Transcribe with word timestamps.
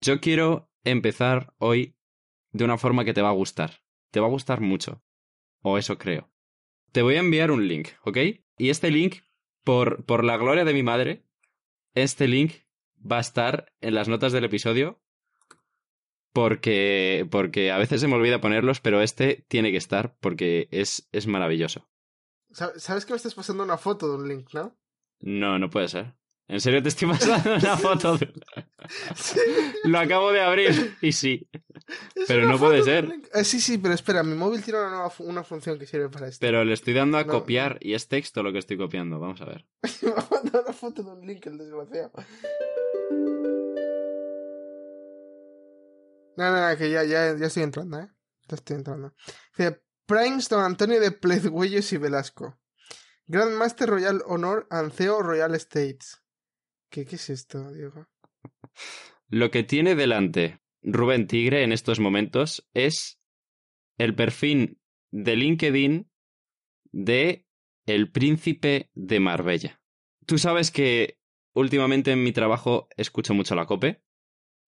Yo 0.00 0.20
quiero 0.20 0.70
empezar 0.84 1.52
hoy 1.58 1.96
de 2.52 2.64
una 2.64 2.78
forma 2.78 3.04
que 3.04 3.14
te 3.14 3.22
va 3.22 3.30
a 3.30 3.32
gustar. 3.32 3.82
Te 4.10 4.20
va 4.20 4.26
a 4.26 4.30
gustar 4.30 4.60
mucho. 4.60 5.02
O 5.62 5.78
eso 5.78 5.98
creo. 5.98 6.30
Te 6.92 7.02
voy 7.02 7.16
a 7.16 7.20
enviar 7.20 7.50
un 7.50 7.66
link, 7.68 7.88
¿ok? 8.04 8.18
Y 8.58 8.70
este 8.70 8.90
link, 8.90 9.16
por, 9.64 10.04
por 10.04 10.24
la 10.24 10.36
gloria 10.36 10.64
de 10.64 10.74
mi 10.74 10.82
madre, 10.82 11.26
este 11.94 12.28
link 12.28 12.52
va 13.00 13.18
a 13.18 13.20
estar 13.20 13.72
en 13.80 13.94
las 13.94 14.08
notas 14.08 14.32
del 14.32 14.44
episodio. 14.44 15.02
Porque, 16.32 17.26
porque 17.30 17.72
a 17.72 17.78
veces 17.78 18.00
se 18.00 18.08
me 18.08 18.14
olvida 18.14 18.42
ponerlos, 18.42 18.80
pero 18.80 19.00
este 19.00 19.46
tiene 19.48 19.70
que 19.70 19.78
estar 19.78 20.18
porque 20.18 20.68
es, 20.70 21.08
es 21.12 21.26
maravilloso. 21.26 21.88
¿Sabes 22.50 23.06
que 23.06 23.12
me 23.12 23.16
estás 23.16 23.34
pasando 23.34 23.64
una 23.64 23.78
foto 23.78 24.08
de 24.08 24.16
un 24.16 24.28
link, 24.28 24.52
no? 24.52 24.78
No, 25.20 25.58
no 25.58 25.70
puede 25.70 25.88
ser. 25.88 26.14
¿En 26.48 26.60
serio 26.60 26.80
te 26.80 26.90
estoy 26.90 27.08
pasando 27.08 27.56
una 27.56 27.76
foto? 27.76 28.18
De... 28.18 28.32
Lo 29.84 29.98
acabo 29.98 30.30
de 30.30 30.40
abrir 30.40 30.96
y 31.00 31.10
sí. 31.10 31.48
pero 32.28 32.46
no 32.46 32.58
puede 32.58 32.84
ser. 32.84 33.08
Eh, 33.34 33.42
sí, 33.42 33.60
sí, 33.60 33.78
pero 33.78 33.94
espera, 33.94 34.22
mi 34.22 34.36
móvil 34.36 34.62
tiene 34.62 34.78
una, 34.78 34.90
nueva 34.90 35.12
una 35.18 35.42
función 35.42 35.78
que 35.78 35.86
sirve 35.86 36.08
para 36.08 36.28
esto. 36.28 36.38
Pero 36.40 36.64
le 36.64 36.74
estoy 36.74 36.94
dando 36.94 37.18
a 37.18 37.26
copiar 37.26 37.78
y 37.80 37.94
es 37.94 38.06
texto 38.06 38.44
lo 38.44 38.52
que 38.52 38.58
estoy 38.58 38.76
copiando. 38.76 39.18
Vamos 39.18 39.40
a 39.40 39.46
ver. 39.46 39.66
me 40.02 40.10
ha 40.10 40.28
mandado 40.30 40.62
una 40.62 40.72
foto 40.72 41.02
de 41.02 41.10
un 41.10 41.26
link, 41.26 41.46
el 41.46 41.58
desgraciado. 41.58 42.12
No, 46.36 46.50
no, 46.50 46.68
no, 46.68 46.76
que 46.76 46.90
ya, 46.90 47.02
ya, 47.02 47.36
ya 47.36 47.46
estoy 47.46 47.62
entrando, 47.64 47.98
¿eh? 47.98 48.08
Ya 48.48 48.54
estoy 48.54 48.76
entrando. 48.76 49.14
Dice, 49.56 49.82
Primes 50.06 50.48
Don 50.48 50.62
Antonio 50.62 51.00
de 51.00 51.10
Plezhuellos 51.10 51.92
y 51.92 51.96
Velasco. 51.96 52.56
Grandmaster 53.26 53.88
Royal 53.88 54.22
Honor 54.26 54.68
Anceo 54.70 55.20
Royal 55.22 55.54
Estates. 55.56 56.22
¿Qué, 56.90 57.04
¿Qué 57.06 57.16
es 57.16 57.30
esto, 57.30 57.72
Diego? 57.72 58.06
Lo 59.28 59.50
que 59.50 59.62
tiene 59.62 59.94
delante 59.94 60.60
Rubén 60.82 61.26
Tigre 61.26 61.64
en 61.64 61.72
estos 61.72 61.98
momentos 61.98 62.68
es 62.74 63.18
el 63.98 64.14
perfil 64.14 64.78
de 65.10 65.36
LinkedIn 65.36 66.10
de 66.92 67.46
El 67.86 68.10
Príncipe 68.10 68.90
de 68.94 69.20
Marbella. 69.20 69.80
Tú 70.26 70.38
sabes 70.38 70.70
que 70.70 71.18
últimamente 71.54 72.12
en 72.12 72.22
mi 72.22 72.32
trabajo 72.32 72.88
escucho 72.96 73.34
mucho 73.34 73.54
la 73.54 73.66
COPE. 73.66 74.02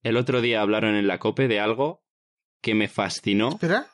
El 0.02 0.16
otro 0.16 0.40
día 0.40 0.60
hablaron 0.60 0.94
en 0.94 1.06
la 1.06 1.18
COPE 1.18 1.48
de 1.48 1.60
algo 1.60 2.04
que 2.60 2.74
me 2.74 2.88
fascinó. 2.88 3.50
¿Espera? 3.50 3.90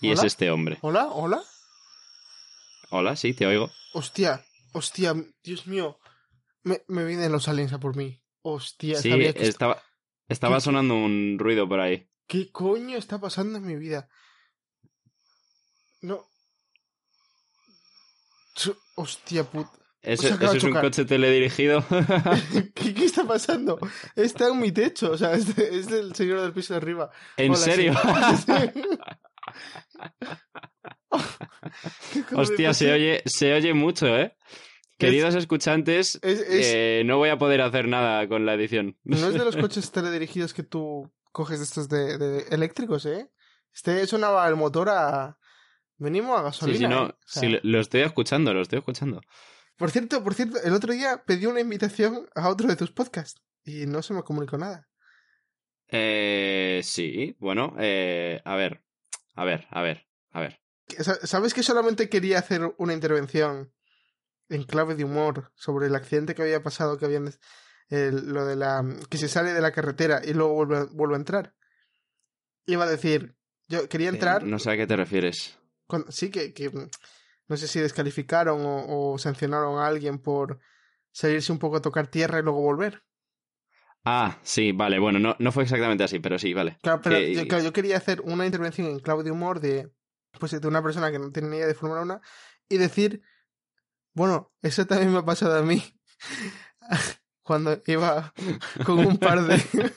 Y 0.00 0.10
es 0.10 0.22
este 0.22 0.50
hombre. 0.50 0.78
¿Hola? 0.82 1.08
¿Hola? 1.08 1.42
Hola, 2.90 3.16
sí, 3.16 3.34
te 3.34 3.46
oigo. 3.46 3.70
Hostia, 3.92 4.44
hostia, 4.72 5.14
Dios 5.42 5.66
mío. 5.66 5.98
Me, 6.66 6.82
me 6.88 7.04
vienen 7.04 7.30
los 7.30 7.46
aliens 7.46 7.72
a 7.72 7.78
por 7.78 7.94
mí. 7.94 8.20
Hostia, 8.42 9.00
sí, 9.00 9.10
sabía 9.10 9.32
que 9.32 9.46
estaba, 9.46 9.80
estaba 10.28 10.58
sonando 10.58 10.96
un 10.96 11.36
ruido 11.38 11.68
por 11.68 11.78
ahí. 11.78 12.10
¿Qué 12.26 12.50
coño 12.50 12.98
está 12.98 13.20
pasando 13.20 13.58
en 13.58 13.66
mi 13.66 13.76
vida? 13.76 14.08
No. 16.02 16.26
Hostia 18.96 19.44
puta. 19.44 19.70
¿Eso, 20.02 20.26
¿eso 20.26 20.54
es 20.54 20.64
un 20.64 20.72
coche 20.72 21.04
teledirigido? 21.04 21.84
¿Qué, 22.74 22.94
¿Qué, 22.94 23.04
está 23.04 23.24
pasando? 23.24 23.78
Está 24.16 24.48
en 24.48 24.58
mi 24.58 24.72
techo, 24.72 25.12
o 25.12 25.16
sea, 25.16 25.34
es, 25.34 25.54
de, 25.54 25.78
es 25.78 25.88
del 25.88 26.16
señor 26.16 26.40
del 26.40 26.52
piso 26.52 26.74
de 26.74 26.78
arriba. 26.78 27.12
¿En 27.36 27.52
Hola, 27.52 27.60
serio? 27.60 27.94
Hostia, 32.34 32.74
se 32.74 32.92
oye, 32.92 33.22
se 33.24 33.54
oye 33.54 33.72
mucho, 33.72 34.08
¿eh? 34.16 34.36
Queridos 34.98 35.34
es, 35.34 35.40
escuchantes, 35.42 36.18
es, 36.22 36.40
es, 36.40 36.66
eh, 36.74 37.02
no 37.04 37.18
voy 37.18 37.28
a 37.28 37.38
poder 37.38 37.60
hacer 37.60 37.86
nada 37.86 38.26
con 38.28 38.46
la 38.46 38.54
edición. 38.54 38.98
No 39.04 39.16
es 39.28 39.34
de 39.34 39.44
los 39.44 39.56
coches 39.56 39.90
teledirigidos 39.92 40.54
que 40.54 40.62
tú 40.62 41.12
coges 41.32 41.60
estos 41.60 41.88
de, 41.88 42.16
de 42.16 42.46
eléctricos, 42.50 43.04
¿eh? 43.04 43.30
Este 43.74 44.06
sonaba 44.06 44.48
el 44.48 44.56
motor 44.56 44.88
a... 44.88 45.38
Venimos 45.98 46.38
a 46.38 46.42
gasolina. 46.42 46.78
Sí, 46.78 46.84
sí, 46.84 46.88
no, 46.88 47.06
¿eh? 47.06 47.10
o 47.10 47.16
sea, 47.26 47.42
sí, 47.42 47.58
lo 47.62 47.80
estoy 47.80 48.00
escuchando, 48.02 48.54
lo 48.54 48.62
estoy 48.62 48.78
escuchando. 48.78 49.20
Por 49.76 49.90
cierto, 49.90 50.24
por 50.24 50.34
cierto, 50.34 50.58
el 50.62 50.72
otro 50.72 50.94
día 50.94 51.22
pedí 51.26 51.44
una 51.44 51.60
invitación 51.60 52.26
a 52.34 52.48
otro 52.48 52.68
de 52.68 52.76
tus 52.76 52.90
podcasts 52.90 53.42
y 53.64 53.86
no 53.86 54.02
se 54.02 54.14
me 54.14 54.22
comunicó 54.22 54.56
nada. 54.56 54.88
Eh, 55.88 56.80
sí, 56.82 57.36
bueno, 57.38 57.74
eh, 57.78 58.40
a 58.44 58.56
ver, 58.56 58.82
a 59.34 59.44
ver, 59.44 59.66
a 59.70 59.82
ver, 59.82 60.06
a 60.30 60.40
ver. 60.40 60.60
¿Sabes 61.24 61.52
que 61.52 61.62
solamente 61.62 62.08
quería 62.08 62.38
hacer 62.38 62.74
una 62.78 62.94
intervención 62.94 63.72
en 64.48 64.64
clave 64.64 64.94
de 64.94 65.04
humor 65.04 65.52
sobre 65.54 65.86
el 65.86 65.94
accidente 65.94 66.34
que 66.34 66.42
había 66.42 66.62
pasado, 66.62 66.98
que 66.98 67.04
habían 67.04 67.30
lo 67.88 68.44
de 68.44 68.56
la 68.56 68.84
que 69.08 69.18
se 69.18 69.28
sale 69.28 69.52
de 69.52 69.60
la 69.60 69.72
carretera 69.72 70.20
y 70.24 70.34
luego 70.34 70.54
vuelve, 70.54 70.84
vuelve 70.92 71.14
a 71.14 71.18
entrar? 71.18 71.54
Iba 72.66 72.84
a 72.84 72.90
decir, 72.90 73.36
yo 73.68 73.88
quería 73.88 74.08
entrar. 74.08 74.42
Eh, 74.42 74.46
no 74.46 74.58
sé 74.58 74.72
a 74.72 74.76
qué 74.76 74.86
te 74.86 74.96
refieres. 74.96 75.58
Con, 75.86 76.10
sí, 76.10 76.30
que, 76.30 76.52
que 76.52 76.70
no 77.48 77.56
sé 77.56 77.68
si 77.68 77.78
descalificaron 77.78 78.60
o, 78.64 79.12
o, 79.12 79.18
sancionaron 79.18 79.78
a 79.78 79.86
alguien 79.86 80.18
por 80.18 80.58
salirse 81.12 81.52
un 81.52 81.58
poco 81.58 81.76
a 81.76 81.82
tocar 81.82 82.08
tierra 82.08 82.40
y 82.40 82.42
luego 82.42 82.60
volver. 82.60 83.02
Ah, 84.04 84.38
sí, 84.42 84.70
vale, 84.72 85.00
bueno, 85.00 85.18
no, 85.18 85.34
no 85.38 85.50
fue 85.50 85.64
exactamente 85.64 86.04
así, 86.04 86.20
pero 86.20 86.38
sí, 86.38 86.54
vale. 86.54 86.78
Claro, 86.80 87.00
pero 87.02 87.16
que... 87.16 87.34
yo, 87.34 87.48
claro, 87.48 87.64
yo, 87.64 87.72
quería 87.72 87.96
hacer 87.96 88.20
una 88.20 88.46
intervención 88.46 88.86
en 88.86 89.00
clave 89.00 89.24
de 89.24 89.32
humor 89.32 89.58
de, 89.58 89.90
pues, 90.38 90.60
de 90.60 90.68
una 90.68 90.82
persona 90.82 91.10
que 91.10 91.18
no 91.18 91.32
tiene 91.32 91.48
ni 91.48 91.56
idea 91.56 91.66
de 91.66 91.74
Fórmula 91.74 92.02
1 92.02 92.20
y 92.68 92.76
decir, 92.76 93.22
bueno, 94.16 94.50
eso 94.62 94.86
también 94.86 95.12
me 95.12 95.18
ha 95.18 95.24
pasado 95.24 95.58
a 95.58 95.62
mí 95.62 95.82
cuando 97.42 97.80
iba 97.86 98.32
con 98.84 98.98
un 99.06 99.18
par 99.18 99.42
de... 99.42 99.62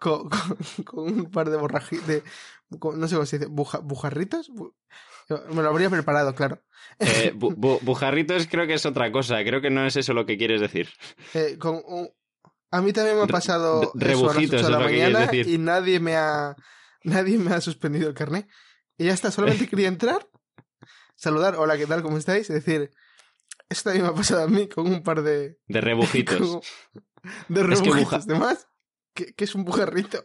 con, 0.00 0.28
con, 0.28 0.56
con, 0.84 1.12
un 1.12 1.30
par 1.30 1.50
de 1.50 1.56
borrajitos, 1.56 2.06
de, 2.06 2.22
no 2.70 3.08
sé 3.08 3.16
cómo 3.16 3.26
se 3.26 3.38
dice, 3.38 3.50
buja, 3.50 3.78
bujarritos. 3.78 4.50
Me 5.50 5.62
lo 5.62 5.68
habría 5.68 5.90
preparado, 5.90 6.34
claro. 6.34 6.62
Eh, 7.00 7.32
bu 7.36 7.52
bu 7.56 7.80
bujarritos 7.82 8.46
creo 8.46 8.66
que 8.68 8.74
es 8.74 8.86
otra 8.86 9.10
cosa. 9.10 9.42
Creo 9.44 9.60
que 9.60 9.70
no 9.70 9.84
es 9.84 9.96
eso 9.96 10.14
lo 10.14 10.24
que 10.24 10.38
quieres 10.38 10.60
decir. 10.60 10.88
Eh, 11.34 11.56
con 11.58 11.82
un... 11.84 12.08
A 12.70 12.80
mí 12.80 12.92
también 12.92 13.16
me 13.16 13.24
ha 13.24 13.26
pasado 13.26 13.92
Re 13.94 14.12
eso 14.12 14.30
a 14.30 14.34
las 14.34 14.44
8 14.44 14.56
de 14.56 14.70
la 14.70 14.78
mañana 14.78 15.26
decir. 15.26 15.48
y 15.48 15.58
nadie 15.58 16.00
me 16.00 16.16
ha 16.16 16.56
nadie 17.04 17.38
me 17.38 17.52
ha 17.52 17.60
suspendido 17.60 18.08
el 18.08 18.14
carnet. 18.14 18.48
Y 18.96 19.06
ya 19.06 19.14
está, 19.14 19.30
solamente 19.30 19.66
quería 19.68 19.88
entrar, 19.88 20.28
saludar, 21.22 21.54
hola, 21.54 21.78
¿qué 21.78 21.86
tal? 21.86 22.02
¿Cómo 22.02 22.18
estáis? 22.18 22.50
Y 22.50 22.54
decir, 22.54 22.90
esto 23.68 23.90
también 23.90 24.06
me 24.06 24.12
ha 24.12 24.14
pasado 24.14 24.42
a 24.42 24.48
mí 24.48 24.68
con 24.68 24.88
un 24.88 25.04
par 25.04 25.22
de 25.22 25.56
de 25.68 25.80
rebujitos. 25.80 26.60
de 27.48 27.62
rebujitos, 27.62 27.80
es 27.80 27.82
que 27.82 28.00
buja... 28.00 28.18
¿de 28.18 28.34
más? 28.34 28.68
¿Qué, 29.14 29.32
¿Qué, 29.34 29.44
es 29.44 29.54
un 29.54 29.64
bujarrito? 29.64 30.24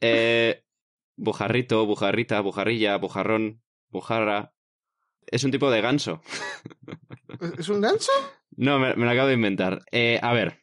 eh, 0.00 0.64
bujarrito, 1.16 1.84
bujarrita, 1.86 2.40
bujarrilla, 2.40 2.96
bujarrón, 2.98 3.62
bujarra. 3.88 4.54
Es 5.26 5.42
un 5.42 5.50
tipo 5.50 5.72
de 5.72 5.80
ganso. 5.80 6.22
¿Es 7.58 7.68
un 7.68 7.80
ganso? 7.80 8.12
No, 8.52 8.78
me, 8.78 8.94
me 8.94 9.06
lo 9.06 9.10
acabo 9.10 9.26
de 9.26 9.34
inventar. 9.34 9.82
Eh, 9.90 10.20
a 10.22 10.32
ver, 10.32 10.62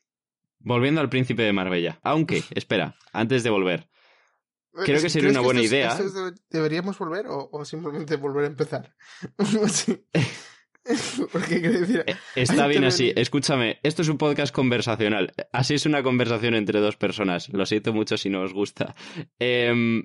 volviendo 0.59 1.01
al 1.01 1.09
príncipe 1.09 1.43
de 1.43 1.51
Marbella. 1.51 1.99
Aunque, 2.01 2.43
espera, 2.51 2.95
antes 3.11 3.43
de 3.43 3.49
volver. 3.49 3.89
Creo 4.73 5.01
que 5.01 5.09
sería 5.09 5.29
una 5.29 5.41
buena 5.41 5.59
que 5.61 5.67
idea. 5.67 5.97
¿Deberíamos 6.49 6.97
volver 6.97 7.27
o, 7.27 7.49
o, 7.51 7.65
simplemente 7.65 8.15
volver 8.15 8.45
a 8.45 8.47
empezar? 8.47 8.95
Porque 11.31 11.61
quiero 11.61 11.79
decir. 11.79 12.05
Está 12.35 12.67
bien 12.67 12.83
así. 12.83 13.13
Escúchame, 13.15 13.79
esto 13.83 14.01
es 14.01 14.09
un 14.09 14.17
podcast 14.17 14.53
conversacional. 14.53 15.33
Así 15.51 15.75
es 15.75 15.85
una 15.85 16.03
conversación 16.03 16.55
entre 16.55 16.79
dos 16.79 16.97
personas. 16.97 17.49
Lo 17.49 17.65
siento 17.65 17.93
mucho 17.93 18.17
si 18.17 18.29
no 18.29 18.41
os 18.41 18.53
gusta. 18.53 18.95
Eh, 19.39 20.03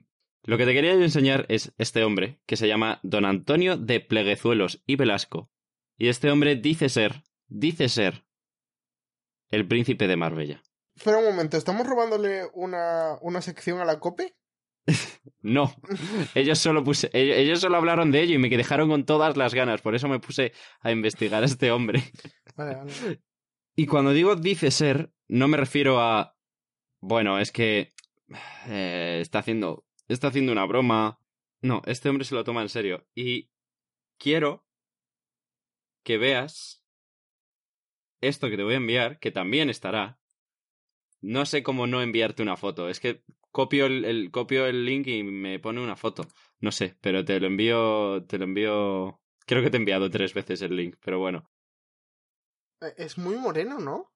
lo 0.48 0.56
que 0.56 0.64
te 0.64 0.72
quería 0.72 0.94
yo 0.94 1.02
enseñar 1.02 1.44
es 1.50 1.74
este 1.76 2.04
hombre, 2.04 2.40
que 2.46 2.56
se 2.56 2.68
llama 2.68 3.00
Don 3.02 3.26
Antonio 3.26 3.76
de 3.76 4.00
Pleguezuelos 4.00 4.82
y 4.86 4.96
Velasco. 4.96 5.50
Y 5.98 6.08
este 6.08 6.30
hombre 6.30 6.56
dice 6.56 6.88
ser, 6.88 7.22
dice 7.48 7.90
ser, 7.90 8.24
el 9.50 9.68
príncipe 9.68 10.06
de 10.06 10.16
Marbella. 10.16 10.62
Espera 10.96 11.18
un 11.18 11.26
momento, 11.26 11.58
¿estamos 11.58 11.86
robándole 11.86 12.48
una, 12.54 13.18
una 13.20 13.42
sección 13.42 13.80
a 13.80 13.84
la 13.84 14.00
COPE? 14.00 14.37
no, 15.42 15.74
ellos 16.34 16.58
solo, 16.58 16.82
puse, 16.82 17.10
ellos 17.12 17.60
solo 17.60 17.76
hablaron 17.76 18.10
de 18.10 18.22
ello 18.22 18.34
y 18.34 18.38
me 18.38 18.48
dejaron 18.48 18.88
con 18.88 19.04
todas 19.04 19.36
las 19.36 19.54
ganas, 19.54 19.80
por 19.80 19.94
eso 19.94 20.08
me 20.08 20.20
puse 20.20 20.52
a 20.80 20.90
investigar 20.90 21.42
a 21.42 21.46
este 21.46 21.70
hombre. 21.70 22.02
Vale, 22.56 22.74
vale. 22.74 22.92
Y 23.76 23.86
cuando 23.86 24.12
digo 24.12 24.34
dice 24.34 24.70
ser, 24.70 25.12
no 25.28 25.46
me 25.46 25.56
refiero 25.56 26.00
a 26.00 26.36
Bueno, 27.00 27.38
es 27.38 27.52
que 27.52 27.92
eh, 28.66 29.18
está 29.20 29.38
haciendo 29.38 29.86
está 30.08 30.28
haciendo 30.28 30.52
una 30.52 30.64
broma. 30.64 31.20
No, 31.60 31.82
este 31.86 32.08
hombre 32.08 32.24
se 32.24 32.34
lo 32.34 32.44
toma 32.44 32.62
en 32.62 32.68
serio 32.68 33.06
y 33.14 33.50
quiero 34.18 34.64
que 36.02 36.18
veas 36.18 36.82
esto 38.20 38.50
que 38.50 38.56
te 38.56 38.62
voy 38.62 38.74
a 38.74 38.78
enviar, 38.78 39.18
que 39.20 39.30
también 39.30 39.70
estará. 39.70 40.18
No 41.20 41.46
sé 41.46 41.62
cómo 41.62 41.86
no 41.86 42.02
enviarte 42.02 42.42
una 42.42 42.56
foto. 42.56 42.88
Es 42.88 43.00
que 43.00 43.22
copio 43.58 43.86
el, 43.86 44.30
copio 44.30 44.66
el 44.66 44.84
link 44.84 45.08
y 45.08 45.24
me 45.24 45.58
pone 45.58 45.80
una 45.80 45.96
foto. 45.96 46.28
No 46.60 46.70
sé, 46.70 46.96
pero 47.00 47.24
te 47.24 47.40
lo 47.40 47.48
envío. 47.48 48.24
Te 48.28 48.38
lo 48.38 48.44
envío. 48.44 49.20
Creo 49.46 49.64
que 49.64 49.70
te 49.70 49.76
he 49.76 49.80
enviado 49.80 50.08
tres 50.10 50.32
veces 50.32 50.62
el 50.62 50.76
link, 50.76 50.94
pero 51.04 51.18
bueno. 51.18 51.50
Eh, 52.82 52.94
es 52.98 53.18
muy 53.18 53.34
moreno, 53.34 53.80
¿no? 53.80 54.12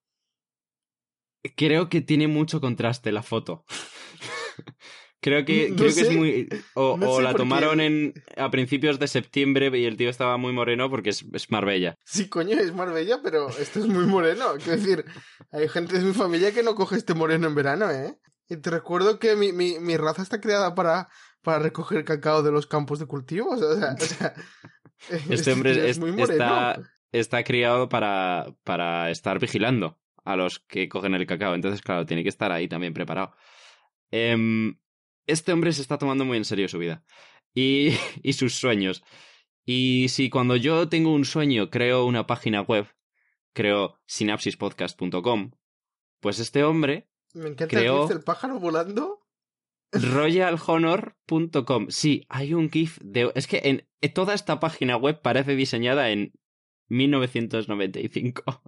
Creo 1.57 1.89
que 1.89 2.03
tiene 2.03 2.29
mucho 2.29 2.61
contraste 2.61 3.11
la 3.11 3.25
foto. 3.25 3.65
Creo 5.25 5.45
que, 5.45 5.73
creo 5.77 5.95
que 5.95 6.01
es 6.01 6.11
muy. 6.17 6.49
O, 6.75 7.21
la 7.21 7.33
tomaron 7.33 7.81
en, 7.81 8.13
a 8.37 8.51
principios 8.51 8.99
de 8.99 9.07
septiembre 9.07 9.71
y 9.79 9.85
el 9.85 9.97
tío 9.97 10.11
estaba 10.11 10.37
muy 10.37 10.53
moreno 10.53 10.91
porque 10.91 11.11
es, 11.11 11.25
es, 11.33 11.49
Marbella. 11.49 11.95
Sí, 12.05 12.29
coño, 12.29 12.59
es 12.59 12.75
Marbella, 12.75 13.21
pero 13.23 13.49
esto 13.51 13.79
es 13.79 13.87
muy 13.87 14.05
moreno. 14.05 14.55
Quiero 14.57 14.81
decir, 14.81 15.05
hay 15.53 15.69
gente 15.69 15.97
de 15.97 16.05
mi 16.05 16.13
familia 16.13 16.53
que 16.53 16.65
no 16.65 16.75
coge 16.75 16.97
este 16.97 17.15
moreno 17.15 17.47
en 17.47 17.55
verano, 17.55 17.89
¿eh? 17.89 18.19
Y 18.53 18.59
te 18.59 18.69
recuerdo 18.69 19.19
que 19.19 19.35
mi, 19.35 19.51
mi, 19.53 19.79
mi 19.79 19.97
raza 19.97 20.21
está 20.21 20.39
creada 20.39 20.75
para, 20.75 21.09
para 21.41 21.59
recoger 21.59 22.05
cacao 22.05 22.43
de 22.43 22.53
los 22.53 22.67
campos 22.67 22.99
de 22.99 23.07
cultivos. 23.07 23.63
O 23.63 23.79
sea, 23.79 23.95
o 23.95 23.99
sea 23.99 24.35
este 25.31 25.53
hombre 25.53 25.71
es, 25.89 25.99
muy 25.99 26.11
está, 26.21 26.79
está 27.13 27.43
criado 27.45 27.89
para, 27.89 28.55
para 28.63 29.11
estar 29.11 29.39
vigilando 29.39 29.99
a 30.25 30.37
los 30.37 30.61
que 30.61 30.91
cogen 30.91 31.15
el 31.15 31.27
cacao. 31.27 31.55
Entonces, 31.55 31.81
claro, 31.81 32.05
tiene 32.05 32.23
que 32.23 32.29
estar 32.29 32.53
ahí 32.53 32.69
también 32.69 32.93
preparado. 32.93 33.35
Eh, 34.11 34.37
este 35.27 35.53
hombre 35.53 35.73
se 35.73 35.81
está 35.81 35.97
tomando 35.97 36.27
muy 36.27 36.37
en 36.37 36.45
serio 36.45 36.69
su 36.69 36.79
vida 36.79 37.03
y, 37.55 37.97
y 38.23 38.35
sus 38.35 38.55
sueños. 38.55 39.03
Y 39.65 40.09
si 40.11 40.29
cuando 40.29 40.57
yo 40.57 40.91
tengo 40.91 41.15
un 41.15 41.25
sueño 41.25 41.71
creo 41.71 42.05
una 42.05 42.27
página 42.27 42.61
web, 42.61 42.87
creo 43.55 43.99
sinapsispodcast.com, 44.05 45.53
pues 46.21 46.39
este 46.39 46.65
hombre 46.65 47.09
Me 47.35 47.49
encanta 47.49 47.69
creó 47.69 48.11
el 48.11 48.23
pájaro 48.23 48.59
volando. 48.59 49.21
royalhonor.com. 49.93 51.87
Sí, 51.89 52.27
hay 52.29 52.55
un 52.55 52.71
GIF 52.71 52.99
de... 53.03 53.33
Es 53.35 53.47
que 53.47 53.61
en 53.65 54.13
toda 54.13 54.35
esta 54.35 54.61
página 54.61 54.97
web 54.97 55.21
parece 55.23 55.55
diseñada 55.55 56.11
en 56.11 56.33
1995. 56.93 58.63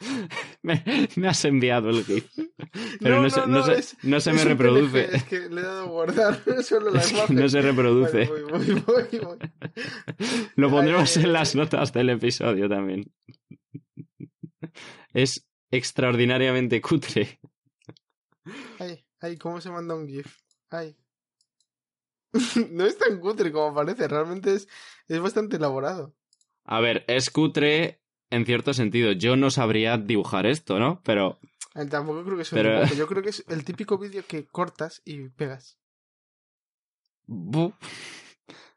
me, 0.62 0.82
me, 1.16 1.28
has 1.28 1.44
enviado 1.44 1.90
el 1.90 2.04
GIF. 2.04 2.26
Pero 3.00 3.16
no, 3.16 3.22
no, 3.22 3.30
se, 3.30 3.40
no, 3.40 3.46
no 3.46 3.64
se, 3.64 3.74
es, 3.78 3.96
se 4.24 4.32
me 4.32 4.44
reproduce. 4.44 5.16
Es 5.16 5.24
que 5.24 5.48
le 5.48 5.60
he 5.60 5.64
dado 5.64 5.82
a 5.82 5.86
guardar 5.86 6.42
solo 6.62 6.90
la 6.90 7.06
imagen. 7.06 7.36
no 7.36 7.48
se 7.48 7.60
reproduce. 7.60 8.24
Vale, 8.26 8.42
voy, 8.44 8.64
voy, 8.64 8.82
voy, 8.86 9.20
voy. 9.20 9.38
Lo 10.56 10.70
pondremos 10.70 11.16
en 11.16 11.32
las 11.32 11.54
notas 11.54 11.92
del 11.92 12.10
episodio 12.10 12.68
también. 12.68 13.12
Es 15.12 15.46
extraordinariamente 15.70 16.80
cutre. 16.80 17.40
Ay, 18.78 19.04
ay, 19.20 19.36
¿cómo 19.36 19.60
se 19.60 19.70
manda 19.70 19.94
un 19.94 20.06
GIF? 20.06 20.36
Ay. 20.70 20.96
no 22.70 22.84
es 22.84 22.98
tan 22.98 23.20
cutre 23.20 23.52
como 23.52 23.74
parece, 23.74 24.06
realmente 24.06 24.54
es, 24.54 24.68
es 25.06 25.20
bastante 25.20 25.56
elaborado. 25.56 26.14
A 26.64 26.80
ver, 26.80 27.04
es 27.08 27.30
cutre 27.30 28.02
en 28.30 28.44
cierto 28.44 28.74
sentido. 28.74 29.12
Yo 29.12 29.36
no 29.36 29.50
sabría 29.50 29.96
dibujar 29.96 30.46
esto, 30.46 30.78
¿no? 30.78 31.00
Pero. 31.04 31.38
Tampoco 31.90 32.24
creo 32.24 32.36
que 32.36 32.44
sea 32.44 32.56
Pero... 32.56 32.70
un 32.70 32.76
dibujo. 32.76 32.94
Yo 32.94 33.06
creo 33.06 33.22
que 33.22 33.30
es 33.30 33.44
el 33.48 33.64
típico 33.64 33.98
vídeo 33.98 34.22
que 34.26 34.46
cortas 34.46 35.00
y 35.04 35.28
pegas. 35.28 35.78
Buf. 37.26 37.74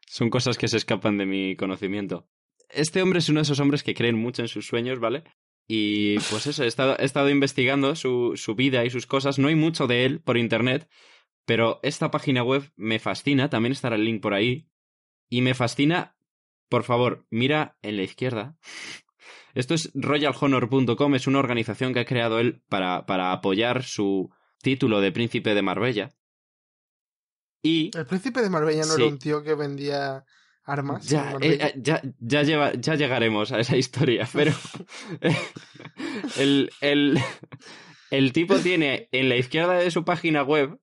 Son 0.06 0.30
cosas 0.30 0.58
que 0.58 0.68
se 0.68 0.76
escapan 0.76 1.16
de 1.18 1.26
mi 1.26 1.56
conocimiento. 1.56 2.28
Este 2.68 3.02
hombre 3.02 3.18
es 3.18 3.28
uno 3.28 3.40
de 3.40 3.44
esos 3.44 3.60
hombres 3.60 3.82
que 3.82 3.94
creen 3.94 4.16
mucho 4.16 4.42
en 4.42 4.48
sus 4.48 4.66
sueños, 4.66 4.98
¿vale? 4.98 5.24
Y 5.68 6.18
pues 6.30 6.46
eso, 6.46 6.64
he 6.64 6.66
estado, 6.66 6.96
he 6.98 7.04
estado 7.04 7.30
investigando 7.30 7.94
su, 7.94 8.32
su 8.36 8.54
vida 8.54 8.84
y 8.84 8.90
sus 8.90 9.06
cosas. 9.06 9.38
No 9.38 9.48
hay 9.48 9.54
mucho 9.54 9.86
de 9.86 10.04
él 10.04 10.20
por 10.20 10.36
internet, 10.36 10.88
pero 11.44 11.80
esta 11.82 12.10
página 12.10 12.42
web 12.42 12.70
me 12.76 12.98
fascina. 12.98 13.48
También 13.48 13.72
estará 13.72 13.96
el 13.96 14.04
link 14.04 14.20
por 14.20 14.34
ahí. 14.34 14.68
Y 15.28 15.40
me 15.40 15.54
fascina 15.54 16.16
por 16.72 16.84
favor, 16.84 17.26
mira 17.28 17.76
en 17.82 17.98
la 17.98 18.02
izquierda. 18.02 18.56
Esto 19.54 19.74
es 19.74 19.90
royalhonor.com, 19.92 21.14
es 21.14 21.26
una 21.26 21.38
organización 21.38 21.92
que 21.92 22.00
ha 22.00 22.06
creado 22.06 22.38
él 22.40 22.62
para, 22.70 23.04
para 23.04 23.30
apoyar 23.32 23.82
su 23.82 24.30
título 24.62 25.02
de 25.02 25.12
príncipe 25.12 25.54
de 25.54 25.60
Marbella. 25.60 26.14
Y... 27.62 27.90
El 27.94 28.06
príncipe 28.06 28.40
de 28.40 28.48
Marbella 28.48 28.86
no 28.86 28.94
sí. 28.94 29.02
era 29.02 29.10
un 29.10 29.18
tío 29.18 29.42
que 29.42 29.54
vendía 29.54 30.24
armas. 30.64 31.08
Ya, 31.08 31.36
eh, 31.40 31.74
ya, 31.76 32.02
ya, 32.18 32.42
lleva, 32.42 32.72
ya 32.74 32.94
llegaremos 32.94 33.52
a 33.52 33.60
esa 33.60 33.76
historia, 33.76 34.28
pero 34.32 34.52
el, 36.38 36.70
el, 36.80 37.18
el 38.10 38.32
tipo 38.32 38.56
tiene 38.58 39.08
en 39.12 39.28
la 39.28 39.36
izquierda 39.36 39.74
de 39.74 39.90
su 39.90 40.04
página 40.04 40.42
web, 40.42 40.80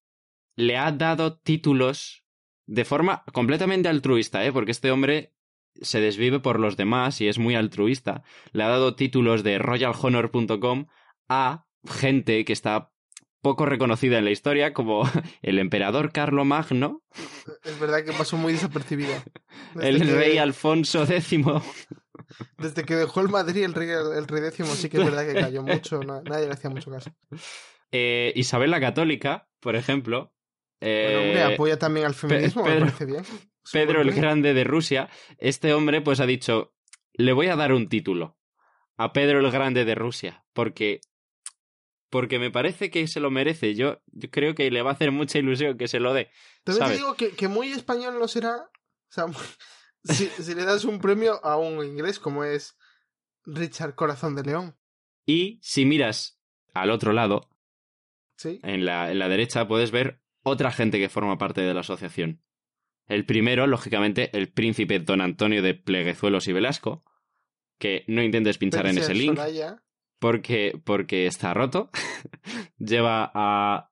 le 0.56 0.78
ha 0.78 0.92
dado 0.92 1.38
títulos 1.38 2.26
de 2.66 2.86
forma 2.86 3.24
completamente 3.34 3.90
altruista, 3.90 4.46
¿eh? 4.46 4.52
porque 4.52 4.72
este 4.72 4.92
hombre 4.92 5.34
se 5.82 6.02
desvive 6.02 6.40
por 6.40 6.60
los 6.60 6.78
demás 6.78 7.22
y 7.22 7.28
es 7.28 7.40
muy 7.40 7.56
altruista. 7.56 8.24
Le 8.52 8.64
ha 8.64 8.68
dado 8.68 8.96
títulos 8.96 9.44
de 9.44 9.58
royalhonor.com 9.58 10.88
a 11.30 11.66
gente 11.88 12.44
que 12.46 12.54
está 12.54 12.92
poco 13.42 13.66
reconocida 13.66 14.18
en 14.18 14.26
la 14.26 14.32
historia, 14.32 14.74
como 14.74 15.04
el 15.42 15.60
emperador 15.60 16.12
Carlo 16.12 16.46
Magno. 16.46 17.04
Es 17.64 17.80
verdad 17.80 18.04
que 18.04 18.12
pasó 18.12 18.38
muy 18.38 18.54
desapercibido. 18.54 19.14
el 19.82 20.02
que... 20.02 20.14
rey 20.14 20.38
Alfonso 20.38 21.04
X. 21.04 21.40
Desde 22.58 22.84
que 22.84 22.96
dejó 22.96 23.22
el 23.22 23.30
Madrid 23.30 23.64
el 23.64 23.74
rey, 23.74 23.90
el 23.90 24.28
rey 24.28 24.48
X 24.48 24.66
sí 24.68 24.90
que 24.90 24.98
es 24.98 25.06
verdad 25.06 25.26
que 25.26 25.34
cayó 25.34 25.64
mucho, 25.64 26.00
nadie 26.02 26.46
le 26.46 26.54
hacía 26.54 26.70
mucho 26.70 26.92
caso. 26.92 27.12
Eh, 27.92 28.34
Isabel 28.36 28.72
la 28.72 28.80
Católica, 28.80 29.48
por 29.60 29.76
ejemplo. 29.76 30.34
Eh, 30.82 31.12
bueno, 31.12 31.28
hombre, 31.28 31.54
apoya 31.56 31.80
también 31.80 32.06
al 32.06 32.14
feminismo, 32.14 32.64
Pedro, 32.64 32.76
me 32.76 32.86
parece 32.86 33.06
bien. 33.06 33.24
Pedro 33.72 34.02
el 34.02 34.12
Grande 34.12 34.54
de 34.54 34.64
Rusia, 34.64 35.10
este 35.38 35.74
hombre 35.74 36.02
pues 36.02 36.20
ha 36.20 36.26
dicho, 36.26 36.74
le 37.14 37.34
voy 37.34 37.48
a 37.48 37.56
dar 37.56 37.74
un 37.74 37.90
título 37.90 38.38
a 38.98 39.12
Pedro 39.14 39.40
el 39.40 39.52
Grande 39.52 39.86
de 39.86 39.96
Rusia, 39.96 40.46
porque 40.54 41.02
porque 42.10 42.40
me 42.40 42.52
parece 42.52 42.90
que 42.90 43.08
se 43.08 43.20
lo 43.20 43.32
merece. 43.32 43.76
Yo, 43.76 44.02
yo 44.08 44.30
creo 44.30 44.56
que 44.56 44.70
le 44.72 44.82
va 44.82 44.92
a 44.92 44.94
hacer 44.94 45.12
mucha 45.12 45.40
ilusión 45.40 45.78
que 45.78 45.88
se 45.88 46.00
lo 46.00 46.14
dé. 46.14 46.30
También 46.64 46.88
te 46.88 46.96
digo 46.96 47.16
que, 47.16 47.32
que, 47.32 47.48
muy 47.48 47.72
español 47.72 48.18
no 48.20 48.28
será. 48.28 48.56
O 48.58 49.12
sea, 49.12 49.26
si, 50.04 50.28
si, 50.28 50.56
le 50.56 50.66
das 50.66 50.86
un 50.86 51.00
premio 51.00 51.44
a 51.44 51.58
un 51.58 51.86
inglés 51.86 52.20
como 52.20 52.44
es 52.44 52.78
Richard 53.46 53.96
Corazón 53.96 54.36
de 54.36 54.44
León. 54.44 54.78
Y 55.26 55.60
si 55.62 55.86
miras 55.86 56.40
al 56.74 56.92
otro 56.92 57.14
lado, 57.14 57.50
¿Sí? 58.38 58.60
en, 58.64 58.86
la, 58.86 59.12
en 59.12 59.20
la 59.20 59.30
derecha, 59.30 59.68
puedes 59.68 59.92
ver 59.92 60.22
otra 60.44 60.72
gente 60.72 61.00
que 61.00 61.10
forma 61.10 61.38
parte 61.38 61.62
de 61.62 61.74
la 61.74 61.82
asociación. 61.82 62.42
El 63.08 63.26
primero, 63.26 63.66
lógicamente, 63.68 64.36
el 64.38 64.52
príncipe 64.52 65.00
don 65.00 65.22
Antonio 65.22 65.62
de 65.62 65.74
Pleguezuelos 65.74 66.48
y 66.48 66.54
Velasco, 66.54 67.04
que 67.80 68.06
no 68.08 68.22
intentes 68.22 68.58
pinchar 68.58 68.86
en 68.88 69.00
ese 69.00 69.16
link 69.16 69.40
porque, 70.20 70.80
porque 70.84 71.26
está 71.26 71.54
roto. 71.54 71.90
Lleva 72.78 73.32
a 73.34 73.92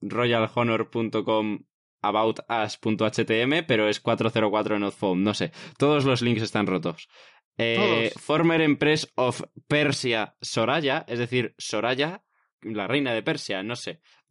royalhonor.com 0.00 1.64
aboutus.htm, 2.00 3.64
pero 3.64 3.88
es 3.88 4.00
404 4.00 4.78
not 4.78 4.94
found, 4.94 5.24
no 5.24 5.34
sé. 5.34 5.52
Todos 5.78 6.04
los 6.04 6.22
links 6.22 6.42
están 6.42 6.66
rotos. 6.66 7.08
Eh, 7.56 8.12
former 8.16 8.60
Empress 8.60 9.10
of 9.16 9.42
Persia 9.66 10.36
Soraya, 10.40 11.04
es 11.08 11.18
decir, 11.18 11.54
Soraya, 11.58 12.22
la 12.62 12.86
reina 12.86 13.12
de 13.12 13.22
Persia, 13.22 13.64
no 13.64 13.74
sé. 13.74 14.00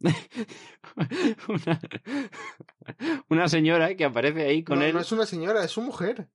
una, 1.48 1.80
una, 3.28 3.48
señora 3.48 3.94
que 3.96 4.04
aparece 4.04 4.46
ahí 4.46 4.64
con 4.64 4.78
no, 4.78 4.84
él. 4.84 4.94
No 4.94 5.00
es 5.00 5.12
una 5.12 5.26
señora, 5.26 5.62
es 5.62 5.72
su 5.72 5.82
mujer. 5.82 6.30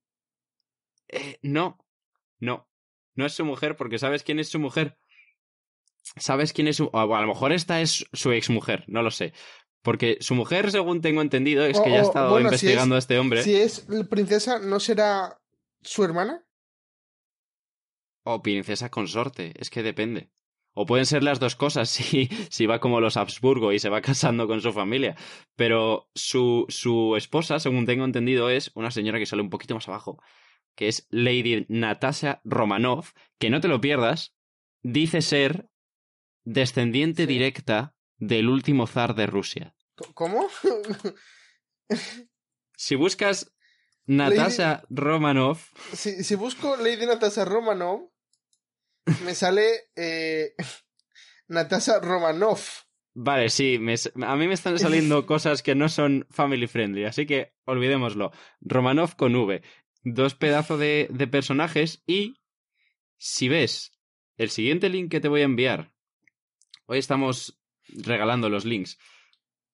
Eh, 1.08 1.38
no, 1.42 1.84
no. 2.38 2.68
No 3.16 3.26
es 3.26 3.32
su 3.32 3.44
mujer, 3.44 3.76
porque 3.76 3.98
¿sabes 3.98 4.22
quién 4.22 4.38
es 4.38 4.48
su 4.48 4.58
mujer? 4.58 4.98
¿Sabes 6.16 6.52
quién 6.52 6.68
es 6.68 6.76
su.? 6.76 6.90
O 6.92 7.16
a 7.16 7.20
lo 7.20 7.26
mejor 7.26 7.52
esta 7.52 7.80
es 7.80 8.06
su 8.12 8.32
exmujer, 8.32 8.84
no 8.86 9.02
lo 9.02 9.10
sé. 9.10 9.32
Porque 9.82 10.16
su 10.20 10.34
mujer, 10.34 10.70
según 10.70 11.02
tengo 11.02 11.20
entendido, 11.20 11.64
es 11.66 11.78
que 11.78 11.90
ya 11.90 11.98
ha 11.98 12.02
estado 12.02 12.30
bueno, 12.30 12.46
investigando 12.46 12.94
si 12.94 12.96
es, 12.96 12.96
a 12.96 12.98
este 12.98 13.18
hombre. 13.18 13.42
Si 13.42 13.54
es 13.54 13.86
princesa, 14.08 14.58
¿no 14.58 14.80
será 14.80 15.38
su 15.82 16.04
hermana? 16.04 16.42
O 18.22 18.42
princesa 18.42 18.90
consorte, 18.90 19.52
es 19.58 19.68
que 19.68 19.82
depende. 19.82 20.30
O 20.72 20.86
pueden 20.86 21.04
ser 21.04 21.22
las 21.22 21.38
dos 21.38 21.54
cosas 21.54 21.88
si, 21.90 22.28
si 22.48 22.66
va 22.66 22.80
como 22.80 23.00
los 23.00 23.18
Habsburgo 23.18 23.72
y 23.72 23.78
se 23.78 23.90
va 23.90 24.00
casando 24.00 24.46
con 24.46 24.62
su 24.62 24.72
familia. 24.72 25.16
Pero 25.54 26.08
su, 26.14 26.64
su 26.68 27.14
esposa, 27.16 27.58
según 27.60 27.84
tengo 27.84 28.06
entendido, 28.06 28.48
es 28.48 28.70
una 28.74 28.90
señora 28.90 29.18
que 29.18 29.26
sale 29.26 29.42
un 29.42 29.50
poquito 29.50 29.74
más 29.74 29.86
abajo, 29.86 30.18
que 30.74 30.88
es 30.88 31.06
Lady 31.10 31.66
Natasha 31.68 32.40
Romanov, 32.44 33.12
que 33.38 33.50
no 33.50 33.60
te 33.60 33.68
lo 33.68 33.82
pierdas, 33.82 34.34
dice 34.82 35.20
ser 35.20 35.68
descendiente 36.44 37.22
Sí. 37.22 37.28
directa 37.28 37.94
del 38.16 38.48
último 38.48 38.86
zar 38.86 39.14
de 39.14 39.26
Rusia. 39.26 39.74
¿Cómo? 40.14 40.48
Si 42.76 42.96
buscas 42.96 43.52
Natasha 44.06 44.84
Romanov. 44.90 45.58
Si, 45.92 46.24
si, 46.24 46.34
busco 46.34 46.76
Lady 46.76 47.06
Natasha 47.06 47.44
Romanov, 47.44 48.10
me 49.24 49.34
sale 49.34 49.90
eh, 49.96 50.54
Natasha 51.48 52.00
Romanov. 52.00 52.58
Vale, 53.16 53.48
sí, 53.48 53.76
a 53.76 54.36
mí 54.36 54.48
me 54.48 54.54
están 54.54 54.78
saliendo 54.78 55.24
cosas 55.26 55.62
que 55.62 55.76
no 55.76 55.88
son 55.88 56.26
family 56.30 56.66
friendly, 56.66 57.04
así 57.04 57.26
que 57.26 57.54
olvidémoslo. 57.64 58.32
Romanov 58.60 59.14
con 59.14 59.36
V. 59.36 59.62
Dos 60.02 60.34
pedazos 60.34 60.80
de, 60.80 61.06
de 61.10 61.26
personajes 61.28 62.02
y 62.06 62.42
si 63.16 63.48
ves 63.48 63.92
el 64.36 64.50
siguiente 64.50 64.88
link 64.88 65.10
que 65.10 65.20
te 65.20 65.28
voy 65.28 65.42
a 65.42 65.44
enviar, 65.44 65.93
hoy 66.86 66.98
estamos 66.98 67.60
regalando 67.88 68.48
los 68.48 68.64
links. 68.64 68.98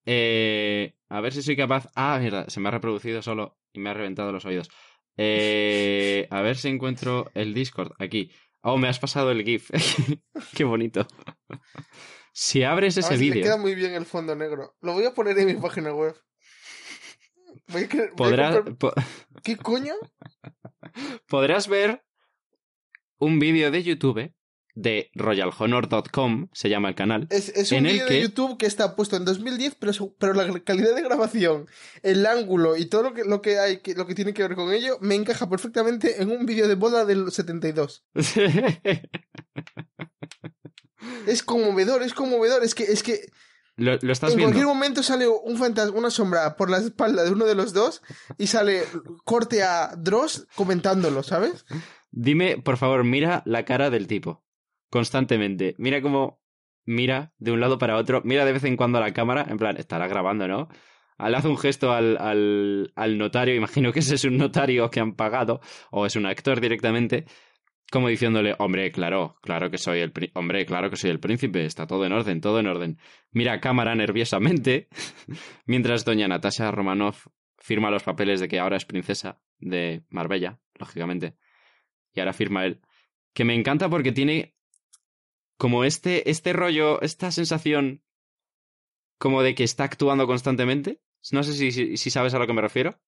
Eh, 0.07 0.97
a 1.09 1.21
ver 1.21 1.33
si 1.33 1.43
soy 1.43 1.57
capaz. 1.57 1.89
Ah, 1.95 2.19
mierda, 2.21 2.49
se 2.49 2.61
me 2.61 2.69
ha 2.69 2.73
reproducido 2.73 3.23
solo 3.23 3.59
y 3.73 3.81
me 3.81 3.91
ha 3.91 3.95
reventado 3.95 4.33
los 4.33 4.45
oídos. 4.45 4.71
Eh, 5.17 6.27
a 6.31 6.41
ver 6.41 6.57
si 6.57 6.69
encuentro 6.69 7.31
el 7.35 7.55
Discord 7.55 7.93
aquí. 7.99 8.31
Oh, 8.63 8.77
me 8.77 8.89
has 8.89 8.99
pasado 8.99 9.31
el 9.31 9.45
GIF. 9.45 9.71
Qué 10.55 10.65
bonito. 10.65 11.07
si 12.33 12.63
abres 12.63 12.97
ese 12.97 13.17
vídeo. 13.17 13.37
Me 13.37 13.43
queda 13.43 13.57
muy 13.57 13.75
bien 13.75 13.95
el 13.95 14.07
fondo 14.07 14.35
negro. 14.35 14.77
Lo 14.81 14.95
voy 14.95 15.05
a 15.05 15.15
poner 15.15 15.39
en 15.39 15.47
mi 15.47 15.55
página 15.55 15.93
web. 15.93 16.15
¿Qué 19.43 19.57
coño? 19.57 19.95
Podrás 21.29 21.69
ver 21.69 22.03
un 23.19 23.39
vídeo 23.39 23.71
de 23.71 23.83
YouTube 23.83 24.35
de 24.81 25.11
royalhonor.com, 25.15 26.49
se 26.53 26.69
llama 26.69 26.89
el 26.89 26.95
canal. 26.95 27.27
Es, 27.31 27.71
un 27.73 27.85
vídeo 27.85 28.07
de 28.07 28.23
YouTube 28.23 28.57
que 28.57 28.67
está 28.67 28.97
puesto 28.97 29.17
en 29.17 29.25
2010, 29.25 29.77
pero, 29.79 29.93
pero 30.19 30.33
la 30.33 30.61
calidad 30.61 30.95
de 30.95 31.03
grabación, 31.03 31.67
el 32.03 32.25
ángulo 32.25 32.77
y 32.77 32.87
todo 32.87 33.03
lo 33.03 33.13
que, 33.13 33.25
lo 33.25 33.43
que 33.43 33.59
hay, 33.59 33.81
lo 33.95 34.07
que 34.07 34.15
tiene 34.15 34.33
que 34.33 34.43
ver 34.43 34.55
con 34.55 34.73
ello, 34.73 34.97
me 35.01 35.15
encaja 35.15 35.51
perfectamente 35.51 36.23
en 36.23 36.31
un 36.31 36.47
vídeo 36.47 36.67
de 36.67 36.77
boda 36.77 37.05
del 37.05 37.31
72. 37.31 38.05
es 41.27 41.43
conmovedor, 41.43 42.03
es 42.03 42.15
conmovedor, 42.15 42.65
es 42.65 42.75
que, 42.75 42.85
es 42.85 43.03
que 43.03 43.21
lo, 43.77 43.95
estás 43.95 44.33
en 44.33 44.41
cualquier 44.41 44.67
momento 44.67 45.03
sale 45.03 45.29
un 45.29 45.59
fantasma, 45.59 45.99
una 45.99 46.11
sombra 46.11 46.57
por 46.57 46.71
la 46.71 46.79
espalda 46.79 47.23
de 47.25 47.31
uno 47.31 47.45
de 47.45 47.55
los 47.55 47.73
dos 47.73 48.03
y 48.39 48.47
sale 48.47 48.85
corte 49.25 49.63
a 49.63 49.95
Dross 49.97 50.47
comentándolo, 50.55 51.23
¿sabes? 51.23 51.67
Dime, 52.11 52.59
por 52.59 52.77
favor, 52.77 53.05
mira 53.05 53.43
la 53.47 53.65
cara 53.65 53.89
del 53.91 54.07
tipo 54.07 54.43
constantemente. 54.91 55.75
Mira 55.79 56.03
cómo 56.03 56.41
mira 56.85 57.33
de 57.39 57.53
un 57.53 57.61
lado 57.61 57.79
para 57.79 57.97
otro, 57.97 58.21
mira 58.25 58.45
de 58.45 58.53
vez 58.53 58.65
en 58.65 58.77
cuando 58.77 58.99
a 58.99 59.01
la 59.01 59.13
cámara, 59.13 59.47
en 59.49 59.57
plan, 59.57 59.77
estará 59.77 60.09
grabando, 60.09 60.49
¿no? 60.49 60.69
Le 61.19 61.37
hace 61.37 61.49
un 61.49 61.59
gesto 61.59 61.93
al, 61.93 62.17
al, 62.19 62.93
al 62.97 63.19
notario, 63.19 63.55
imagino 63.57 63.93
que 63.93 64.01
ese 64.01 64.15
es 64.15 64.25
un 64.25 64.37
notario 64.37 64.91
que 64.91 65.01
han 65.01 65.15
pagado, 65.15 65.61
o 65.91 66.07
es 66.07 66.17
un 66.17 66.27
actor 66.27 66.61
directamente, 66.61 67.27
como 67.91 68.09
diciéndole, 68.09 68.55
hombre, 68.59 68.91
claro, 68.93 69.37
claro 69.43 69.71
que 69.71 69.79
soy 69.79 70.01
el 70.01 70.13
hombre, 70.35 70.65
claro 70.65 70.91
que 70.91 70.97
soy 70.97 71.11
el 71.11 71.21
príncipe, 71.21 71.65
está 71.65 71.87
todo 71.87 72.05
en 72.07 72.13
orden, 72.13 72.41
todo 72.41 72.61
en 72.61 72.67
orden. 72.69 72.99
Mira 73.33 73.55
a 73.55 73.61
cámara 73.61 73.95
nerviosamente, 73.95 74.89
mientras 75.67 76.05
doña 76.05 76.29
Natasha 76.29 76.71
Romanov 76.71 77.17
firma 77.59 77.91
los 77.91 78.03
papeles 78.03 78.41
de 78.41 78.49
que 78.49 78.59
ahora 78.59 78.77
es 78.77 78.87
princesa 78.87 79.41
de 79.59 80.05
Marbella, 80.09 80.59
lógicamente. 80.79 81.37
Y 82.15 82.21
ahora 82.21 82.33
firma 82.33 82.65
él. 82.65 82.81
Que 83.35 83.45
me 83.45 83.55
encanta 83.55 83.89
porque 83.89 84.13
tiene 84.13 84.55
como 85.61 85.85
este, 85.85 86.31
este 86.31 86.55
rollo, 86.55 87.03
esta 87.03 87.31
sensación 87.31 88.03
como 89.19 89.43
de 89.43 89.55
que 89.55 89.63
está 89.63 89.85
actuando 89.85 90.27
constantemente. 90.27 91.03
No 91.33 91.43
sé 91.43 91.53
si, 91.53 91.99
si, 91.99 92.11
sabes 92.11 92.33
a 92.33 92.39
lo 92.39 92.47
que 92.47 92.55
me 92.55 92.63
refiero. 92.63 92.99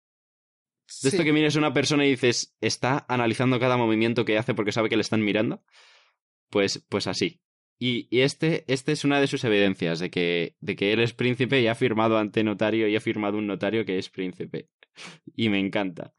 De 1.03 1.09
esto 1.09 1.25
que 1.25 1.33
mires 1.33 1.57
a 1.57 1.61
una 1.61 1.73
persona 1.73 2.05
y 2.05 2.11
dices, 2.11 2.55
está 2.61 3.07
analizando 3.09 3.59
cada 3.59 3.79
movimiento 3.79 4.27
que 4.27 4.37
hace 4.37 4.53
porque 4.53 4.71
sabe 4.71 4.91
que 4.91 4.97
le 4.97 5.01
están 5.01 5.25
mirando. 5.25 5.65
Pues, 6.51 6.85
pues 6.91 7.07
así. 7.07 7.41
Y, 7.79 8.07
y, 8.11 8.21
este, 8.21 8.65
este 8.67 8.93
es 8.93 9.07
una 9.07 9.19
de 9.19 9.29
sus 9.29 9.45
evidencias 9.45 9.99
de 9.99 10.11
que, 10.11 10.55
de 10.61 10.77
que 10.77 10.93
él 10.93 11.01
es 11.01 11.15
príncipe 11.15 11.59
y 11.63 11.69
ha 11.69 11.75
firmado 11.75 12.19
ante 12.19 12.45
notario 12.45 12.87
y 12.87 12.97
ha 12.97 13.01
firmado 13.01 13.39
un 13.39 13.47
notario 13.47 13.87
que 13.87 13.97
es 13.97 14.11
príncipe. 14.11 14.69
Y 15.35 15.49
me 15.49 15.59
encanta. 15.59 16.13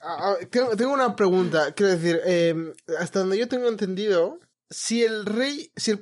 Ah, 0.00 0.36
ah, 0.38 0.46
tengo, 0.48 0.92
una 0.92 1.16
pregunta. 1.16 1.74
Quiero 1.74 1.96
decir, 1.96 2.20
em, 2.26 2.72
hasta 2.96 3.18
donde 3.18 3.38
yo 3.38 3.48
tengo 3.48 3.68
entendido, 3.68 4.38
si 4.70 5.02
el 5.02 5.26
rey. 5.26 5.72
Si 5.76 5.94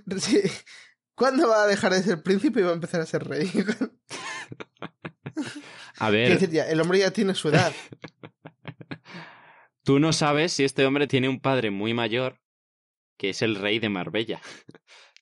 ¿Cuándo 1.14 1.48
va 1.48 1.64
a 1.64 1.66
dejar 1.66 1.92
de 1.92 2.00
ser 2.00 2.22
príncipe 2.22 2.60
y 2.60 2.62
va 2.62 2.70
a 2.70 2.74
empezar 2.74 3.00
a 3.00 3.06
ser 3.06 3.24
rey? 3.24 3.50
a 5.98 6.10
ver. 6.10 6.38
el 6.40 6.80
hombre 6.80 7.00
ya 7.00 7.10
tiene 7.10 7.34
su 7.34 7.48
edad. 7.48 7.72
Tú 9.82 9.98
no 9.98 10.12
sabes 10.12 10.52
si 10.52 10.62
este 10.62 10.86
hombre 10.86 11.08
tiene 11.08 11.28
un 11.28 11.40
padre 11.40 11.72
muy 11.72 11.92
mayor 11.92 12.38
que 13.16 13.30
es 13.30 13.42
el 13.42 13.56
rey 13.56 13.80
de 13.80 13.88
Marbella. 13.88 14.40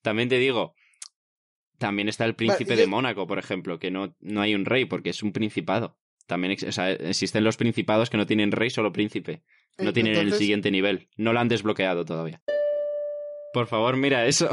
También 0.03 0.29
te 0.29 0.39
digo, 0.39 0.75
también 1.79 2.11
está 2.11 2.27
el 2.27 2.35
príncipe 2.35 2.77
de 2.77 2.87
Mónaco, 2.87 3.27
por 3.27 3.39
ejemplo, 3.39 3.79
que 3.79 3.91
no, 3.91 4.15
no 4.21 4.43
hay 4.43 4.55
un 4.55 4.67
rey 4.67 4.85
porque 4.85 5.11
es 5.11 5.23
un 5.23 5.33
principado. 5.33 5.99
También 6.27 6.59
o 6.69 6.73
sea, 6.73 6.93
existen 6.93 7.43
los 7.43 7.57
principados 7.57 8.11
que 8.11 8.19
no 8.19 8.27
tienen 8.27 8.53
rey, 8.53 8.69
solo 8.69 8.93
príncipe. 8.93 9.45
No 9.79 9.95
tienen 9.95 10.17
el 10.17 10.35
siguiente 10.35 10.71
nivel. 10.71 11.09
No 11.17 11.33
lo 11.33 11.41
han 11.41 11.49
desbloqueado 11.49 12.05
todavía. 12.05 12.43
Por 13.57 13.69
favor, 13.69 13.97
mira 13.97 14.27
eso. 14.27 14.51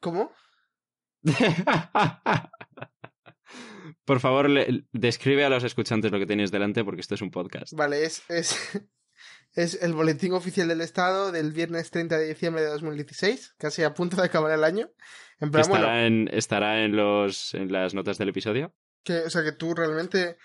¿Cómo? 0.00 0.32
Por 4.04 4.18
favor, 4.18 4.50
describe 4.90 5.44
a 5.44 5.48
los 5.48 5.62
escuchantes 5.62 6.10
lo 6.10 6.18
que 6.18 6.26
tenéis 6.26 6.50
delante 6.50 6.82
porque 6.82 7.02
esto 7.02 7.14
es 7.14 7.22
un 7.22 7.30
podcast. 7.30 7.72
Vale, 7.74 8.04
es, 8.04 8.28
es, 8.28 8.82
es 9.54 9.80
el 9.80 9.92
boletín 9.92 10.32
oficial 10.32 10.66
del 10.66 10.80
Estado 10.80 11.30
del 11.30 11.52
viernes 11.52 11.92
30 11.92 12.18
de 12.18 12.26
diciembre 12.26 12.62
de 12.62 12.68
2016, 12.70 13.54
casi 13.58 13.84
a 13.84 13.94
punto 13.94 14.16
de 14.16 14.24
acabar 14.24 14.50
el 14.50 14.64
año. 14.64 14.90
estará, 15.38 16.04
en, 16.04 16.28
estará 16.32 16.82
en, 16.82 16.96
los, 16.96 17.54
en 17.54 17.70
las 17.70 17.94
notas 17.94 18.18
del 18.18 18.30
episodio. 18.30 18.74
Que, 19.04 19.18
o 19.18 19.30
sea, 19.30 19.44
que 19.44 19.52
tú 19.52 19.72
realmente 19.72 20.36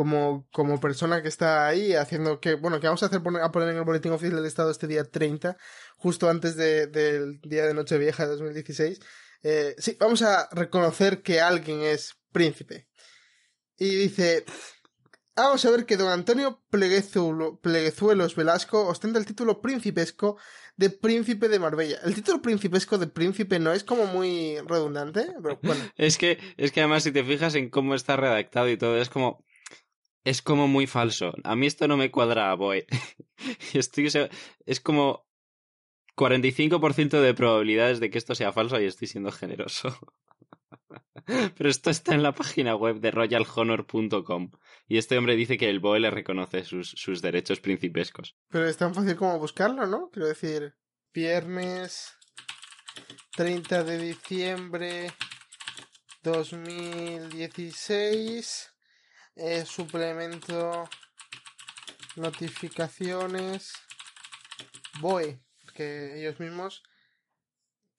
como, 0.00 0.48
como 0.50 0.80
persona 0.80 1.20
que 1.20 1.28
está 1.28 1.66
ahí 1.66 1.92
haciendo 1.92 2.40
que, 2.40 2.54
bueno, 2.54 2.80
que 2.80 2.86
vamos 2.86 3.02
a 3.02 3.06
hacer 3.06 3.22
poner, 3.22 3.42
a 3.42 3.52
poner 3.52 3.68
en 3.68 3.76
el 3.76 3.84
boletín 3.84 4.12
oficial 4.12 4.36
del 4.36 4.46
Estado 4.46 4.70
este 4.70 4.86
día 4.86 5.04
30, 5.04 5.58
justo 5.98 6.30
antes 6.30 6.56
de, 6.56 6.86
del 6.86 7.38
día 7.42 7.66
de 7.66 7.74
Nochevieja 7.74 8.24
de 8.24 8.30
2016. 8.30 8.98
Eh, 9.42 9.74
sí, 9.76 9.98
vamos 10.00 10.22
a 10.22 10.48
reconocer 10.52 11.20
que 11.20 11.42
alguien 11.42 11.82
es 11.82 12.14
príncipe. 12.32 12.88
Y 13.76 13.94
dice, 13.94 14.46
vamos 15.36 15.66
a 15.66 15.70
ver 15.70 15.84
que 15.84 15.98
don 15.98 16.08
Antonio 16.08 16.62
Pleguezuelos 16.70 18.36
Velasco 18.36 18.86
ostenta 18.86 19.18
el 19.18 19.26
título 19.26 19.60
principesco 19.60 20.38
de 20.78 20.88
príncipe 20.88 21.50
de 21.50 21.58
Marbella. 21.58 21.98
El 22.04 22.14
título 22.14 22.40
principesco 22.40 22.96
de 22.96 23.06
príncipe 23.06 23.58
no 23.58 23.70
es 23.70 23.84
como 23.84 24.06
muy 24.06 24.56
redundante, 24.66 25.26
pero 25.42 25.58
bueno. 25.62 25.84
es 25.98 26.16
que, 26.16 26.38
es 26.56 26.72
que 26.72 26.80
además 26.80 27.02
si 27.02 27.12
te 27.12 27.22
fijas 27.22 27.54
en 27.54 27.68
cómo 27.68 27.94
está 27.94 28.16
redactado 28.16 28.70
y 28.70 28.78
todo, 28.78 28.96
es 28.96 29.10
como 29.10 29.44
es 30.24 30.42
como 30.42 30.68
muy 30.68 30.86
falso. 30.86 31.32
A 31.44 31.56
mí 31.56 31.66
esto 31.66 31.88
no 31.88 31.96
me 31.96 32.10
cuadra, 32.10 32.54
boy. 32.54 32.84
Estoy, 33.74 34.10
es 34.66 34.80
como 34.80 35.26
45% 36.16 37.20
de 37.20 37.34
probabilidades 37.34 38.00
de 38.00 38.10
que 38.10 38.18
esto 38.18 38.34
sea 38.34 38.52
falso 38.52 38.80
y 38.80 38.84
estoy 38.84 39.08
siendo 39.08 39.32
generoso. 39.32 39.96
Pero 41.56 41.70
esto 41.70 41.90
está 41.90 42.14
en 42.14 42.22
la 42.22 42.32
página 42.32 42.76
web 42.76 43.00
de 43.00 43.10
royalhonor.com 43.10 44.50
y 44.88 44.98
este 44.98 45.16
hombre 45.16 45.36
dice 45.36 45.56
que 45.56 45.70
el 45.70 45.80
BOE 45.80 46.00
le 46.00 46.10
reconoce 46.10 46.64
sus, 46.64 46.90
sus 46.90 47.22
derechos 47.22 47.60
principescos. 47.60 48.36
Pero 48.48 48.68
es 48.68 48.76
tan 48.76 48.94
fácil 48.94 49.16
como 49.16 49.38
buscarlo, 49.38 49.86
¿no? 49.86 50.10
Quiero 50.10 50.28
decir, 50.28 50.74
viernes 51.12 52.14
30 53.36 53.84
de 53.84 53.98
diciembre 53.98 55.12
2016 56.22 58.70
eh, 59.40 59.64
suplemento 59.64 60.88
notificaciones 62.16 63.72
BOE, 65.00 65.40
que 65.74 66.20
ellos 66.20 66.38
mismos 66.38 66.82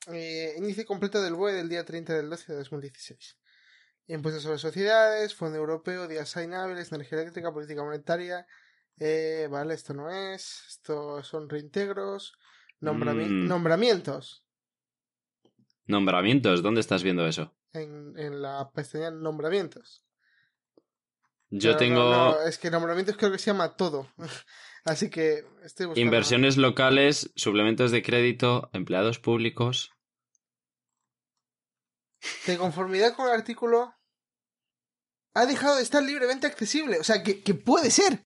eh, 0.07 0.53
inicio 0.57 0.85
completo 0.85 1.21
del 1.21 1.33
BOE 1.33 1.53
del 1.53 1.69
día 1.69 1.83
30 1.83 2.13
del 2.13 2.29
12 2.29 2.51
de 2.51 2.57
2016. 2.59 3.37
Impuestos 4.07 4.43
sobre 4.43 4.57
sociedades, 4.57 5.33
Fondo 5.33 5.57
Europeo, 5.57 6.07
días 6.07 6.35
inhábiles, 6.35 6.91
energía 6.91 7.21
eléctrica, 7.21 7.53
política 7.53 7.83
monetaria. 7.83 8.45
Eh, 8.99 9.47
vale, 9.49 9.73
esto 9.73 9.93
no 9.93 10.09
es. 10.09 10.63
Esto 10.67 11.23
son 11.23 11.49
reintegros. 11.49 12.33
Mm. 12.81 13.47
Nombramientos. 13.47 14.43
Nombramientos, 15.85 16.61
¿dónde 16.61 16.81
estás 16.81 17.03
viendo 17.03 17.25
eso? 17.25 17.53
En, 17.73 18.17
en 18.17 18.41
la 18.41 18.69
pestaña 18.71 19.11
Nombramientos. 19.11 20.03
Yo 21.51 21.75
tengo. 21.77 22.39
es 22.41 22.57
que 22.57 22.71
nombramientos 22.71 23.17
creo 23.17 23.31
que 23.31 23.37
se 23.37 23.47
llama 23.51 23.75
todo. 23.75 24.07
Así 24.85 25.09
que 25.09 25.43
estoy 25.63 25.85
buscando. 25.85 25.99
Inversiones 26.01 26.57
locales, 26.57 27.31
suplementos 27.35 27.91
de 27.91 28.01
crédito, 28.01 28.69
empleados 28.73 29.19
públicos. 29.19 29.91
de 32.47 32.57
conformidad 32.57 33.15
con 33.15 33.27
el 33.27 33.33
artículo, 33.33 33.93
ha 35.33 35.45
dejado 35.45 35.75
de 35.77 35.83
estar 35.83 36.03
libremente 36.03 36.47
accesible. 36.47 36.99
O 36.99 37.03
sea, 37.03 37.23
que, 37.23 37.41
que 37.41 37.53
puede 37.53 37.91
ser. 37.91 38.23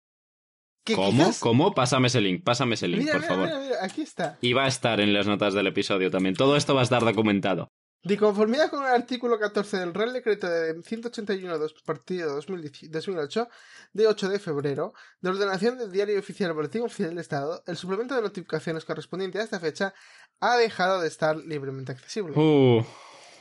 Que 0.86 0.96
¿Cómo? 0.96 1.24
quizás- 1.26 1.40
¿Cómo? 1.40 1.74
Pásame 1.74 2.08
ese 2.08 2.22
link, 2.22 2.44
pásame 2.44 2.76
ese 2.76 2.88
link, 2.88 3.00
Mira, 3.02 3.14
por 3.14 3.22
mira, 3.22 3.34
favor. 3.36 3.64
mira, 3.64 3.78
aquí 3.84 4.02
está. 4.02 4.38
Y 4.42 4.54
va 4.54 4.66
a 4.66 4.68
estar 4.68 5.00
en 5.00 5.14
las 5.14 5.26
notas 5.28 5.54
del 5.54 5.68
episodio 5.68 6.12
también. 6.12 6.36
Todo 6.36 6.56
esto 6.58 6.76
va 6.76 6.82
a 6.82 6.84
estar 6.84 7.04
documentado. 7.04 7.72
De 8.06 8.18
conformidad 8.18 8.70
con 8.70 8.86
el 8.86 8.92
artículo 8.92 9.40
14 9.40 9.78
del 9.78 9.92
Real 9.94 10.14
Decreto 10.14 10.48
de 10.48 10.80
181 10.84 11.58
dos- 11.58 11.74
partido 11.84 12.36
2010 12.36 12.92
2008 12.92 13.50
de 13.94 14.06
8 14.08 14.30
de 14.30 14.38
febrero 14.38 14.94
de 15.22 15.30
ordenación 15.32 15.80
del 15.80 15.92
Diario 15.92 16.20
Oficial 16.20 16.54
Boletín 16.54 16.84
Oficial 16.84 17.10
del 17.10 17.18
Estado, 17.18 17.64
el 17.66 17.76
suplemento 17.76 18.14
de 18.16 18.22
notificaciones 18.22 18.86
correspondiente 18.86 19.40
a 19.40 19.44
esta 19.44 19.60
fecha 19.60 19.96
ha 20.40 20.56
dejado 20.56 21.02
de 21.02 21.08
estar 21.08 21.36
libremente 21.36 21.94
accesible. 21.94 22.34
Uh, 22.38 22.86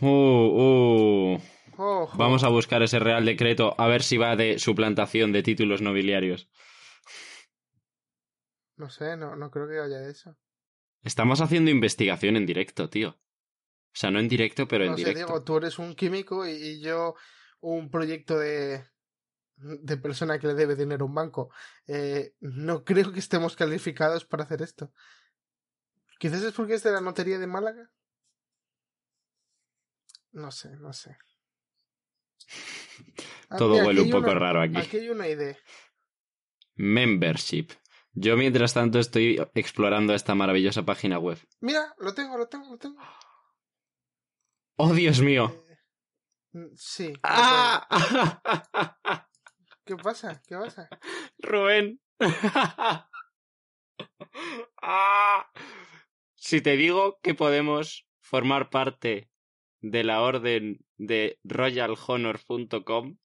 uh, 0.00 0.06
uh. 1.34 1.40
Ojo. 1.76 2.16
Vamos 2.16 2.42
a 2.42 2.48
buscar 2.48 2.82
ese 2.82 2.98
real 2.98 3.26
decreto 3.26 3.74
a 3.76 3.86
ver 3.86 4.02
si 4.02 4.16
va 4.16 4.34
de 4.34 4.58
suplantación 4.58 5.32
de 5.32 5.42
títulos 5.42 5.82
nobiliarios. 5.82 6.48
No 8.76 8.88
sé, 8.88 9.16
no, 9.18 9.36
no 9.36 9.50
creo 9.50 9.68
que 9.68 9.78
haya 9.78 9.98
de 9.98 10.10
eso. 10.10 10.36
Estamos 11.02 11.42
haciendo 11.42 11.70
investigación 11.70 12.36
en 12.36 12.46
directo, 12.46 12.88
tío. 12.88 13.18
O 13.94 13.96
sea, 13.96 14.10
no 14.10 14.18
en 14.18 14.28
directo, 14.28 14.66
pero 14.66 14.84
en 14.84 14.90
no 14.90 14.96
sé, 14.96 15.04
directo. 15.04 15.26
Diego, 15.26 15.44
tú 15.44 15.56
eres 15.56 15.78
un 15.78 15.94
químico 15.94 16.46
y, 16.46 16.50
y 16.52 16.80
yo 16.80 17.14
un 17.60 17.90
proyecto 17.90 18.36
de, 18.38 18.84
de 19.56 19.96
persona 19.96 20.38
que 20.38 20.48
le 20.48 20.54
debe 20.54 20.74
dinero 20.74 21.04
a 21.04 21.08
un 21.08 21.14
banco. 21.14 21.50
Eh, 21.86 22.34
no 22.40 22.84
creo 22.84 23.12
que 23.12 23.20
estemos 23.20 23.54
calificados 23.56 24.24
para 24.24 24.44
hacer 24.44 24.62
esto. 24.62 24.92
Quizás 26.18 26.42
es 26.42 26.52
porque 26.52 26.74
es 26.74 26.82
de 26.82 26.90
la 26.92 27.00
notería 27.00 27.38
de 27.38 27.46
Málaga. 27.46 27.90
No 30.32 30.50
sé, 30.50 30.76
no 30.76 30.92
sé. 30.92 31.16
Ah, 33.50 33.56
Todo 33.58 33.72
mira, 33.74 33.84
huele 33.86 34.00
un 34.00 34.10
poco 34.10 34.30
una- 34.30 34.38
raro 34.38 34.62
aquí. 34.62 34.76
Aquí 34.76 34.96
hay 34.96 35.08
una 35.10 35.28
idea. 35.28 35.56
Membership. 36.76 37.68
Yo, 38.12 38.36
mientras 38.36 38.72
tanto, 38.72 38.98
estoy 38.98 39.40
explorando 39.54 40.14
esta 40.14 40.34
maravillosa 40.34 40.82
página 40.84 41.18
web. 41.18 41.38
Mira, 41.60 41.94
lo 41.98 42.14
tengo, 42.14 42.38
lo 42.38 42.48
tengo, 42.48 42.70
lo 42.70 42.78
tengo. 42.78 42.96
¡Oh, 44.76 44.92
Dios 44.92 45.20
mío! 45.20 45.54
Eh, 45.68 46.58
mm, 46.58 46.66
sí. 46.76 47.12
¡Ah! 47.22 47.86
¿Qué 49.84 49.96
pasa? 49.96 50.42
¿Qué 50.46 50.56
pasa? 50.56 50.88
Rubén. 51.38 52.00
¡Ah! 54.82 55.50
Si 56.34 56.60
te 56.60 56.76
digo 56.76 57.18
que 57.22 57.34
podemos 57.34 58.06
formar 58.20 58.70
parte 58.70 59.30
de 59.80 60.04
la 60.04 60.22
orden 60.22 60.84
de 60.96 61.38
royalhonor.com, 61.44 63.16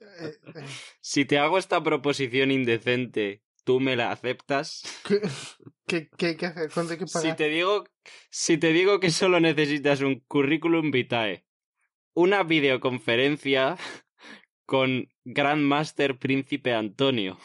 Eh, 0.00 0.38
eh, 0.54 0.64
si 1.00 1.24
te 1.24 1.38
hago 1.38 1.56
esta 1.58 1.82
proposición 1.82 2.50
indecente, 2.50 3.42
¿tú 3.64 3.80
me 3.80 3.96
la 3.96 4.12
aceptas? 4.12 4.82
¿Qué, 5.86 6.08
qué, 6.16 6.46
hacer? 6.46 6.70
¿Cuánto 6.72 6.92
hay 6.92 6.98
que 6.98 7.06
pagar? 7.06 7.30
Si 7.30 7.36
te 7.36 7.48
digo, 7.48 7.84
si 8.30 8.58
te 8.58 8.72
digo 8.72 9.00
que 9.00 9.10
solo 9.10 9.38
necesitas 9.40 10.00
un 10.00 10.20
currículum 10.20 10.90
vitae, 10.90 11.44
una 12.14 12.42
videoconferencia 12.42 13.76
con 14.66 15.08
Grandmaster 15.24 16.18
Príncipe 16.18 16.72
Antonio, 16.72 17.38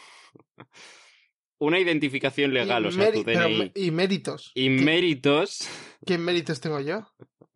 una 1.58 1.78
identificación 1.78 2.54
legal, 2.54 2.84
Y 2.84 2.88
o 2.88 2.90
sea, 2.92 3.12
tu 3.12 3.24
DNI, 3.24 3.72
y 3.74 3.90
méritos. 3.90 4.52
y 4.54 4.64
¿Qué, 4.76 4.84
méritos, 4.84 5.68
qué 6.06 6.16
méritos 6.18 6.60
tengo 6.60 6.80
yo? 6.80 7.06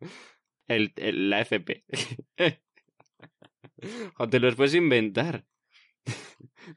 el, 0.67 0.93
el- 0.97 1.29
la 1.29 1.41
FP. 1.41 1.83
o 4.17 4.29
te 4.29 4.39
los 4.39 4.55
puedes 4.55 4.75
inventar. 4.75 5.45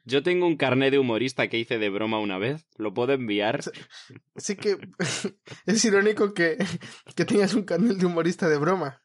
Yo 0.04 0.22
tengo 0.22 0.46
un 0.46 0.56
carné 0.56 0.90
de 0.90 0.98
humorista 0.98 1.48
que 1.48 1.58
hice 1.58 1.78
de 1.78 1.88
broma 1.88 2.18
una 2.18 2.38
vez, 2.38 2.66
lo 2.76 2.92
puedo 2.92 3.12
enviar. 3.12 3.60
Sí 4.36 4.56
que 4.56 4.78
es 5.66 5.84
irónico 5.84 6.34
que, 6.34 6.58
que 7.14 7.24
tengas 7.24 7.54
un 7.54 7.62
carnet 7.62 7.96
de 7.96 8.06
humorista 8.06 8.48
de 8.48 8.58
broma. 8.58 9.02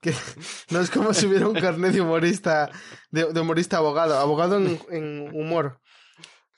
Que 0.00 0.12
no 0.70 0.80
es 0.80 0.90
como 0.90 1.12
si 1.14 1.26
hubiera 1.26 1.48
un 1.48 1.54
carnet 1.54 1.92
de 1.92 2.00
humorista, 2.00 2.70
de, 3.10 3.32
de 3.32 3.40
humorista 3.40 3.78
abogado, 3.78 4.18
abogado 4.18 4.56
en, 4.58 4.78
en 4.90 5.34
humor. 5.34 5.80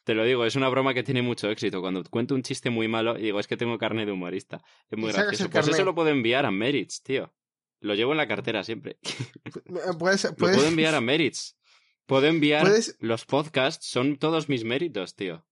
Te 0.04 0.14
lo 0.14 0.24
digo, 0.24 0.46
es 0.46 0.56
una 0.56 0.70
broma 0.70 0.94
que 0.94 1.02
tiene 1.02 1.20
mucho 1.20 1.50
éxito. 1.50 1.82
Cuando 1.82 2.02
cuento 2.04 2.34
un 2.34 2.42
chiste 2.42 2.70
muy 2.70 2.88
malo 2.88 3.18
y 3.18 3.24
digo, 3.24 3.40
es 3.40 3.46
que 3.46 3.58
tengo 3.58 3.76
carne 3.76 4.06
de 4.06 4.12
humorista. 4.12 4.62
Es 4.90 4.98
muy 4.98 5.12
gracioso. 5.12 5.50
Pues 5.50 5.66
eso 5.66 5.72
carné. 5.72 5.84
lo 5.84 5.94
puedo 5.94 6.08
enviar 6.08 6.46
a 6.46 6.50
Merits, 6.50 7.02
tío. 7.02 7.34
Lo 7.80 7.94
llevo 7.94 8.12
en 8.12 8.16
la 8.16 8.26
cartera 8.26 8.64
siempre. 8.64 8.98
Puedes, 9.98 10.24
Lo 10.24 10.34
puedo 10.34 10.66
enviar 10.66 10.94
a 10.94 11.00
Merits. 11.02 11.57
Puedo 12.08 12.26
enviar 12.26 12.62
Puedes- 12.62 12.96
los 13.00 13.24
podcasts, 13.26 13.86
son 13.86 14.16
todos 14.18 14.48
mis 14.48 14.64
méritos, 14.64 15.14
tío. 15.14 15.46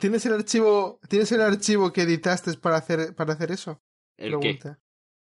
¿Tienes 0.00 0.26
el 0.26 0.32
archivo, 0.34 1.00
tienes 1.08 1.32
el 1.32 1.40
archivo 1.42 1.92
que 1.92 2.02
editaste 2.02 2.54
para 2.54 2.76
hacer, 2.76 3.14
para 3.14 3.34
hacer 3.34 3.50
eso? 3.52 3.82
¿El 4.16 4.32
qué? 4.32 4.38
Pregunta. 4.58 4.80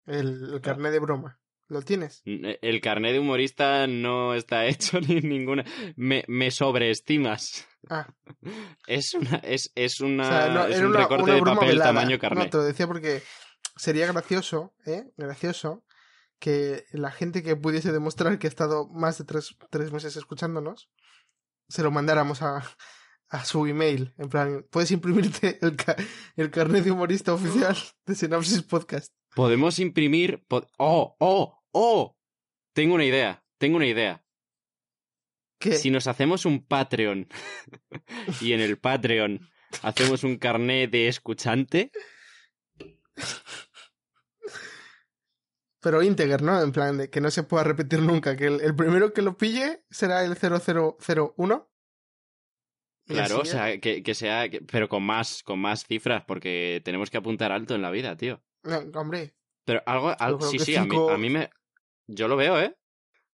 El, 0.06 0.54
el 0.54 0.60
carnet 0.60 0.92
de 0.92 0.98
broma. 1.00 1.38
¿Lo 1.68 1.82
tienes? 1.82 2.22
El 2.24 2.80
carné 2.80 3.12
de 3.12 3.18
humorista 3.18 3.86
no 3.86 4.32
está 4.34 4.64
hecho 4.66 5.00
ni 5.00 5.20
ninguna. 5.20 5.64
Me, 5.96 6.24
me 6.26 6.50
sobreestimas. 6.50 7.66
Ah, 7.90 8.06
Es 8.86 9.12
una, 9.14 9.36
es, 9.44 9.70
es 9.74 10.00
una, 10.00 10.24
o 10.26 10.30
sea, 10.30 10.48
no, 10.48 10.66
es 10.66 10.78
un 10.80 10.86
una, 10.86 11.00
recorte 11.00 11.24
una 11.24 11.34
de 11.34 11.42
papel 11.42 11.68
velada. 11.68 11.90
tamaño 11.92 12.18
carné. 12.18 12.44
No, 12.44 12.50
te 12.50 12.56
lo 12.56 12.62
decía 12.64 12.86
porque 12.86 13.22
sería 13.76 14.06
gracioso, 14.10 14.72
¿eh? 14.86 15.04
Gracioso 15.18 15.84
que 16.38 16.84
la 16.92 17.10
gente 17.10 17.42
que 17.42 17.56
pudiese 17.56 17.92
demostrar 17.92 18.38
que 18.38 18.46
ha 18.46 18.50
estado 18.50 18.88
más 18.88 19.18
de 19.18 19.24
tres, 19.24 19.56
tres 19.70 19.92
meses 19.92 20.16
escuchándonos, 20.16 20.90
se 21.68 21.82
lo 21.82 21.90
mandáramos 21.90 22.42
a, 22.42 22.62
a 23.28 23.44
su 23.44 23.66
email. 23.66 24.14
En 24.18 24.28
plan, 24.28 24.66
puedes 24.70 24.90
imprimirte 24.90 25.58
el, 25.62 25.76
ca- 25.76 25.96
el 26.36 26.50
carnet 26.50 26.84
de 26.84 26.92
humorista 26.92 27.32
oficial 27.34 27.76
de 28.06 28.14
Synopsis 28.14 28.62
Podcast. 28.62 29.12
Podemos 29.34 29.78
imprimir. 29.78 30.44
po- 30.48 30.66
¡Oh! 30.78 31.16
¡Oh! 31.20 31.60
¡Oh! 31.72 32.16
Tengo 32.72 32.94
una 32.94 33.04
idea. 33.04 33.44
Tengo 33.58 33.76
una 33.76 33.86
idea. 33.86 34.24
¿Qué? 35.60 35.72
Si 35.76 35.90
nos 35.90 36.06
hacemos 36.06 36.44
un 36.46 36.64
Patreon 36.64 37.26
y 38.40 38.52
en 38.52 38.60
el 38.60 38.78
Patreon 38.78 39.40
hacemos 39.82 40.22
un 40.22 40.36
carné 40.38 40.86
de 40.86 41.08
escuchante, 41.08 41.90
Pero 45.88 46.02
íntegro, 46.02 46.44
¿no? 46.44 46.60
En 46.60 46.70
plan, 46.70 46.98
de 46.98 47.08
que 47.08 47.22
no 47.22 47.30
se 47.30 47.44
pueda 47.44 47.64
repetir 47.64 48.00
nunca. 48.02 48.36
Que 48.36 48.44
el, 48.44 48.60
el 48.60 48.76
primero 48.76 49.14
que 49.14 49.22
lo 49.22 49.38
pille 49.38 49.86
será 49.88 50.22
el 50.22 50.36
0001. 50.36 51.70
Y 53.06 53.14
claro, 53.14 53.40
o 53.40 53.44
sea, 53.46 53.80
que, 53.80 54.02
que 54.02 54.14
sea, 54.14 54.50
que- 54.50 54.60
pero 54.60 54.90
con 54.90 55.02
más, 55.02 55.42
con 55.42 55.58
más 55.60 55.86
cifras, 55.86 56.24
porque 56.26 56.82
tenemos 56.84 57.08
que 57.08 57.16
apuntar 57.16 57.52
alto 57.52 57.74
en 57.74 57.80
la 57.80 57.90
vida, 57.90 58.18
tío. 58.18 58.42
No, 58.64 58.80
hombre, 59.00 59.34
Pero 59.64 59.82
algo, 59.86 60.14
algo 60.18 60.42
sí, 60.50 60.58
sí, 60.58 60.76
a 60.76 60.82
mí, 60.84 60.90
cinco- 60.90 61.08
a 61.10 61.16
mí 61.16 61.30
me, 61.30 61.48
yo 62.06 62.28
lo 62.28 62.36
veo, 62.36 62.60
¿eh? 62.60 62.76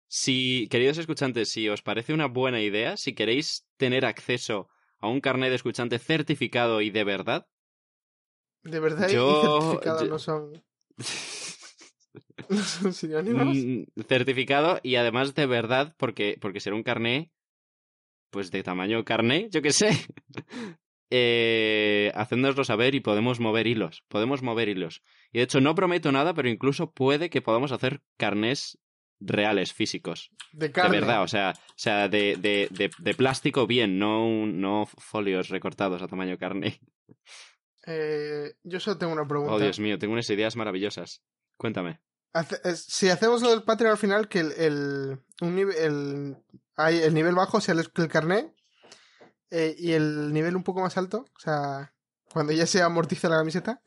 Si, 0.07 0.67
queridos 0.69 0.99
escuchantes, 0.99 1.49
si 1.49 1.67
os 1.69 1.81
parece 1.81 2.13
una 2.13 2.27
buena 2.27 2.61
idea, 2.61 2.97
si 2.97 3.15
queréis 3.15 3.65
tener 3.77 4.05
acceso 4.05 4.69
a 4.99 5.07
un 5.07 5.21
carnet 5.21 5.49
de 5.49 5.55
escuchante 5.55 5.97
certificado 5.97 6.81
y 6.81 6.91
de 6.91 7.03
verdad, 7.03 7.47
de 8.61 8.79
verdad 8.79 9.09
y 9.09 9.13
Yo- 9.13 9.59
certificado 9.59 10.03
yo- 10.03 10.09
no 10.11 10.19
son... 10.19 10.63
Sinónimos. 12.91 13.57
Mm, 13.57 13.83
certificado 14.07 14.79
y 14.83 14.95
además 14.95 15.33
de 15.35 15.45
verdad, 15.45 15.95
porque, 15.97 16.37
porque 16.39 16.59
será 16.59 16.75
un 16.75 16.83
carné, 16.83 17.31
pues 18.29 18.51
de 18.51 18.63
tamaño 18.63 19.03
carné, 19.05 19.47
yo 19.51 19.61
qué 19.61 19.71
sé. 19.71 19.89
eh, 21.09 22.11
hacéndoslo 22.15 22.63
saber 22.63 22.95
y 22.95 22.99
podemos 22.99 23.39
mover 23.39 23.67
hilos. 23.67 24.03
Podemos 24.07 24.41
mover 24.41 24.69
hilos. 24.69 25.03
Y 25.31 25.37
de 25.39 25.43
hecho, 25.43 25.61
no 25.61 25.75
prometo 25.75 26.11
nada, 26.11 26.33
pero 26.33 26.49
incluso 26.49 26.91
puede 26.91 27.29
que 27.29 27.41
podamos 27.41 27.71
hacer 27.71 28.01
carnés 28.17 28.79
reales, 29.19 29.73
físicos. 29.73 30.31
De 30.51 30.71
carne. 30.71 30.95
De 30.97 31.01
verdad, 31.01 31.23
o 31.23 31.27
sea, 31.27 31.53
o 31.55 31.73
sea 31.75 32.09
de, 32.09 32.35
de, 32.37 32.67
de, 32.71 32.89
de 32.97 33.13
plástico 33.13 33.67
bien, 33.67 33.97
no, 33.99 34.25
un- 34.27 34.59
no 34.59 34.85
folios 34.85 35.49
recortados 35.49 36.01
a 36.01 36.07
tamaño 36.07 36.37
carné. 36.37 36.79
Eh, 37.85 38.53
yo 38.63 38.79
solo 38.79 38.97
tengo 38.97 39.13
una 39.13 39.27
pregunta. 39.27 39.53
Oh, 39.53 39.59
Dios 39.59 39.79
mío, 39.79 39.97
tengo 39.99 40.13
unas 40.13 40.29
ideas 40.29 40.55
maravillosas. 40.55 41.21
Cuéntame. 41.63 42.01
Hace- 42.33 42.59
es- 42.65 42.83
si 42.83 43.07
hacemos 43.09 43.41
lo 43.41 43.49
del 43.51 43.63
Patreon 43.63 43.91
al 43.93 43.97
final, 43.97 44.27
que 44.27 44.41
el, 44.41 44.51
el, 44.57 45.19
un 45.39 45.55
nive- 45.55 45.77
el, 45.79 46.35
hay, 46.75 46.97
el 46.97 47.13
nivel 47.13 47.35
bajo 47.35 47.61
sea 47.61 47.73
el, 47.73 47.89
el 47.95 48.07
carné 48.09 48.53
eh, 49.49 49.73
y 49.79 49.93
el 49.93 50.33
nivel 50.33 50.57
un 50.57 50.63
poco 50.63 50.81
más 50.81 50.97
alto, 50.97 51.23
o 51.33 51.39
sea, 51.39 51.93
cuando 52.33 52.51
ya 52.51 52.65
se 52.67 52.81
amortiza 52.81 53.29
la 53.29 53.37
camiseta, 53.37 53.81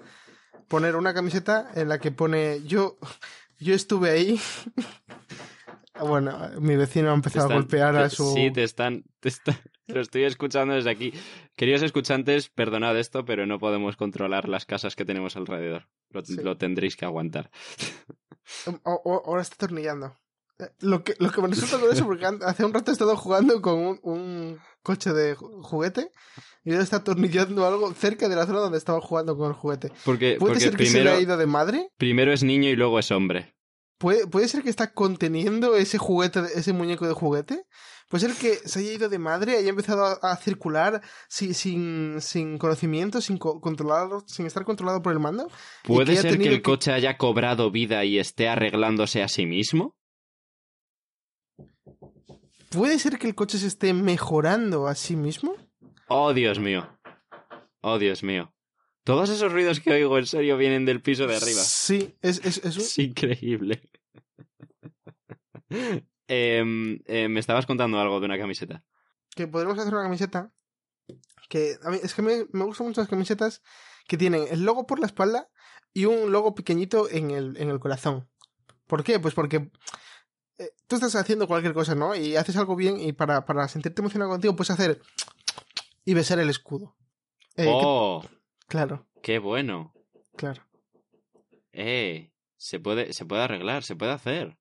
poner 0.69 0.97
una 0.97 1.12
camiseta 1.12 1.71
en 1.75 1.91
la 1.91 1.99
que 1.99 2.12
pone 2.12 2.62
yo, 2.65 2.97
yo 3.59 3.75
estuve 3.75 4.09
ahí. 4.11 4.41
bueno, 6.01 6.39
mi 6.59 6.77
vecino 6.77 7.11
ha 7.11 7.15
empezado 7.15 7.45
están- 7.47 7.59
a 7.59 7.61
golpear 7.61 7.97
a 7.97 8.09
su... 8.09 8.33
Sí, 8.35 8.51
te 8.51 8.62
están, 8.65 9.05
te 9.21 9.29
están, 9.29 9.59
Lo 9.88 10.01
estoy 10.01 10.25
escuchando 10.25 10.75
desde 10.75 10.90
aquí. 10.90 11.12
Queridos 11.55 11.83
escuchantes, 11.83 12.49
perdonad 12.49 12.99
esto, 12.99 13.25
pero 13.25 13.46
no 13.46 13.59
podemos 13.59 13.96
controlar 13.96 14.49
las 14.49 14.66
casas 14.66 14.96
que 14.96 15.05
tenemos 15.05 15.37
alrededor. 15.37 15.87
Lo, 16.11 16.25
Sí. 16.25 16.37
lo 16.37 16.57
tendréis 16.57 16.96
que 16.96 17.05
aguantar. 17.05 17.51
O- 18.85 19.01
o- 19.05 19.22
ahora 19.27 19.42
está 19.42 19.55
atornillando. 19.55 20.14
Eh, 20.59 20.64
Lo 20.81 21.05
que, 21.05 21.14
lo 21.18 21.31
que 21.31 21.42
me 21.42 21.49
resulta 21.49 21.79
curioso 21.79 22.05
porque 22.07 22.25
an- 22.27 22.40
hace 22.42 22.64
un 22.64 22.72
rato 22.72 22.90
he 22.90 22.94
estado 22.94 23.16
jugando 23.16 23.61
con 23.61 23.75
un, 23.79 24.01
un 24.03 24.59
coche 24.83 25.12
de 25.12 25.37
ju- 25.37 25.62
juguete 25.62 26.11
y 26.64 26.70
ahora 26.70 26.83
está 26.83 26.96
atornillando 26.96 27.66
algo 27.66 27.92
cerca 27.92 28.29
de 28.29 28.37
la 28.37 28.46
zona 28.46 28.61
donde 28.61 28.79
estaba 28.79 29.01
jugando 29.01 29.37
con 29.37 29.49
el 29.49 29.55
juguete. 29.55 29.92
Porque, 30.05 30.37
¿Puede 30.38 30.55
porque 30.55 30.61
ser 30.61 30.77
que 30.77 30.87
se 30.87 30.92
primero, 30.92 31.11
le 31.11 31.16
ha 31.16 31.20
ido 31.20 31.37
de 31.37 31.46
madre? 31.46 31.88
primero 31.99 32.33
es 32.33 32.42
niño 32.42 32.70
y 32.70 32.77
luego 32.77 32.99
es 32.99 33.11
hombre. 33.11 33.55
¿Puede, 33.99 34.27
puede 34.27 34.49
ser 34.49 34.62
que 34.62 34.70
está 34.70 34.92
conteniendo 34.92 35.77
ese 35.77 35.99
juguete, 35.99 36.40
ese 36.55 36.72
muñeco 36.72 37.07
de 37.07 37.14
juguete. 37.14 37.64
Puede 38.09 38.29
ser 38.29 38.37
que 38.37 38.55
se 38.69 38.79
haya 38.79 38.92
ido 38.92 39.09
de 39.09 39.19
madre 39.19 39.57
haya 39.57 39.69
empezado 39.71 40.05
a, 40.05 40.12
a 40.33 40.37
circular 40.37 41.03
si- 41.29 41.55
sin, 41.55 42.21
sin 42.21 42.57
conocimiento, 42.57 43.21
sin 43.21 43.37
co- 43.37 43.61
controlarlo, 43.61 44.23
sin 44.29 44.47
estar 44.47 44.64
controlado 44.64 45.03
por 45.03 45.12
el 45.12 45.19
mando. 45.19 45.51
¿Puede 45.83 46.14
ser 46.16 46.38
que 46.38 46.49
el 46.49 46.62
coche 46.62 46.92
haya 46.92 47.19
cobrado 47.19 47.71
vida 47.73 48.05
y 48.05 48.19
esté 48.19 48.49
arreglándose 48.49 49.23
a 49.25 49.29
sí 49.29 49.45
mismo? 49.47 49.97
¿Puede 52.71 52.99
ser 52.99 53.19
que 53.19 53.27
el 53.29 53.35
coche 53.35 53.59
se 53.59 53.66
esté 53.66 53.92
mejorando 53.92 54.87
a 54.87 54.95
sí 54.95 55.16
mismo? 55.16 55.57
Oh, 56.09 56.33
Dios 56.33 56.59
mío. 56.61 56.88
Oh, 57.81 57.99
Dios 57.99 58.23
mío. 58.23 58.53
Todos 59.05 59.31
esos 59.31 59.53
ruidos 59.53 59.81
que 59.81 59.92
oigo 59.92 60.19
en 60.19 60.27
serio 60.27 60.57
vienen 60.57 60.85
del 60.85 61.01
piso 61.01 61.27
de 61.27 61.37
arriba. 61.37 61.62
Sí, 61.62 62.14
es, 62.23 62.40
es, 62.45 62.59
es 62.64 62.77
un- 62.77 62.83
Es 62.83 62.99
increíble. 62.99 63.81
Em, 66.29 66.99
eh, 67.07 67.29
me 67.29 67.41
estabas 67.41 67.67
contando 67.67 67.99
algo 68.01 68.19
de 68.21 68.27
una 68.27 68.39
camiseta. 68.39 68.85
que 69.35 69.47
podremos 69.47 69.79
hacer 69.79 69.93
una 69.93 70.03
camiseta 70.05 70.51
que 71.49 71.77
a 71.83 71.91
mí, 71.91 71.99
es 72.03 72.15
que 72.15 72.23
me, 72.23 72.47
me 72.53 72.65
gustan 72.65 72.87
mucho 72.89 73.01
las 73.03 73.09
camisetas 73.11 73.62
que 74.09 74.17
tienen 74.17 74.45
el 74.51 74.65
logo 74.65 74.87
por 74.87 74.99
la 74.99 75.07
espalda 75.07 75.49
y 75.93 76.07
un 76.07 76.33
logo 76.33 76.55
pequeñito 76.55 77.09
en 77.11 77.31
el, 77.31 77.57
en 77.59 77.69
el 77.71 77.79
corazón. 77.79 78.29
¿Por 78.87 79.05
qué? 79.05 79.21
Pues 79.21 79.35
porque 79.35 79.71
eh, 80.59 80.71
tú 80.87 80.97
estás 80.97 81.15
haciendo 81.17 81.47
cualquier 81.47 81.75
cosa, 81.75 81.95
¿no? 81.95 82.15
Y 82.17 82.35
haces 82.37 82.57
algo 82.57 82.75
bien 82.77 82.99
y 82.99 83.12
para, 83.12 83.45
para 83.45 83.69
sentirte 83.69 84.01
emocionado 84.01 84.31
contigo 84.33 84.57
puedes 84.57 84.71
hacer 84.71 85.01
y 86.05 86.15
besar 86.15 86.39
el 86.41 86.49
escudo. 86.51 86.97
Eh, 87.57 87.65
que- 87.65 87.71
oh, 87.73 88.25
claro, 88.67 89.07
qué 89.23 89.39
bueno. 89.39 89.93
claro. 90.37 90.62
Eh, 91.73 92.33
se 92.57 92.81
puede, 92.81 93.12
se 93.12 93.25
puede 93.27 93.43
arreglar, 93.43 93.83
se 93.85 93.97
puede 93.97 94.12
hacer. 94.12 94.57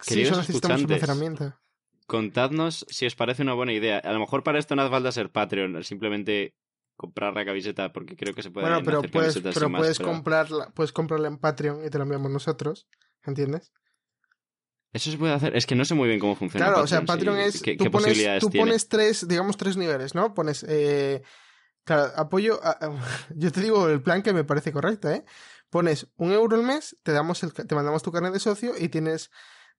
Sí, 0.00 0.24
solo 0.24 0.38
necesitamos 0.38 0.82
un 0.82 0.90
escuchantes, 0.92 0.98
funcionamiento. 1.08 1.60
Contadnos 2.06 2.86
si 2.88 3.06
os 3.06 3.14
parece 3.14 3.42
una 3.42 3.54
buena 3.54 3.72
idea. 3.72 3.98
A 3.98 4.12
lo 4.12 4.18
mejor 4.20 4.42
para 4.42 4.58
esto 4.58 4.74
no 4.76 4.82
hace 4.82 4.90
falta 4.90 5.12
ser 5.12 5.30
Patreon, 5.30 5.82
simplemente 5.84 6.54
comprar 6.96 7.32
la 7.34 7.44
camiseta 7.44 7.92
porque 7.92 8.16
creo 8.16 8.34
que 8.34 8.42
se 8.42 8.50
puede 8.50 8.66
Bueno, 8.66 8.82
pero 8.84 8.98
hacer 8.98 9.10
puedes, 9.10 9.34
camisetas 9.34 9.54
pero 9.54 9.66
sin 9.66 9.72
más, 9.72 9.80
puedes 9.80 9.98
pero 9.98 10.08
comprarla, 10.10 10.70
puedes 10.74 10.92
comprarla 10.92 11.28
en 11.28 11.38
Patreon 11.38 11.84
y 11.84 11.90
te 11.90 11.98
la 11.98 12.04
enviamos 12.04 12.30
nosotros, 12.30 12.88
¿entiendes? 13.24 13.72
Eso 14.92 15.10
se 15.12 15.18
puede 15.18 15.32
hacer. 15.32 15.56
Es 15.56 15.66
que 15.66 15.76
no 15.76 15.84
sé 15.84 15.94
muy 15.94 16.08
bien 16.08 16.18
cómo 16.18 16.34
funciona. 16.34 16.66
Claro, 16.66 16.82
o 16.82 16.86
sea, 16.86 17.00
sí. 17.00 17.06
Patreon 17.06 17.38
es. 17.38 17.62
¿Qué, 17.62 17.76
tú 17.76 17.84
qué 17.84 17.90
pones, 17.90 18.06
posibilidades 18.08 18.40
tú 18.42 18.50
tiene? 18.50 18.66
pones 18.66 18.88
tres, 18.88 19.28
digamos, 19.28 19.56
tres 19.56 19.76
niveles, 19.76 20.14
¿no? 20.16 20.34
Pones. 20.34 20.64
Eh, 20.68 21.22
claro, 21.84 22.10
apoyo. 22.16 22.58
a- 22.62 22.78
yo 23.36 23.52
te 23.52 23.60
digo 23.60 23.88
el 23.88 24.02
plan 24.02 24.22
que 24.22 24.32
me 24.32 24.42
parece 24.44 24.72
correcto, 24.72 25.08
¿eh? 25.08 25.24
Pones 25.70 26.08
un 26.16 26.32
euro 26.32 26.56
al 26.56 26.64
mes, 26.64 26.96
te, 27.04 27.12
damos 27.12 27.44
el, 27.44 27.52
te 27.52 27.72
mandamos 27.76 28.02
tu 28.02 28.10
carnet 28.10 28.32
de 28.32 28.40
socio 28.40 28.72
y 28.76 28.88
tienes, 28.88 29.30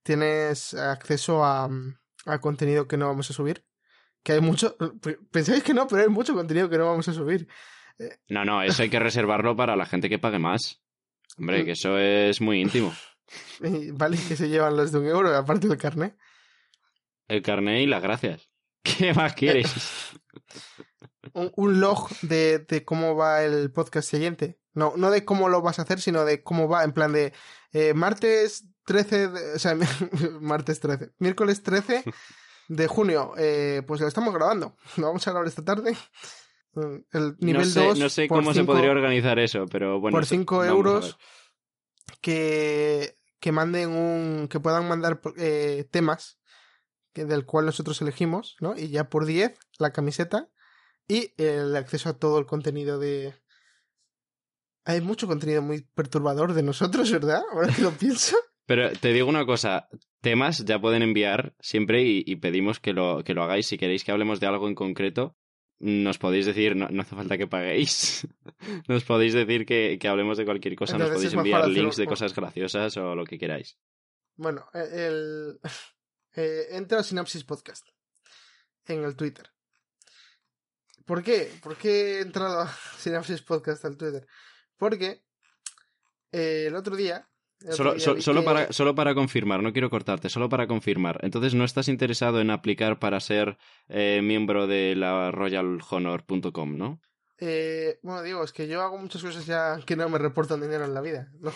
tienes 0.02 0.74
acceso 0.74 1.44
a, 1.44 1.68
a 2.26 2.40
contenido 2.40 2.88
que 2.88 2.96
no 2.96 3.08
vamos 3.08 3.30
a 3.30 3.34
subir. 3.34 3.64
Que 4.22 4.32
hay 4.32 4.40
mucho. 4.40 4.76
Pensáis 5.30 5.62
que 5.62 5.74
no, 5.74 5.86
pero 5.86 6.02
hay 6.02 6.08
mucho 6.08 6.34
contenido 6.34 6.68
que 6.68 6.78
no 6.78 6.86
vamos 6.86 7.08
a 7.08 7.12
subir. 7.12 7.48
No, 8.28 8.44
no, 8.44 8.62
eso 8.62 8.82
hay 8.82 8.90
que 8.90 8.98
reservarlo 9.00 9.56
para 9.56 9.76
la 9.76 9.86
gente 9.86 10.08
que 10.08 10.18
pague 10.18 10.38
más. 10.38 10.82
Hombre, 11.38 11.64
que 11.64 11.72
eso 11.72 11.98
es 11.98 12.40
muy 12.40 12.60
íntimo. 12.60 12.92
Vale, 13.94 14.18
que 14.28 14.36
se 14.36 14.48
llevan 14.48 14.76
los 14.76 14.92
de 14.92 14.98
un 14.98 15.06
euro, 15.06 15.34
aparte 15.34 15.68
del 15.68 15.78
carnet. 15.78 16.16
El 17.28 17.42
carnet 17.42 17.80
y 17.80 17.86
las 17.86 18.02
gracias. 18.02 18.50
¿Qué 18.82 19.14
más 19.14 19.34
quieres? 19.34 19.72
un, 21.34 21.52
un 21.56 21.80
log 21.80 22.10
de, 22.22 22.58
de 22.58 22.84
cómo 22.84 23.14
va 23.14 23.42
el 23.42 23.72
podcast 23.72 24.10
siguiente. 24.10 24.58
No, 24.74 24.94
no 24.96 25.10
de 25.10 25.24
cómo 25.24 25.48
lo 25.48 25.62
vas 25.62 25.78
a 25.78 25.82
hacer, 25.82 26.00
sino 26.00 26.24
de 26.24 26.42
cómo 26.42 26.68
va, 26.68 26.84
en 26.84 26.92
plan 26.92 27.12
de 27.12 27.32
eh, 27.72 27.94
martes 27.94 28.66
13, 28.84 29.28
de- 29.28 29.52
o 29.54 29.58
sea, 29.58 29.74
martes 30.40 30.80
13, 30.80 31.12
miércoles 31.18 31.62
13 31.62 32.04
de 32.68 32.86
junio, 32.86 33.32
eh, 33.36 33.82
pues 33.86 34.00
lo 34.00 34.08
estamos 34.08 34.32
grabando, 34.34 34.76
lo 34.96 35.06
vamos 35.08 35.26
a 35.26 35.30
grabar 35.30 35.48
esta 35.48 35.64
tarde. 35.64 35.96
Mm, 36.74 36.96
El 37.12 37.36
nivel 37.40 37.62
no 37.62 37.68
sé, 37.68 37.84
2 37.86 37.98
no 37.98 38.08
sé 38.08 38.28
cómo 38.28 38.54
se 38.54 38.64
podría 38.64 38.90
organizar 38.90 39.38
eso, 39.38 39.66
pero 39.70 40.00
bueno. 40.00 40.14
por 40.16 40.22
eso- 40.22 40.30
5 40.34 40.56
vamos 40.58 40.68
a 40.68 40.74
euros 40.76 41.18
que, 42.20 43.18
que 43.40 43.52
manden 43.52 43.90
un, 43.90 44.48
que 44.48 44.60
puedan 44.60 44.88
mandar 44.88 45.20
eh, 45.36 45.86
temas 45.90 46.38
que, 47.12 47.24
del 47.24 47.44
cual 47.44 47.66
nosotros 47.66 48.00
elegimos, 48.00 48.56
¿no? 48.60 48.76
Y 48.76 48.88
ya 48.88 49.08
por 49.08 49.26
10 49.26 49.58
la 49.78 49.92
camiseta 49.92 50.48
y 51.08 51.34
el 51.36 51.74
acceso 51.76 52.08
a 52.08 52.18
todo 52.18 52.38
el 52.38 52.46
contenido 52.46 52.98
de... 52.98 53.34
Hay 54.84 55.00
mucho 55.00 55.26
contenido 55.26 55.62
muy 55.62 55.82
perturbador 55.82 56.54
de 56.54 56.62
nosotros, 56.62 57.10
¿verdad? 57.12 57.42
Ahora 57.52 57.72
que 57.74 57.82
lo 57.82 57.90
pienso. 57.98 58.36
Pero 58.66 58.92
te 58.92 59.12
digo 59.12 59.28
una 59.28 59.44
cosa, 59.44 59.88
temas 60.20 60.64
ya 60.64 60.80
pueden 60.80 61.02
enviar 61.02 61.54
siempre 61.60 62.02
y, 62.02 62.22
y 62.26 62.36
pedimos 62.36 62.80
que 62.80 62.92
lo, 62.92 63.24
que 63.24 63.34
lo 63.34 63.42
hagáis. 63.42 63.66
Si 63.66 63.78
queréis 63.78 64.04
que 64.04 64.12
hablemos 64.12 64.40
de 64.40 64.46
algo 64.46 64.68
en 64.68 64.74
concreto, 64.74 65.36
nos 65.82 66.18
podéis 66.18 66.46
decir, 66.46 66.76
no, 66.76 66.88
no 66.88 67.02
hace 67.02 67.16
falta 67.16 67.36
que 67.36 67.48
paguéis. 67.48 68.26
nos 68.88 69.02
podéis 69.02 69.34
decir 69.34 69.66
que, 69.66 69.98
que 70.00 70.08
hablemos 70.08 70.38
de 70.38 70.44
cualquier 70.44 70.76
cosa, 70.76 70.96
nos 70.96 71.10
podéis 71.10 71.34
enviar 71.34 71.68
links 71.68 71.96
de 71.96 72.06
cosas 72.06 72.32
graciosas 72.34 72.96
o 72.96 73.16
lo 73.16 73.24
que 73.24 73.38
queráis. 73.38 73.76
Bueno, 74.36 74.68
eh, 74.72 75.06
el... 75.08 75.60
eh, 76.36 76.68
entra 76.70 77.00
a 77.00 77.02
Sinapsis 77.02 77.42
Podcast 77.42 77.84
en 78.86 79.02
el 79.02 79.16
Twitter. 79.16 79.50
¿Por 81.04 81.24
qué? 81.24 81.50
¿Por 81.60 81.76
qué 81.76 82.18
he 82.18 82.20
entrado 82.20 82.60
a 82.60 82.68
Sinapsis 82.98 83.42
Podcast 83.42 83.84
al 83.84 83.96
Twitter? 83.96 84.24
Porque 84.76 85.24
eh, 86.30 86.66
el 86.68 86.76
otro 86.76 86.94
día... 86.94 87.28
Solo, 87.70 87.98
so- 87.98 88.20
solo, 88.20 88.40
que- 88.40 88.44
para, 88.46 88.72
solo 88.72 88.94
para 88.94 89.14
confirmar, 89.14 89.62
no 89.62 89.72
quiero 89.72 89.88
cortarte, 89.90 90.28
solo 90.28 90.48
para 90.48 90.66
confirmar. 90.66 91.18
Entonces, 91.22 91.54
¿no 91.54 91.64
estás 91.64 91.88
interesado 91.88 92.40
en 92.40 92.50
aplicar 92.50 92.98
para 92.98 93.20
ser 93.20 93.56
eh, 93.88 94.20
miembro 94.22 94.66
de 94.66 94.94
la 94.96 95.30
royalhonor.com, 95.30 96.76
no? 96.76 97.00
Eh, 97.44 97.98
bueno, 98.02 98.22
digo, 98.22 98.44
es 98.44 98.52
que 98.52 98.68
yo 98.68 98.82
hago 98.82 98.96
muchas 98.98 99.20
cosas 99.22 99.44
ya 99.46 99.76
que 99.84 99.96
no 99.96 100.08
me 100.08 100.18
reportan 100.18 100.60
dinero 100.60 100.84
en 100.84 100.94
la 100.94 101.00
vida. 101.00 101.28
¿no? 101.40 101.50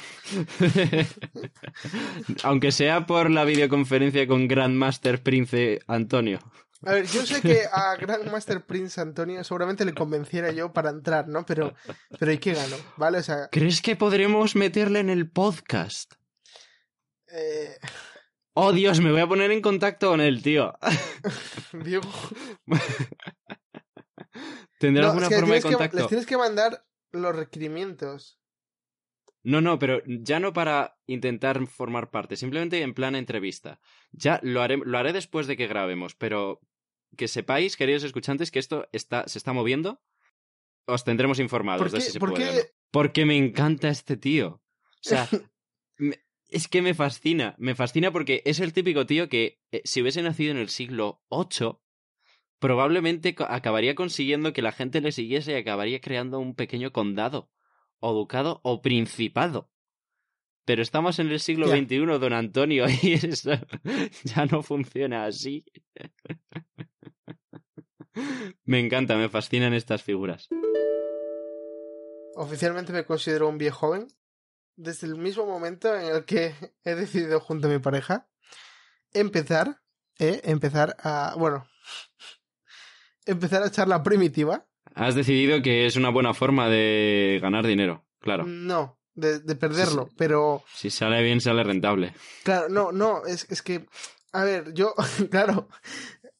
Aunque 2.42 2.72
sea 2.72 3.06
por 3.06 3.30
la 3.30 3.44
videoconferencia 3.44 4.26
con 4.26 4.48
Grandmaster 4.48 5.22
Prince 5.22 5.80
Antonio. 5.86 6.40
A 6.84 6.92
ver, 6.92 7.06
yo 7.06 7.24
sé 7.24 7.40
que 7.40 7.62
a 7.72 7.96
Grandmaster 7.96 8.64
Prince 8.64 9.00
Antonio 9.00 9.42
seguramente 9.44 9.84
le 9.84 9.94
convenciera 9.94 10.52
yo 10.52 10.72
para 10.72 10.90
entrar, 10.90 11.26
¿no? 11.26 11.46
Pero, 11.46 11.74
pero 12.18 12.32
¿y 12.32 12.38
qué 12.38 12.52
gano? 12.54 12.76
¿Vale? 12.96 13.18
O 13.18 13.22
sea, 13.22 13.48
¿Crees 13.50 13.80
que 13.80 13.96
podremos 13.96 14.54
meterle 14.56 15.00
en 15.00 15.10
el 15.10 15.30
podcast? 15.30 16.14
eh, 17.28 17.76
Oh, 18.58 18.72
Dios, 18.72 19.00
me 19.00 19.10
voy 19.12 19.20
a 19.20 19.26
poner 19.26 19.50
en 19.50 19.60
contacto 19.60 20.08
con 20.08 20.20
él, 20.22 20.42
tío. 20.42 20.74
Diego... 21.72 22.08
¿Tendrá 24.78 25.02
No, 25.04 25.08
alguna 25.08 25.26
es 25.26 25.30
que 25.30 25.38
forma 25.40 25.54
de 25.54 25.60
tienes 25.60 25.64
que- 25.64 25.72
contacto? 25.76 25.96
les 25.98 26.06
tienes 26.08 26.26
que 26.26 26.36
mandar 26.36 26.84
los 27.12 27.34
requerimientos. 27.36 28.38
No, 29.48 29.60
no, 29.60 29.78
pero 29.78 30.02
ya 30.06 30.40
no 30.40 30.52
para 30.52 30.98
intentar 31.06 31.64
formar 31.68 32.10
parte, 32.10 32.34
simplemente 32.36 32.82
en 32.82 32.94
plan 32.94 33.14
entrevista. 33.14 33.78
Ya 34.10 34.40
lo 34.42 34.60
haré, 34.60 34.76
lo 34.76 34.98
haré 34.98 35.12
después 35.12 35.46
de 35.46 35.56
que 35.56 35.68
grabemos, 35.68 36.16
pero 36.16 36.60
que 37.16 37.28
sepáis, 37.28 37.76
queridos 37.76 38.02
escuchantes, 38.02 38.50
que 38.50 38.58
esto 38.58 38.88
está, 38.90 39.28
se 39.28 39.38
está 39.38 39.52
moviendo. 39.52 40.02
Os 40.86 41.04
tendremos 41.04 41.38
informados 41.38 41.80
¿Por 41.82 41.90
de 41.92 42.00
si 42.00 42.10
se 42.12 42.18
por 42.18 42.30
puede 42.30 42.44
qué- 42.44 42.56
no. 42.56 42.62
Porque 42.90 43.24
me 43.24 43.36
encanta 43.36 43.88
este 43.88 44.16
tío. 44.16 44.48
O 44.48 44.62
sea, 45.00 45.28
me- 45.98 46.18
es 46.48 46.66
que 46.66 46.82
me 46.82 46.94
fascina. 46.94 47.54
Me 47.58 47.74
fascina 47.76 48.10
porque 48.10 48.42
es 48.46 48.58
el 48.58 48.72
típico 48.72 49.06
tío 49.06 49.28
que, 49.28 49.60
eh, 49.70 49.82
si 49.84 50.02
hubiese 50.02 50.22
nacido 50.22 50.50
en 50.50 50.58
el 50.58 50.70
siglo 50.70 51.22
VIII, 51.30 51.78
probablemente 52.58 53.34
acabaría 53.48 53.94
consiguiendo 53.94 54.52
que 54.52 54.62
la 54.62 54.72
gente 54.72 55.00
le 55.00 55.12
siguiese 55.12 55.52
y 55.52 55.56
acabaría 55.56 56.00
creando 56.00 56.38
un 56.38 56.54
pequeño 56.54 56.92
condado, 56.92 57.50
o 58.00 58.12
ducado, 58.12 58.60
o 58.62 58.82
principado. 58.82 59.70
Pero 60.64 60.82
estamos 60.82 61.18
en 61.20 61.28
el 61.30 61.38
siglo 61.40 61.68
Ya. 61.68 61.76
XXI, 61.76 61.98
don 62.18 62.32
Antonio, 62.32 62.86
y 63.02 63.14
eso 63.14 63.52
ya 64.24 64.46
no 64.46 64.62
funciona 64.62 65.26
así. 65.26 65.64
Me 68.64 68.80
encanta, 68.80 69.16
me 69.16 69.28
fascinan 69.28 69.74
estas 69.74 70.02
figuras. 70.02 70.48
Oficialmente 72.34 72.92
me 72.92 73.04
considero 73.04 73.48
un 73.48 73.58
viejo 73.58 73.78
joven. 73.78 74.08
Desde 74.78 75.06
el 75.06 75.16
mismo 75.16 75.46
momento 75.46 75.94
en 75.94 76.14
el 76.14 76.24
que 76.26 76.54
he 76.84 76.94
decidido 76.94 77.40
junto 77.40 77.66
a 77.66 77.70
mi 77.70 77.78
pareja 77.78 78.28
empezar, 79.12 79.80
eh, 80.18 80.42
empezar 80.44 80.96
a, 80.98 81.34
bueno, 81.38 81.66
empezar 83.26 83.62
a 83.62 83.68
echar 83.68 83.88
la 83.88 84.02
primitiva. 84.02 84.66
Has 84.94 85.14
decidido 85.14 85.62
que 85.62 85.86
es 85.86 85.96
una 85.96 86.10
buena 86.10 86.34
forma 86.34 86.68
de 86.68 87.38
ganar 87.42 87.66
dinero, 87.66 88.06
claro. 88.20 88.44
No, 88.46 88.98
de, 89.14 89.40
de 89.40 89.54
perderlo, 89.56 90.08
pero... 90.16 90.62
Si 90.74 90.90
sale 90.90 91.22
bien, 91.22 91.40
sale 91.40 91.62
rentable. 91.64 92.14
Claro, 92.44 92.68
no, 92.68 92.92
no, 92.92 93.26
es, 93.26 93.46
es 93.50 93.62
que... 93.62 93.86
A 94.32 94.44
ver, 94.44 94.72
yo, 94.74 94.94
claro, 95.30 95.68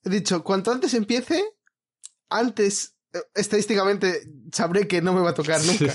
he 0.04 0.10
dicho, 0.10 0.42
cuanto 0.44 0.70
antes 0.70 0.94
empiece, 0.94 1.44
antes 2.28 2.96
eh, 3.12 3.20
estadísticamente 3.34 4.22
sabré 4.52 4.86
que 4.86 5.02
no 5.02 5.12
me 5.12 5.20
va 5.20 5.30
a 5.30 5.34
tocar 5.34 5.60
nunca. 5.62 5.94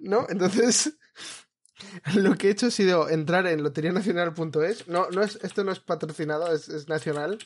¿No? 0.00 0.26
Entonces, 0.28 0.96
lo 2.14 2.34
que 2.36 2.48
he 2.48 2.50
hecho 2.50 2.66
ha 2.66 2.70
sido 2.70 3.08
entrar 3.08 3.46
en 3.46 3.62
loterianacional.es. 3.62 4.88
No, 4.88 5.08
no 5.10 5.22
es, 5.22 5.38
esto 5.42 5.64
no 5.64 5.72
es 5.72 5.80
patrocinado, 5.80 6.52
es, 6.52 6.68
es 6.68 6.88
nacional. 6.88 7.38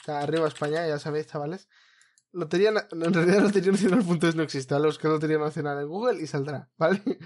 Está 0.00 0.20
arriba 0.20 0.48
España, 0.48 0.86
ya 0.86 0.98
sabéis, 0.98 1.26
chavales. 1.26 1.68
Lotería, 2.32 2.68
en 2.90 3.14
realidad 3.14 3.40
loterianacional.es 3.42 4.34
no 4.34 4.42
existe, 4.42 4.74
¿vale? 4.74 4.86
Busca 4.86 5.08
Lotería 5.08 5.38
Nacional 5.38 5.80
en 5.80 5.88
Google 5.88 6.22
y 6.22 6.26
saldrá, 6.26 6.70
¿vale? 6.76 7.00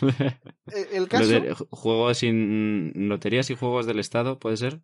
El, 0.00 0.86
el 0.92 1.08
caso... 1.08 1.24
Loter- 1.24 1.56
Juegos 1.70 2.18
sin... 2.18 2.92
Loterías 3.08 3.50
y 3.50 3.56
juegos 3.56 3.86
del 3.86 3.98
Estado, 3.98 4.38
¿puede 4.38 4.56
ser? 4.56 4.80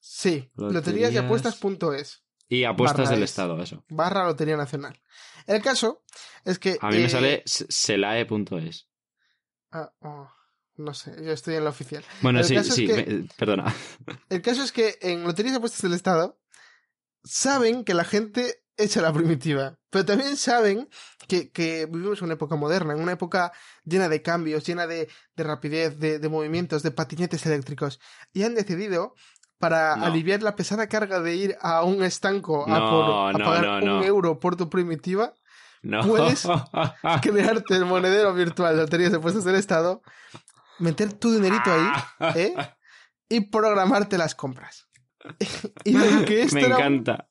Sí, 0.00 0.50
Loterías- 0.56 0.72
loterías 0.74 1.12
y 1.14 1.16
apuestas.es 1.16 2.24
Y 2.48 2.64
apuestas 2.64 3.08
del 3.10 3.22
es. 3.22 3.30
Estado, 3.30 3.60
eso. 3.62 3.84
barra 3.88 4.24
Lotería 4.26 4.56
Nacional. 4.56 5.00
El 5.46 5.62
caso 5.62 6.04
es 6.44 6.58
que... 6.58 6.76
A 6.80 6.90
mí 6.90 6.98
me 6.98 7.04
eh, 7.06 7.08
sale 7.10 7.42
selae.es. 7.46 8.88
ah, 9.72 9.92
oh, 10.00 10.28
no 10.76 10.92
sé, 10.92 11.14
yo 11.24 11.32
estoy 11.32 11.54
en 11.54 11.64
la 11.64 11.70
oficial. 11.70 12.04
Bueno, 12.20 12.40
el 12.40 12.44
sí, 12.44 12.56
es 12.56 12.68
sí, 12.74 12.86
que- 12.86 12.94
me- 13.06 13.28
perdona. 13.38 13.74
El 14.28 14.42
caso 14.42 14.62
es 14.62 14.72
que 14.72 14.98
en 15.00 15.24
Loterías 15.24 15.54
y 15.54 15.56
Apuestas 15.56 15.80
del 15.82 15.94
Estado 15.94 16.38
saben 17.22 17.84
que 17.84 17.94
la 17.94 18.04
gente 18.04 18.62
echa 18.76 19.00
la 19.00 19.12
primitiva, 19.12 19.78
pero 19.90 20.04
también 20.04 20.36
saben 20.36 20.88
que, 21.28 21.50
que 21.50 21.86
vivimos 21.86 22.18
en 22.18 22.24
una 22.24 22.34
época 22.34 22.56
moderna, 22.56 22.92
en 22.94 23.00
una 23.00 23.12
época 23.12 23.52
llena 23.84 24.08
de 24.08 24.20
cambios, 24.22 24.64
llena 24.66 24.86
de, 24.86 25.08
de 25.36 25.44
rapidez, 25.44 25.98
de, 25.98 26.18
de 26.18 26.28
movimientos, 26.28 26.82
de 26.82 26.90
patinetes 26.90 27.44
eléctricos, 27.46 28.00
y 28.32 28.42
han 28.42 28.54
decidido 28.54 29.14
para 29.58 29.96
No. 29.96 30.06
aliviar 30.06 30.42
la 30.42 30.56
pesada 30.56 30.88
carga 30.88 31.20
de 31.20 31.36
ir 31.36 31.56
a 31.60 31.84
un 31.84 32.02
estanco 32.02 32.64
a, 32.66 32.78
No, 32.78 32.90
por- 32.90 33.28
a 33.36 33.38
no, 33.38 33.44
pagar 33.44 33.82
un 33.84 34.02
euro 34.04 34.38
por 34.40 34.56
tu 34.56 34.68
primitiva. 34.68 35.32
Puedes- 36.06 36.46
crearte 37.22 37.76
el 37.76 37.84
monedero 37.84 38.34
virtual 38.34 38.74
de 38.76 38.82
Loterías 38.82 39.12
y 39.12 39.16
Apuestas 39.16 39.44
del 39.44 39.54
Estado, 39.56 40.02
meter 40.78 41.12
tu 41.12 41.32
dinerito 41.32 41.70
ahí 41.72 41.88
¿eh? 42.36 42.54
y 43.28 43.40
programarte 43.42 44.18
las 44.18 44.34
compras. 44.34 44.88
y 45.84 45.92
dado 45.94 46.24
que 46.24 46.42
esto 46.42 46.56
me 46.56 46.66
encanta. 46.66 47.28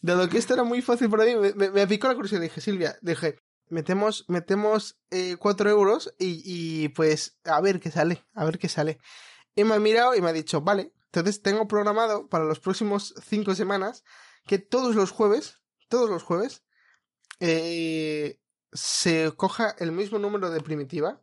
Dado 0.00 0.28
que 0.28 0.38
esto 0.38 0.54
era 0.54 0.64
muy 0.64 0.82
fácil 0.82 1.10
para 1.10 1.24
mí, 1.24 1.36
me, 1.36 1.70
me, 1.70 1.86
picó 1.86 2.08
la 2.08 2.14
curiosidad. 2.14 2.40
Dije, 2.40 2.60
Silvia, 2.60 2.96
dije, 3.02 3.40
metemos, 3.68 4.24
metemos 4.28 4.98
eh, 5.10 5.36
cuatro 5.38 5.70
euros 5.70 6.14
y, 6.18 6.42
y 6.44 6.88
pues 6.90 7.38
a 7.44 7.60
ver 7.60 7.80
qué 7.80 7.90
sale, 7.90 8.24
a 8.34 8.44
ver 8.44 8.58
qué 8.58 8.68
sale. 8.68 8.98
Y 9.54 9.64
me 9.64 9.74
ha 9.74 9.78
mirado 9.80 10.14
y 10.14 10.20
me 10.20 10.30
ha 10.30 10.32
dicho, 10.32 10.60
vale, 10.60 10.92
entonces 11.06 11.42
tengo 11.42 11.66
programado 11.66 12.28
para 12.28 12.44
los 12.44 12.60
próximos 12.60 13.14
cinco 13.26 13.54
semanas 13.54 14.04
que 14.46 14.58
todos 14.58 14.94
los 14.94 15.10
jueves, 15.10 15.60
todos 15.88 16.08
los 16.08 16.22
jueves, 16.22 16.62
eh, 17.40 18.38
se 18.72 19.32
coja 19.36 19.74
el 19.78 19.92
mismo 19.92 20.18
número 20.18 20.50
de 20.50 20.60
primitiva. 20.60 21.20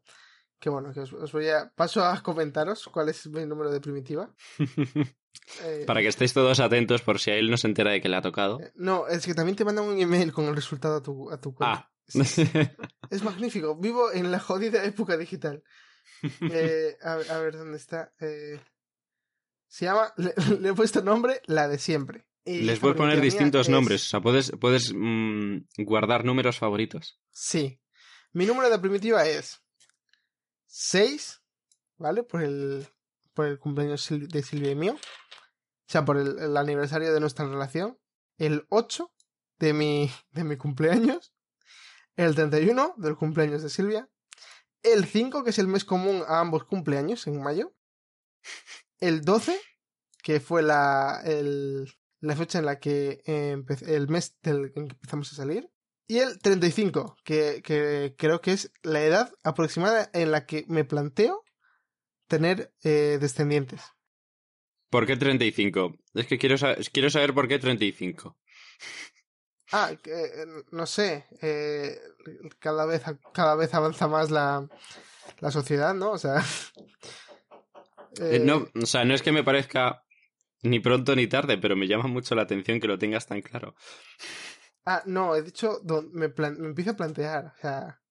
Que 0.60 0.69
bueno, 0.69 0.91
que 0.91 1.01
os, 1.01 1.13
os 1.13 1.31
voy 1.31 1.49
a. 1.49 1.71
Paso 1.75 2.03
a 2.03 2.21
comentaros 2.23 2.89
cuál 2.91 3.10
es 3.10 3.27
mi 3.27 3.45
número 3.45 3.71
de 3.71 3.79
primitiva. 3.79 4.33
Eh, 5.63 5.83
Para 5.87 6.01
que 6.01 6.07
estéis 6.07 6.33
todos 6.33 6.59
atentos 6.59 7.01
por 7.01 7.19
si 7.19 7.31
a 7.31 7.35
él 7.35 7.49
no 7.49 7.57
se 7.57 7.67
entera 7.67 7.91
de 7.91 8.01
que 8.01 8.09
le 8.09 8.17
ha 8.17 8.21
tocado. 8.21 8.59
eh, 8.61 8.71
No, 8.75 9.07
es 9.07 9.25
que 9.25 9.33
también 9.33 9.55
te 9.55 9.63
mandan 9.65 9.85
un 9.85 9.99
email 9.99 10.31
con 10.33 10.45
el 10.45 10.55
resultado 10.55 10.97
a 10.97 11.01
tu, 11.03 11.31
a 11.31 11.39
tu 11.39 11.53
cuenta. 11.53 11.89
Ah. 11.89 11.91
Es, 12.13 12.37
es 13.09 13.23
magnífico. 13.23 13.75
Vivo 13.77 14.11
en 14.11 14.31
la 14.31 14.39
jodida 14.39 14.83
época 14.85 15.17
digital. 15.17 15.63
Eh, 16.41 16.97
a, 17.01 17.13
a 17.13 17.37
ver 17.39 17.57
dónde 17.57 17.77
está. 17.77 18.13
Eh, 18.19 18.59
se 19.67 19.85
llama. 19.85 20.13
Le, 20.17 20.33
le 20.61 20.69
he 20.69 20.73
puesto 20.73 21.01
nombre 21.01 21.41
La 21.47 21.67
de 21.67 21.77
siempre. 21.79 22.25
Y 22.45 22.61
Les 22.61 22.79
puedes 22.79 22.95
poner 22.97 23.19
distintos 23.19 23.67
es- 23.67 23.69
nombres. 23.71 24.05
O 24.05 24.09
sea, 24.09 24.21
puedes, 24.21 24.51
puedes 24.59 24.93
mm, 24.95 25.57
guardar 25.79 26.23
números 26.23 26.57
favoritos. 26.57 27.19
Sí. 27.31 27.79
Mi 28.31 28.45
número 28.45 28.69
de 28.69 28.79
primitiva 28.79 29.25
es 29.27 29.61
6, 30.67 31.41
¿vale? 31.97 32.23
Por 32.23 32.43
el, 32.43 32.87
por 33.38 33.45
el 33.45 33.60
cumpleaños 33.60 34.10
de 34.10 34.41
Silvia 34.41 34.71
y 34.71 34.76
mío. 34.76 34.95
O 34.95 35.89
sea, 35.91 36.04
por 36.04 36.17
el, 36.17 36.58
aniversario 36.58 37.13
de 37.13 37.19
nuestra 37.19 37.47
relación. 37.47 38.00
El 38.39 38.65
8 38.69 39.13
de 39.60 39.73
mi, 39.73 40.12
de 40.32 40.43
mi 40.43 40.58
cumpleaños. 40.58 41.36
El 42.15 42.34
31 42.34 42.95
del 42.97 43.15
cumpleaños 43.15 43.62
de 43.62 43.69
Silvia. 43.69 44.10
El 44.82 45.06
5, 45.06 45.43
que 45.43 45.52
es 45.52 45.60
el 45.60 45.67
mes 45.67 45.86
común 45.86 46.23
a 46.28 46.39
ambos 46.39 46.63
cumpleaños, 46.63 47.28
en 47.28 47.39
mayo. 47.39 47.76
El 49.00 49.21
12, 49.21 49.60
que 50.23 50.39
fue 50.39 50.63
la, 50.63 51.21
el, 51.23 51.93
la 52.19 52.36
fecha 52.36 52.58
en 52.58 52.65
la 52.65 52.80
que 52.80 53.21
eh, 53.26 53.56
empe- 53.56 53.88
el 53.88 54.08
mes 54.08 54.36
del 54.41 54.71
en 54.76 54.88
que 54.88 54.95
empezamos 54.95 55.32
a 55.32 55.36
salir. 55.36 55.69
Y 56.08 56.19
el 56.19 56.39
35, 56.39 57.17
que, 57.23 57.62
que 57.63 58.15
creo 58.17 58.41
que 58.41 58.54
es 58.54 58.71
la 58.82 59.04
edad 59.04 59.32
aproximada 59.43 60.10
en 60.13 60.32
la 60.32 60.47
que 60.47 60.65
me 60.67 60.86
planteo 60.86 61.43
tener 62.27 62.71
eh, 62.83 63.17
descendientes. 63.19 63.81
¿Por 64.89 65.05
qué 65.05 65.17
35? 65.17 65.97
Es 66.13 66.27
que 66.27 66.37
quiero, 66.37 66.57
sa- 66.57 66.75
quiero 66.93 67.09
saber 67.09 67.33
por 67.33 67.47
qué 67.47 67.59
35. 67.59 68.37
Ah, 69.73 69.91
eh, 69.91 70.45
no 70.71 70.85
sé, 70.85 71.25
eh, 71.41 71.99
cada, 72.57 72.85
vez, 72.85 73.03
cada 73.33 73.53
vez 73.55 73.73
avanza 73.73 74.07
más 74.07 74.31
la, 74.31 74.65
la 75.39 75.51
sociedad, 75.51 75.93
¿no? 75.93 76.11
O 76.11 76.17
sea... 76.17 76.37
Eh, 76.37 76.43
eh, 78.37 78.39
no, 78.39 78.65
o 78.81 78.85
sea, 78.85 79.03
no 79.03 79.13
es 79.13 79.21
que 79.21 79.33
me 79.33 79.43
parezca 79.43 80.05
ni 80.61 80.79
pronto 80.79 81.17
ni 81.17 81.27
tarde, 81.27 81.57
pero 81.57 81.75
me 81.75 81.85
llama 81.85 82.07
mucho 82.07 82.33
la 82.33 82.43
atención 82.43 82.79
que 82.79 82.87
lo 82.87 82.97
tengas 82.97 83.27
tan 83.27 83.41
claro. 83.41 83.75
Ah, 84.89 85.03
no, 85.05 85.35
he 85.35 85.41
dicho, 85.41 85.81
me, 86.13 86.29
me 86.29 86.67
empiezo 86.69 86.91
a 86.91 86.95
plantear, 86.95 87.47
o 87.47 87.59
sea... 87.59 88.01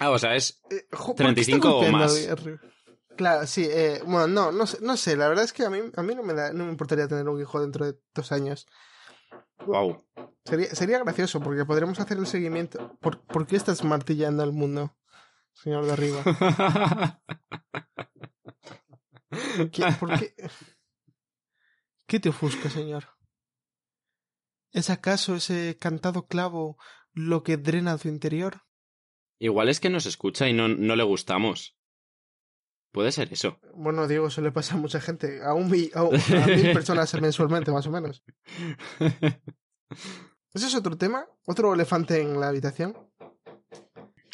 Ah, 0.00 0.10
o 0.10 0.18
sea, 0.18 0.34
es... 0.34 0.60
eh, 0.68 0.88
jo, 0.90 1.14
¿por 1.14 1.32
qué 1.34 1.40
está 1.40 1.60
35 1.60 1.78
o 1.78 1.88
más. 1.92 2.26
arriba? 2.26 2.58
Claro, 3.16 3.46
sí, 3.46 3.66
eh, 3.68 4.00
bueno, 4.06 4.26
no, 4.26 4.52
no 4.52 4.66
sé, 4.66 4.78
no 4.80 4.96
sé, 4.96 5.16
la 5.16 5.28
verdad 5.28 5.44
es 5.44 5.52
que 5.52 5.64
a 5.64 5.70
mí, 5.70 5.80
a 5.94 6.02
mí 6.02 6.14
no, 6.14 6.22
me 6.22 6.32
da, 6.32 6.52
no 6.52 6.64
me 6.64 6.70
importaría 6.70 7.08
tener 7.08 7.28
un 7.28 7.40
hijo 7.40 7.60
dentro 7.60 7.84
de 7.84 7.98
dos 8.14 8.32
años. 8.32 8.66
Wow. 9.66 10.04
Sería, 10.44 10.74
sería 10.74 10.98
gracioso 11.00 11.40
porque 11.40 11.64
podremos 11.64 12.00
hacer 12.00 12.16
el 12.18 12.26
seguimiento. 12.26 12.96
¿Por, 13.00 13.20
por 13.20 13.46
qué 13.46 13.56
estás 13.56 13.84
martillando 13.84 14.42
al 14.42 14.52
mundo, 14.52 14.96
señor 15.52 15.84
de 15.84 15.92
arriba? 15.92 16.22
¿Qué, 19.72 19.84
¿Por 19.98 20.18
qué? 20.18 20.34
¿Qué 22.06 22.18
te 22.18 22.30
ofusca, 22.30 22.70
señor? 22.70 23.04
¿Es 24.72 24.90
acaso 24.90 25.36
ese 25.36 25.76
cantado 25.78 26.26
clavo 26.26 26.78
lo 27.12 27.42
que 27.42 27.56
drena 27.56 27.98
tu 27.98 28.08
interior? 28.08 28.62
Igual 29.38 29.68
es 29.68 29.80
que 29.80 29.90
nos 29.90 30.06
escucha 30.06 30.48
y 30.48 30.52
no, 30.52 30.68
no 30.68 30.96
le 30.96 31.02
gustamos. 31.02 31.76
Puede 32.92 33.12
ser 33.12 33.32
eso. 33.32 33.58
Bueno, 33.74 34.08
Diego, 34.08 34.26
eso 34.26 34.40
le 34.40 34.50
pasa 34.50 34.74
a 34.74 34.78
mucha 34.78 35.00
gente. 35.00 35.42
A, 35.44 35.54
un 35.54 35.72
a, 35.94 36.00
a 36.00 36.46
mil 36.46 36.70
personas 36.72 37.20
mensualmente, 37.20 37.70
más 37.70 37.86
o 37.86 37.90
menos. 37.90 38.24
¿Ese 40.52 40.66
es 40.66 40.74
otro 40.74 40.98
tema? 40.98 41.26
¿Otro 41.46 41.72
elefante 41.72 42.20
en 42.20 42.40
la 42.40 42.48
habitación? 42.48 42.96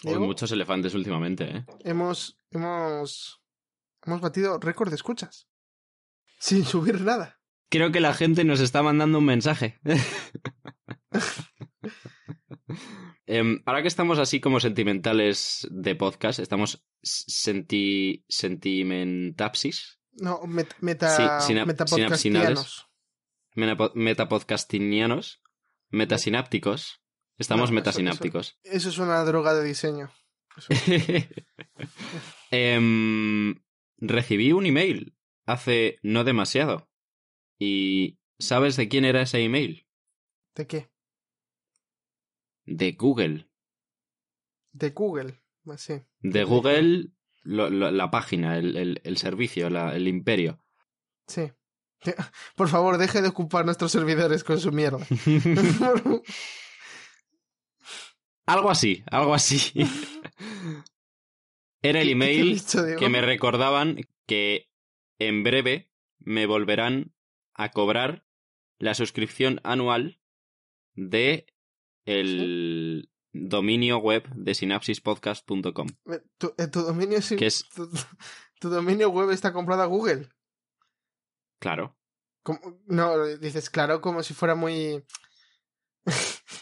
Hay 0.04 0.18
muchos 0.18 0.50
elefantes 0.52 0.94
últimamente, 0.94 1.44
¿eh? 1.44 1.64
hemos, 1.80 2.38
hemos, 2.50 3.42
hemos 4.04 4.20
batido 4.20 4.58
récord 4.58 4.90
de 4.90 4.96
escuchas. 4.96 5.48
Sin 6.38 6.64
subir 6.64 7.00
nada. 7.00 7.40
Creo 7.70 7.90
que 7.90 8.00
la 8.00 8.14
gente 8.14 8.44
nos 8.44 8.60
está 8.60 8.82
mandando 8.82 9.18
un 9.18 9.24
mensaje. 9.24 9.80
Em, 13.26 13.60
ahora 13.66 13.82
que 13.82 13.88
estamos 13.88 14.18
así 14.18 14.40
como 14.40 14.60
sentimentales 14.60 15.66
de 15.70 15.94
podcast, 15.96 16.38
estamos 16.38 16.86
senti 17.02 18.24
sentimentapsis, 18.28 19.98
No, 20.18 20.40
met, 20.46 20.72
meta, 20.80 21.40
Sí, 21.40 21.52
menapo- 23.54 23.92
metapodcastinianos, 23.94 25.42
metasinápticos. 25.90 27.02
Estamos 27.38 27.64
No, 27.64 27.64
eso- 27.66 27.74
metasinápticos. 27.74 28.58
Eso 28.62 28.88
es 28.88 28.96
una 28.98 29.22
droga 29.24 29.52
de 29.54 29.64
diseño. 29.64 30.10
Em, 32.50 33.62
recibí 33.98 34.52
un 34.52 34.66
email 34.66 35.14
hace 35.44 35.98
no 36.02 36.24
demasiado. 36.24 36.88
¿Y 37.58 38.18
sabes 38.38 38.76
de 38.76 38.88
quién 38.88 39.04
era 39.04 39.22
ese 39.22 39.42
email? 39.42 39.86
¿De 40.54 40.66
qué? 40.66 40.90
De 42.66 42.92
Google. 42.92 43.48
De 44.72 44.90
Google. 44.90 45.40
Sí. 45.78 45.94
De 46.20 46.44
Google, 46.44 47.08
lo- 47.42 47.70
lo- 47.70 47.90
la 47.90 48.10
página, 48.10 48.58
el, 48.58 48.76
el- 48.76 49.00
el 49.04 49.16
servicio, 49.16 49.70
la- 49.70 49.94
el 49.96 50.06
imperio. 50.08 50.60
Sí. 51.26 51.50
Por 52.56 52.68
favor, 52.68 52.98
deje 52.98 53.22
de 53.22 53.28
ocupar 53.28 53.64
nuestros 53.64 53.90
servidores 53.92 54.44
con 54.44 54.60
su 54.60 54.70
mierda. 54.72 54.98
algo 58.46 58.70
así, 58.70 59.02
algo 59.10 59.34
así. 59.34 59.72
Era 61.82 62.00
el 62.00 62.08
email 62.10 62.60
que 62.98 63.08
me 63.08 63.20
recordaban 63.20 64.00
que 64.26 64.68
en 65.18 65.42
breve 65.44 65.90
me 66.18 66.46
volverán 66.46 67.14
a 67.54 67.70
cobrar 67.70 68.24
la 68.78 68.94
suscripción 68.94 69.60
anual 69.62 70.20
de 70.94 71.46
el 72.06 73.10
dominio 73.32 73.98
web 73.98 74.28
de 74.34 74.54
sinapsispodcast.com. 74.54 75.88
Eh, 76.10 76.20
eh, 76.58 76.66
¿Tu, 76.68 76.80
dominio 76.80 77.18
es... 77.18 77.64
tu, 78.60 78.70
dominio 78.70 79.10
web 79.10 79.30
está 79.30 79.52
comprado 79.52 79.82
a 79.82 79.86
Google? 79.86 80.28
Claro. 81.58 81.96
No, 82.86 83.26
dices 83.38 83.70
claro 83.70 84.00
como 84.00 84.22
si 84.22 84.32
fuera 84.34 84.54
muy... 84.54 85.04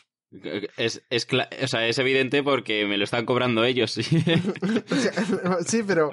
Es, 0.77 1.01
es, 1.11 1.29
o 1.63 1.69
sea, 1.69 1.87
es 1.87 1.97
evidente 1.99 2.43
porque 2.43 2.87
me 2.87 2.99
lo 2.99 3.05
están 3.05 3.25
cobrando 3.25 3.65
ellos. 3.65 3.93
¿sí? 5.67 5.83
pero 5.87 6.11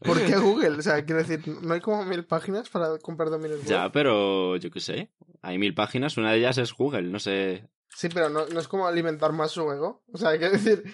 ¿por 0.00 0.20
qué 0.24 0.36
Google? 0.36 0.70
O 0.78 0.82
sea, 0.82 1.04
quiero 1.04 1.22
decir, 1.22 1.46
¿no 1.62 1.74
hay 1.74 1.80
como 1.80 2.04
mil 2.04 2.24
páginas 2.24 2.68
para 2.68 2.98
comprar 2.98 3.30
dominios 3.30 3.60
web? 3.60 3.68
Ya, 3.68 3.92
pero 3.92 4.56
yo 4.56 4.68
qué 4.72 4.80
sé. 4.80 5.12
Hay 5.42 5.58
mil 5.58 5.74
páginas, 5.74 6.16
una 6.16 6.32
de 6.32 6.38
ellas 6.38 6.58
es 6.58 6.72
Google, 6.72 7.02
no 7.02 7.20
sé. 7.20 7.68
Sí, 7.94 8.08
pero 8.08 8.28
no, 8.28 8.46
no 8.46 8.60
es 8.60 8.68
como 8.68 8.86
alimentar 8.86 9.32
más 9.32 9.52
su 9.52 9.70
ego. 9.70 10.02
O 10.12 10.18
sea, 10.18 10.30
hay 10.30 10.38
que 10.38 10.50
decir. 10.50 10.84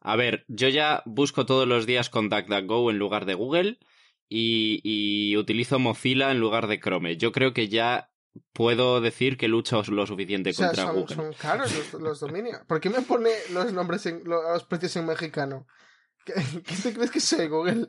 A 0.00 0.16
ver, 0.16 0.44
yo 0.48 0.68
ya 0.68 1.02
busco 1.04 1.44
todos 1.44 1.68
los 1.68 1.86
días 1.86 2.08
con 2.08 2.28
DuckDuckGo 2.28 2.90
en 2.90 2.98
lugar 2.98 3.26
de 3.26 3.34
Google 3.34 3.78
y, 4.28 4.80
y 4.82 5.36
utilizo 5.36 5.78
Mozilla 5.78 6.30
en 6.30 6.40
lugar 6.40 6.66
de 6.68 6.80
Chrome. 6.80 7.16
Yo 7.16 7.32
creo 7.32 7.52
que 7.52 7.68
ya 7.68 8.10
puedo 8.52 9.00
decir 9.00 9.36
que 9.36 9.48
lucho 9.48 9.82
lo 9.88 10.06
suficiente 10.06 10.54
contra 10.54 10.86
son, 10.86 10.94
Google. 10.94 11.16
Son 11.16 11.32
caros 11.34 11.92
los, 11.94 12.20
dominios. 12.20 12.60
¿Por 12.66 12.80
qué 12.80 12.90
me 12.90 13.02
pone 13.02 13.30
los 13.50 13.72
nombres 13.72 14.06
en, 14.06 14.22
los 14.24 14.64
precios 14.64 14.96
en 14.96 15.06
mexicano? 15.06 15.66
¿Qué, 16.24 16.34
te 16.82 16.92
crees 16.92 17.10
que 17.10 17.20
soy, 17.20 17.48
Google? 17.48 17.88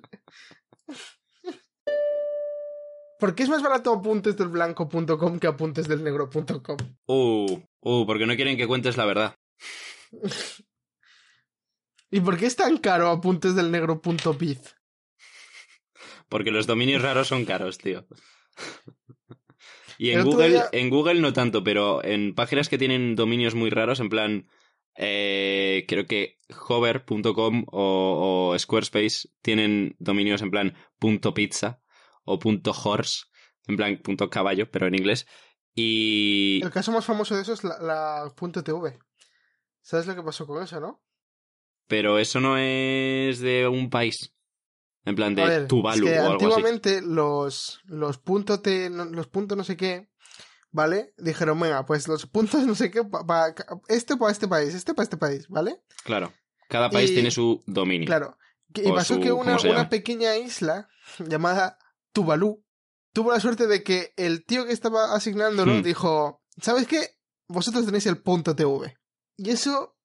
¿Por 3.20 3.36
qué 3.36 3.44
es 3.44 3.50
más 3.50 3.62
barato 3.62 3.94
apuntesdelblanco.com 3.94 5.40
que 5.40 5.48
apuntesdelnegro.com? 5.48 6.78
Uh, 7.06 7.60
uh, 7.82 8.06
porque 8.06 8.26
no 8.26 8.36
quieren 8.36 8.58
que 8.58 8.68
cuentes 8.68 8.98
la 8.98 9.06
verdad. 9.06 9.36
¿Y 12.12 12.20
por 12.20 12.38
qué 12.38 12.46
es 12.46 12.56
tan 12.56 12.78
caro 12.78 13.10
apuntesdelnegro.biz? 13.10 14.76
Porque 16.28 16.52
los 16.52 16.68
dominios 16.68 17.02
raros 17.02 17.28
son 17.28 17.46
caros, 17.46 17.78
tío. 17.78 18.06
Y 19.98 20.10
en 20.10 20.24
Google, 20.24 20.64
en 20.72 20.90
Google 20.90 21.22
no 21.22 21.32
tanto, 21.32 21.64
pero 21.64 22.04
en 22.04 22.34
páginas 22.34 22.70
que 22.70 22.80
tienen 22.80 23.16
dominios 23.16 23.54
muy 23.54 23.70
raros, 23.70 24.00
en 24.00 24.10
plan, 24.10 24.48
eh, 24.98 25.86
creo 25.88 26.08
que 26.08 26.40
hover.com 26.68 27.66
o, 27.68 28.56
Squarespace 28.58 29.30
tienen 29.44 29.96
dominios 30.00 30.42
en 30.42 30.50
plan 30.50 30.76
punto 30.98 31.36
.pizza 31.36 31.82
o 32.24 32.40
punto 32.40 32.72
.horse, 32.72 33.26
en 33.68 33.78
plan 33.78 33.98
punto 33.98 34.28
.caballo, 34.32 34.72
pero 34.72 34.88
en 34.88 34.96
inglés. 34.96 35.28
Y... 35.74 36.62
El 36.64 36.72
caso 36.72 36.92
más 36.92 37.06
famoso 37.06 37.36
de 37.36 37.42
eso 37.42 37.54
es 37.54 37.64
la, 37.64 38.32
punto 38.36 38.64
.tv. 38.64 39.00
¿Sabes 39.82 40.06
lo 40.06 40.16
que 40.16 40.24
pasó 40.24 40.46
con 40.46 40.64
eso, 40.64 40.80
no? 40.80 41.02
Pero 41.88 42.20
eso 42.20 42.40
no 42.40 42.58
es 42.58 43.40
de 43.40 43.68
un 43.68 43.90
país. 43.90 44.34
En 45.04 45.16
plan 45.16 45.34
de 45.34 45.66
Tuvalu 45.66 46.08
es 46.08 46.14
que 46.14 46.20
o 46.20 46.32
antiguamente 46.32 47.02
los, 47.02 47.82
los 47.86 48.20
puntos 48.20 48.62
los 48.64 49.28
puntos 49.28 49.58
no 49.58 49.64
sé 49.64 49.76
qué, 49.76 50.10
¿vale? 50.70 51.14
Dijeron, 51.18 51.60
venga, 51.60 51.86
pues 51.86 52.08
los 52.08 52.28
puntos 52.28 52.66
no 52.68 52.76
sé 52.76 52.92
qué, 52.92 53.04
pa, 53.04 53.54
este 53.88 54.16
para 54.16 54.32
este 54.32 54.48
país, 54.48 54.76
este 54.76 54.94
para 54.94 55.04
este 55.04 55.18
país, 55.18 55.48
¿vale? 55.50 55.82
Claro. 56.04 56.32
Cada 56.70 56.90
país 56.90 57.14
tiene 57.14 57.32
su 57.32 57.64
dominio. 57.66 58.06
Claro. 58.06 58.38
Y 58.76 58.92
pasó 58.92 59.20
que 59.20 59.32
una, 59.32 59.58
una 59.58 59.90
pequeña 59.90 60.38
isla 60.38 60.88
llamada 61.20 61.78
Tuvalu 62.14 62.64
tuvo 63.14 63.32
la 63.32 63.40
suerte 63.40 63.68
de 63.68 63.84
que 63.84 64.14
el 64.18 64.46
tío 64.46 64.66
que 64.66 64.74
estaba 64.74 65.14
asignándolo 65.14 65.76
hmm. 65.76 65.84
dijo, 65.84 66.42
¿sabes 66.62 66.88
qué? 66.88 67.18
Vosotros 67.48 67.86
tenéis 67.86 68.06
el 68.06 68.22
punto 68.22 68.56
TV. 68.56 68.98
Y 69.38 69.50
eso 69.50 69.96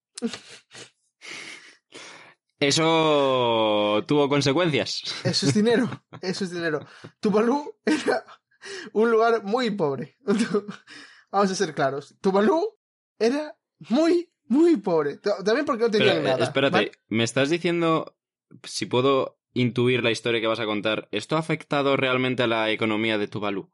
eso 2.58 4.02
tuvo 4.06 4.28
consecuencias. 4.28 5.02
Eso 5.24 5.46
es 5.46 5.54
dinero, 5.54 5.88
eso 6.22 6.44
es 6.44 6.50
dinero. 6.50 6.86
Tuvalu 7.20 7.76
era 7.84 8.24
un 8.92 9.10
lugar 9.10 9.44
muy 9.44 9.70
pobre. 9.70 10.16
Vamos 11.30 11.50
a 11.50 11.54
ser 11.54 11.74
claros. 11.74 12.16
Tuvalu 12.20 12.78
era 13.18 13.58
muy, 13.90 14.32
muy 14.44 14.76
pobre. 14.78 15.18
También 15.18 15.66
porque 15.66 15.84
no 15.84 15.90
tenían 15.90 16.18
eh, 16.18 16.22
nada. 16.22 16.44
Espérate, 16.44 16.92
me 17.08 17.24
estás 17.24 17.50
diciendo, 17.50 18.16
si 18.62 18.86
puedo 18.86 19.38
intuir 19.56 20.02
la 20.02 20.10
historia 20.10 20.40
que 20.40 20.46
vas 20.46 20.60
a 20.60 20.66
contar, 20.66 21.08
¿esto 21.10 21.36
ha 21.36 21.40
afectado 21.40 21.96
realmente 21.96 22.42
a 22.42 22.46
la 22.46 22.70
economía 22.70 23.18
de 23.18 23.28
Tuvalu? 23.28 23.72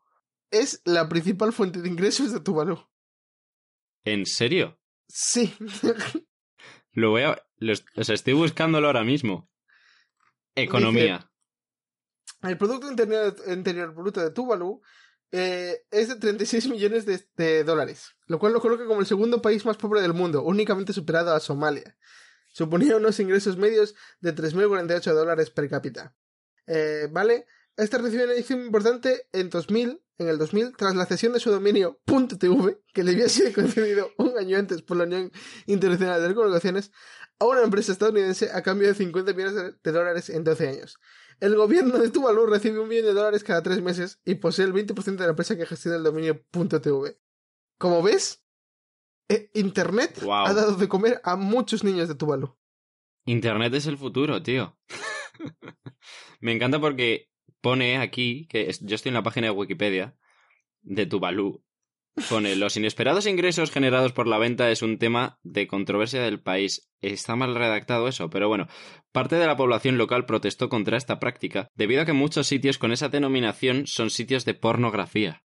Es 0.51 0.81
la 0.85 1.09
principal 1.09 1.53
fuente 1.53 1.81
de 1.81 1.89
ingresos 1.89 2.33
de 2.33 2.41
Tuvalu. 2.41 2.79
¿En 4.05 4.27
serio? 4.27 4.79
Sí. 5.09 5.55
Lo 6.93 7.11
voy 7.11 7.23
a. 7.23 7.43
o 7.97 8.05
sea, 8.05 8.15
estoy 8.15 8.35
buscándolo 8.35 8.87
ahora 8.87 9.05
mismo. 9.05 9.51
Economía. 10.55 11.31
el 12.43 12.59
Producto 12.59 12.91
Interior, 12.91 13.35
Interior 13.49 13.95
Bruto 13.95 14.21
de 14.21 14.31
Tuvalu 14.31 14.83
eh, 15.31 15.87
es 15.91 16.09
de 16.09 16.17
36 16.17 16.69
millones 16.69 17.07
de, 17.07 17.65
dólares, 17.65 18.11
lo 18.27 18.39
cual 18.39 18.53
lo 18.53 18.61
coloca 18.61 18.85
como 18.85 19.01
el 19.01 19.07
segundo 19.07 19.41
país 19.41 19.65
más 19.65 19.79
pobre 19.79 20.03
del 20.03 20.13
mundo, 20.13 20.43
únicamente 20.43 20.93
superado 20.93 21.35
a 21.35 21.41
Somalia. 21.41 21.97
Suponía 22.53 22.97
unos 22.97 23.19
ingresos 23.19 23.57
medios 23.57 23.95
de 24.21 24.35
3.048 24.35 25.13
dólares 25.13 25.51
per 25.51 25.69
cápita. 25.69 26.15
Eh, 26.67 27.09
¿Vale? 27.11 27.47
Este 27.77 27.99
recibió 27.99 28.25
una 28.25 28.35
edición 28.35 28.65
importante 28.65 29.27
en 29.33 29.49
2000, 29.49 30.03
en 30.19 30.29
el 30.29 30.39
2000, 30.39 30.77
tras 30.77 30.95
la 30.95 31.07
cesión 31.07 31.33
de 31.33 31.41
su 31.41 31.51
dominio 31.51 32.01
.tv, 32.05 32.83
que 32.93 33.03
le 33.03 33.13
había 33.13 33.29
sido 33.29 33.53
concedido 33.55 34.11
un 34.19 34.37
año 34.39 34.59
antes 34.59 34.83
por 34.83 34.99
la 34.99 35.05
Unión 35.05 35.33
Internacional 35.67 36.17
de 36.17 36.23
Telecomunicaciones, 36.23 36.93
a 37.39 37.47
una 37.47 37.63
empresa 37.63 37.93
estadounidense 37.93 38.51
a 38.53 38.63
cambio 38.63 38.89
de 38.89 38.95
50 38.95 39.33
millones 39.33 39.75
de 39.83 39.93
dólares 39.93 40.29
en 40.29 40.45
12 40.45 40.69
años. 40.69 40.99
El 41.41 41.57
gobierno 41.57 41.99
de 41.99 42.11
Tuvalu 42.11 42.47
recibe 42.47 42.79
un 42.79 42.89
millón 42.89 43.07
de 43.07 43.15
dólares 43.15 43.43
cada 43.43 43.63
tres 43.63 43.81
meses 43.83 44.21
y 44.25 44.37
posee 44.37 44.67
el 44.67 44.75
20% 44.75 45.17
de 45.17 45.25
la 45.25 45.31
empresa 45.31 45.57
que 45.57 45.67
gestiona 45.67 45.97
el 45.97 46.05
dominio 46.05 46.45
.tv. 46.53 47.19
Como 47.79 48.03
ves, 48.03 48.42
eh, 49.29 49.51
Internet 49.55 50.23
ha 50.29 50.53
dado 50.53 50.77
de 50.77 50.89
comer 50.89 51.21
a 51.25 51.37
muchos 51.37 51.85
niños 51.85 52.09
de 52.09 52.15
Tuvalu. 52.15 52.57
Internet 53.25 53.75
es 53.75 53.87
el 53.87 53.99
futuro, 53.99 54.43
tío. 54.43 54.77
Me 56.41 56.53
encanta 56.53 56.81
porque 56.81 57.31
pone 57.61 57.99
aquí, 57.99 58.47
que 58.49 58.71
yo 58.81 58.95
estoy 58.95 59.11
en 59.11 59.15
la 59.15 59.23
página 59.23 59.47
de 59.47 59.53
Wikipedia 59.53 60.17
de 60.83 61.07
Tuvalu, 61.07 61.65
pone 62.29 62.57
los 62.57 62.77
inesperados 62.77 63.27
ingresos 63.27 63.71
generados 63.71 64.13
por 64.13 64.27
la 64.27 64.39
venta 64.39 64.71
es 64.71 64.83
un 64.83 64.99
tema 64.99 65.39
de 65.43 65.67
controversia 65.67 66.23
del 66.23 66.41
país. 66.41 66.91
Está 67.01 67.37
mal 67.37 67.55
redactado 67.55 68.09
eso, 68.09 68.31
pero 68.31 68.49
bueno, 68.49 68.69
parte 69.13 69.37
de 69.37 69.47
la 69.47 69.57
población 69.57 69.99
local 69.99 70.27
protestó 70.27 70.69
contra 70.69 70.97
esta 70.97 71.19
práctica, 71.19 71.69
debido 71.75 72.03
a 72.03 72.05
que 72.05 72.13
muchos 72.13 72.47
sitios 72.47 72.79
con 72.79 72.93
esa 72.93 73.09
denominación 73.09 73.87
son 73.87 74.11
sitios 74.11 74.45
de 74.45 74.55
pornografía. 74.55 75.42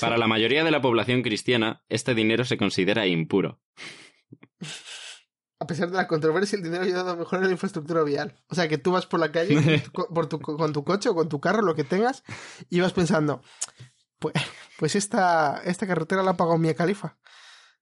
Para 0.00 0.18
la 0.18 0.26
mayoría 0.26 0.64
de 0.64 0.70
la 0.70 0.82
población 0.82 1.22
cristiana, 1.22 1.82
este 1.88 2.14
dinero 2.14 2.44
se 2.44 2.58
considera 2.58 3.06
impuro. 3.06 3.60
a 5.58 5.66
pesar 5.66 5.90
de 5.90 5.96
la 5.96 6.06
controversia, 6.06 6.56
el 6.56 6.62
dinero 6.62 6.82
ha 6.82 6.86
ayudado 6.86 7.10
a 7.10 7.16
mejorar 7.16 7.46
la 7.46 7.52
infraestructura 7.52 8.02
vial. 8.02 8.34
O 8.48 8.54
sea, 8.54 8.68
que 8.68 8.78
tú 8.78 8.92
vas 8.92 9.06
por 9.06 9.20
la 9.20 9.32
calle 9.32 9.82
con 9.92 10.28
tu, 10.28 10.40
con 10.40 10.72
tu 10.72 10.84
coche 10.84 11.08
o 11.08 11.14
con 11.14 11.28
tu 11.28 11.40
carro, 11.40 11.62
lo 11.62 11.74
que 11.74 11.84
tengas, 11.84 12.24
y 12.68 12.80
vas 12.80 12.92
pensando, 12.92 13.42
pues, 14.18 14.34
pues 14.78 14.96
esta, 14.96 15.62
esta 15.64 15.86
carretera 15.86 16.22
la 16.22 16.32
ha 16.32 16.36
pagado 16.36 16.58
Mia 16.58 16.74
Califa. 16.74 17.18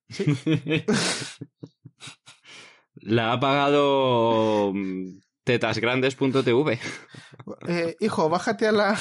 ¿Sí? 0.09 0.25
la 2.95 3.33
ha 3.33 3.41
pagado 3.41 4.73
mm, 4.73 5.19
tetasgrandes.tv. 5.43 6.79
Eh, 7.67 7.97
hijo, 8.01 8.29
bájate 8.29 8.69
a 8.69 8.73
la, 8.73 8.99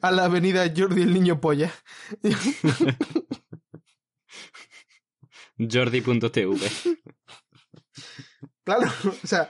a 0.00 0.10
la 0.10 0.24
avenida 0.24 0.72
Jordi 0.74 1.02
el 1.02 1.12
Niño 1.12 1.40
Polla. 1.40 1.72
Jordi.tv. 5.58 6.56
Claro, 8.64 8.88
o 9.22 9.26
sea, 9.26 9.48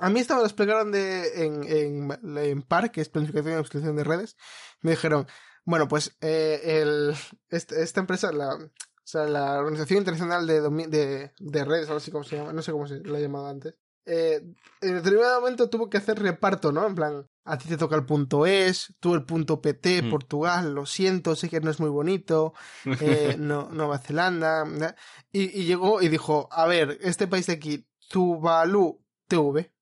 a 0.00 0.10
mí 0.10 0.20
esta 0.20 0.34
me 0.34 0.40
lo 0.40 0.46
explicaron 0.46 0.92
de, 0.92 1.44
en, 1.44 1.64
en, 1.64 2.38
en 2.38 2.62
PAR, 2.62 2.92
que 2.92 3.00
es 3.00 3.08
Planificación 3.08 3.50
y 3.50 3.54
Administración 3.54 3.96
de 3.96 4.04
Redes. 4.04 4.36
Me 4.82 4.92
dijeron, 4.92 5.26
bueno, 5.64 5.88
pues 5.88 6.16
eh, 6.20 6.60
el, 6.80 7.14
este, 7.50 7.82
esta 7.82 8.00
empresa, 8.00 8.32
la, 8.32 8.54
o 8.54 8.70
sea, 9.04 9.24
la 9.24 9.58
Organización 9.58 9.98
Internacional 9.98 10.46
de, 10.46 10.60
de, 10.88 11.32
de 11.38 11.64
Redes, 11.64 11.88
algo 11.88 11.98
así 11.98 12.10
como 12.10 12.24
se 12.24 12.36
llama, 12.36 12.52
no 12.52 12.62
sé 12.62 12.72
cómo 12.72 12.86
se 12.86 13.00
la 13.00 13.18
ha 13.18 13.20
llamado 13.20 13.48
antes, 13.48 13.74
eh, 14.08 14.40
en 14.80 14.94
determinado 14.94 15.40
momento 15.40 15.68
tuvo 15.70 15.88
que 15.90 15.98
hacer 15.98 16.18
reparto, 16.18 16.72
¿no? 16.72 16.86
En 16.86 16.94
plan, 16.94 17.26
a 17.44 17.58
ti 17.58 17.68
te 17.68 17.76
toca 17.76 17.96
el 17.96 18.04
punto 18.06 18.46
es, 18.46 18.94
tú 19.00 19.14
el 19.14 19.24
punto 19.24 19.60
PT, 19.60 20.02
Mm. 20.02 20.10
Portugal, 20.10 20.74
lo 20.74 20.86
siento, 20.86 21.36
sé 21.36 21.48
que 21.48 21.60
no 21.60 21.70
es 21.70 21.78
muy 21.80 21.90
bonito, 21.90 22.54
eh, 23.00 23.36
no, 23.38 23.68
Nueva 23.70 23.98
Zelanda, 23.98 24.64
¿no? 24.64 24.86
y, 25.32 25.60
y 25.60 25.64
llegó 25.64 26.02
y 26.02 26.08
dijo, 26.08 26.48
a 26.50 26.66
ver, 26.66 26.98
este 27.02 27.26
país 27.28 27.46
de 27.46 27.54
aquí, 27.54 27.86
Tuvalu, 28.08 29.04
TV. 29.28 29.72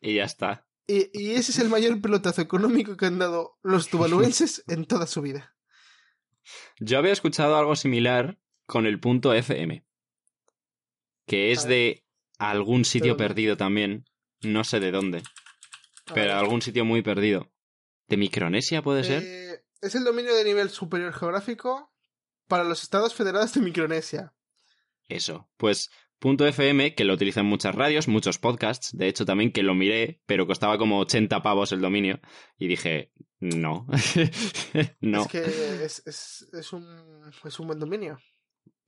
y 0.00 0.14
ya 0.14 0.24
está. 0.24 0.66
Y, 0.86 1.10
y 1.12 1.32
ese 1.34 1.52
es 1.52 1.58
el 1.58 1.68
mayor 1.68 2.00
pelotazo 2.00 2.40
económico 2.40 2.96
que 2.96 3.06
han 3.06 3.18
dado 3.18 3.58
los 3.62 3.88
tuvaluenses 3.88 4.64
en 4.68 4.86
toda 4.86 5.06
su 5.06 5.20
vida. 5.20 5.54
Yo 6.80 6.96
había 6.98 7.12
escuchado 7.12 7.56
algo 7.56 7.76
similar 7.76 8.38
con 8.66 8.86
el 8.86 8.98
punto 8.98 9.34
FM, 9.34 9.84
que 11.26 11.52
es 11.52 11.66
A 12.38 12.50
algún 12.50 12.84
sitio 12.84 13.16
perdido 13.16 13.56
también, 13.56 14.04
no 14.42 14.64
sé 14.64 14.80
de 14.80 14.90
dónde, 14.92 15.22
pero 16.14 16.34
algún 16.34 16.62
sitio 16.62 16.84
muy 16.84 17.02
perdido. 17.02 17.52
¿De 18.08 18.16
Micronesia 18.16 18.82
puede 18.82 19.04
ser? 19.04 19.22
eh, 19.22 19.64
es 19.80 19.94
el 19.94 20.04
dominio 20.04 20.34
de 20.34 20.44
nivel 20.44 20.70
superior 20.70 21.12
geográfico 21.12 21.92
para 22.46 22.64
los 22.64 22.82
estados 22.82 23.14
federados 23.14 23.52
de 23.54 23.60
Micronesia. 23.60 24.34
Eso. 25.08 25.50
Pues 25.56 25.90
punto 26.18 26.46
FM, 26.46 26.94
que 26.94 27.04
lo 27.04 27.14
utilizan 27.14 27.46
muchas 27.46 27.74
radios, 27.74 28.08
muchos 28.08 28.38
podcasts, 28.38 28.90
de 28.96 29.08
hecho 29.08 29.24
también 29.24 29.52
que 29.52 29.62
lo 29.62 29.74
miré, 29.74 30.20
pero 30.26 30.46
costaba 30.46 30.78
como 30.78 30.98
80 31.00 31.42
pavos 31.42 31.72
el 31.72 31.80
dominio, 31.80 32.20
y 32.58 32.66
dije, 32.66 33.12
no, 33.38 33.86
no. 35.00 35.22
Es 35.22 35.28
que 35.28 35.44
es, 35.84 36.02
es, 36.06 36.48
es, 36.52 36.72
un, 36.72 37.30
es 37.44 37.60
un 37.60 37.66
buen 37.66 37.78
dominio. 37.78 38.18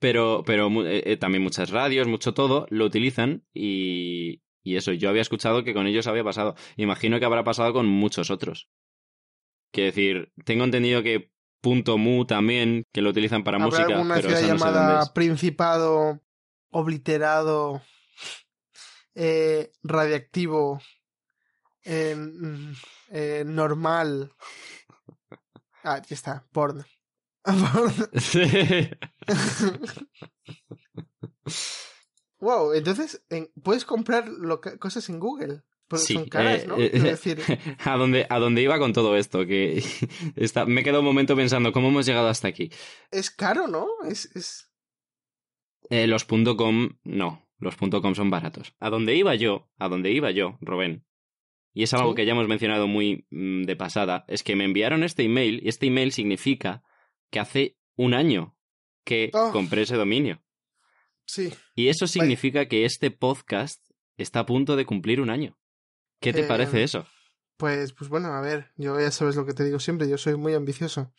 Pero, 0.01 0.41
pero 0.47 0.67
eh, 0.87 1.03
eh, 1.05 1.17
también 1.17 1.43
muchas 1.43 1.69
radios, 1.69 2.07
mucho 2.07 2.33
todo, 2.33 2.65
lo 2.71 2.85
utilizan 2.85 3.45
y, 3.53 4.41
y 4.63 4.75
eso, 4.75 4.93
yo 4.93 5.09
había 5.09 5.21
escuchado 5.21 5.63
que 5.63 5.75
con 5.75 5.85
ellos 5.85 6.07
había 6.07 6.23
pasado. 6.23 6.55
Imagino 6.75 7.19
que 7.19 7.25
habrá 7.25 7.43
pasado 7.43 7.71
con 7.71 7.85
muchos 7.85 8.31
otros. 8.31 8.67
Quiero 9.71 9.91
decir, 9.91 10.33
tengo 10.43 10.63
entendido 10.63 11.03
que 11.03 11.31
punto 11.61 11.99
.mu 11.99 12.25
también, 12.25 12.87
que 12.91 13.03
lo 13.03 13.11
utilizan 13.11 13.43
para 13.43 13.57
¿Habrá 13.57 13.67
música, 13.67 13.93
alguna 13.93 14.15
pero 14.15 14.29
ciudad 14.35 14.95
no 14.95 15.05
sé. 15.05 15.11
Principado, 15.13 16.19
Obliterado, 16.71 17.83
eh, 19.13 19.71
Radiactivo, 19.83 20.81
eh, 21.83 22.15
mm, 22.15 22.73
eh, 23.11 23.43
Normal? 23.45 24.31
Ah, 25.83 26.01
ya 26.01 26.15
está, 26.15 26.47
porno. 26.51 26.83
Porno. 27.43 28.07
wow, 32.39 32.73
entonces 32.75 33.23
en- 33.29 33.49
puedes 33.63 33.85
comprar 33.85 34.25
cosas 34.79 35.09
en 35.09 35.19
Google. 35.19 35.61
Pero 35.87 36.01
Sí, 36.03 36.13
son 36.13 36.29
caras, 36.29 36.63
eh, 36.63 36.67
¿no? 36.67 36.77
eh, 36.77 36.89
decir, 36.89 37.39
a 37.83 37.97
dónde, 37.97 38.25
a 38.29 38.39
dónde 38.39 38.61
iba 38.61 38.79
con 38.79 38.93
todo 38.93 39.17
esto, 39.17 39.45
que 39.45 39.83
está, 40.37 40.65
me 40.65 40.81
he 40.81 40.83
quedado 40.85 40.99
un 41.01 41.05
momento 41.05 41.35
pensando, 41.35 41.73
¿cómo 41.73 41.89
hemos 41.89 42.05
llegado 42.05 42.29
hasta 42.29 42.47
aquí? 42.47 42.71
es 43.11 43.29
caro, 43.29 43.67
¿no? 43.67 43.87
Es, 44.07 44.33
es... 44.35 44.71
Eh, 45.89 46.07
los 46.07 46.23
.com, 46.23 46.97
no, 47.03 47.45
los 47.59 47.75
.com 47.75 48.15
son 48.15 48.29
baratos. 48.29 48.73
A 48.79 48.89
donde 48.89 49.15
iba 49.17 49.35
yo, 49.35 49.69
a 49.77 49.89
donde 49.89 50.11
iba 50.11 50.31
yo, 50.31 50.57
Rubén, 50.61 51.03
y 51.73 51.83
es 51.83 51.93
algo 51.93 52.11
Sí. 52.11 52.15
que 52.15 52.25
ya 52.25 52.31
hemos 52.31 52.47
mencionado 52.47 52.87
muy 52.87 53.27
mm, 53.29 53.63
de 53.63 53.75
pasada, 53.75 54.23
es 54.29 54.43
que 54.43 54.55
me 54.55 54.63
enviaron 54.63 55.03
este 55.03 55.23
email, 55.23 55.59
y 55.61 55.67
este 55.67 55.87
email 55.87 56.13
significa 56.13 56.83
que 57.31 57.39
hace 57.39 57.77
un 57.95 58.13
año 58.13 58.55
que 59.03 59.31
Oh. 59.33 59.49
compré 59.51 59.81
ese 59.81 59.95
dominio. 59.95 60.43
Sí. 61.25 61.51
Y 61.75 61.87
eso 61.87 62.05
significa 62.05 62.67
que 62.67 62.85
este 62.85 63.09
podcast 63.09 63.83
está 64.17 64.41
a 64.41 64.45
punto 64.45 64.75
de 64.75 64.85
cumplir 64.85 65.19
un 65.21 65.29
año. 65.31 65.57
¿Qué 66.19 66.33
te 66.33 66.41
Eh, 66.41 66.47
parece 66.47 66.83
eso? 66.83 67.07
Pues, 67.57 67.93
pues 67.93 68.09
bueno, 68.09 68.27
a 68.33 68.41
ver, 68.41 68.71
yo 68.75 68.99
ya 68.99 69.09
sabes 69.11 69.35
lo 69.35 69.45
que 69.45 69.53
te 69.53 69.63
digo 69.63 69.79
siempre, 69.79 70.07
yo 70.09 70.17
soy 70.17 70.35
muy 70.35 70.53
ambicioso. 70.53 71.11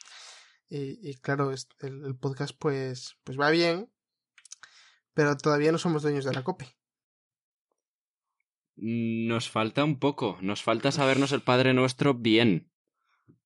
Y, 0.69 0.99
y 1.09 1.15
claro, 1.15 1.51
el, 1.51 2.05
el 2.05 2.17
podcast 2.17 2.55
pues, 2.59 3.17
pues 3.25 3.39
va 3.39 3.51
bien, 3.51 3.91
pero 5.15 5.37
todavía 5.37 5.73
no 5.73 5.79
somos 5.79 6.03
dueños 6.03 6.25
de 6.25 6.33
la 6.33 6.43
copia. 6.45 6.69
Nos 8.77 9.51
falta 9.51 9.85
un 9.85 9.99
poco, 9.99 10.39
nos 10.41 10.63
falta 10.63 10.91
sabernos 10.93 11.33
el 11.33 11.43
Padre 11.43 11.75
Nuestro 11.75 12.15
bien. 12.15 12.72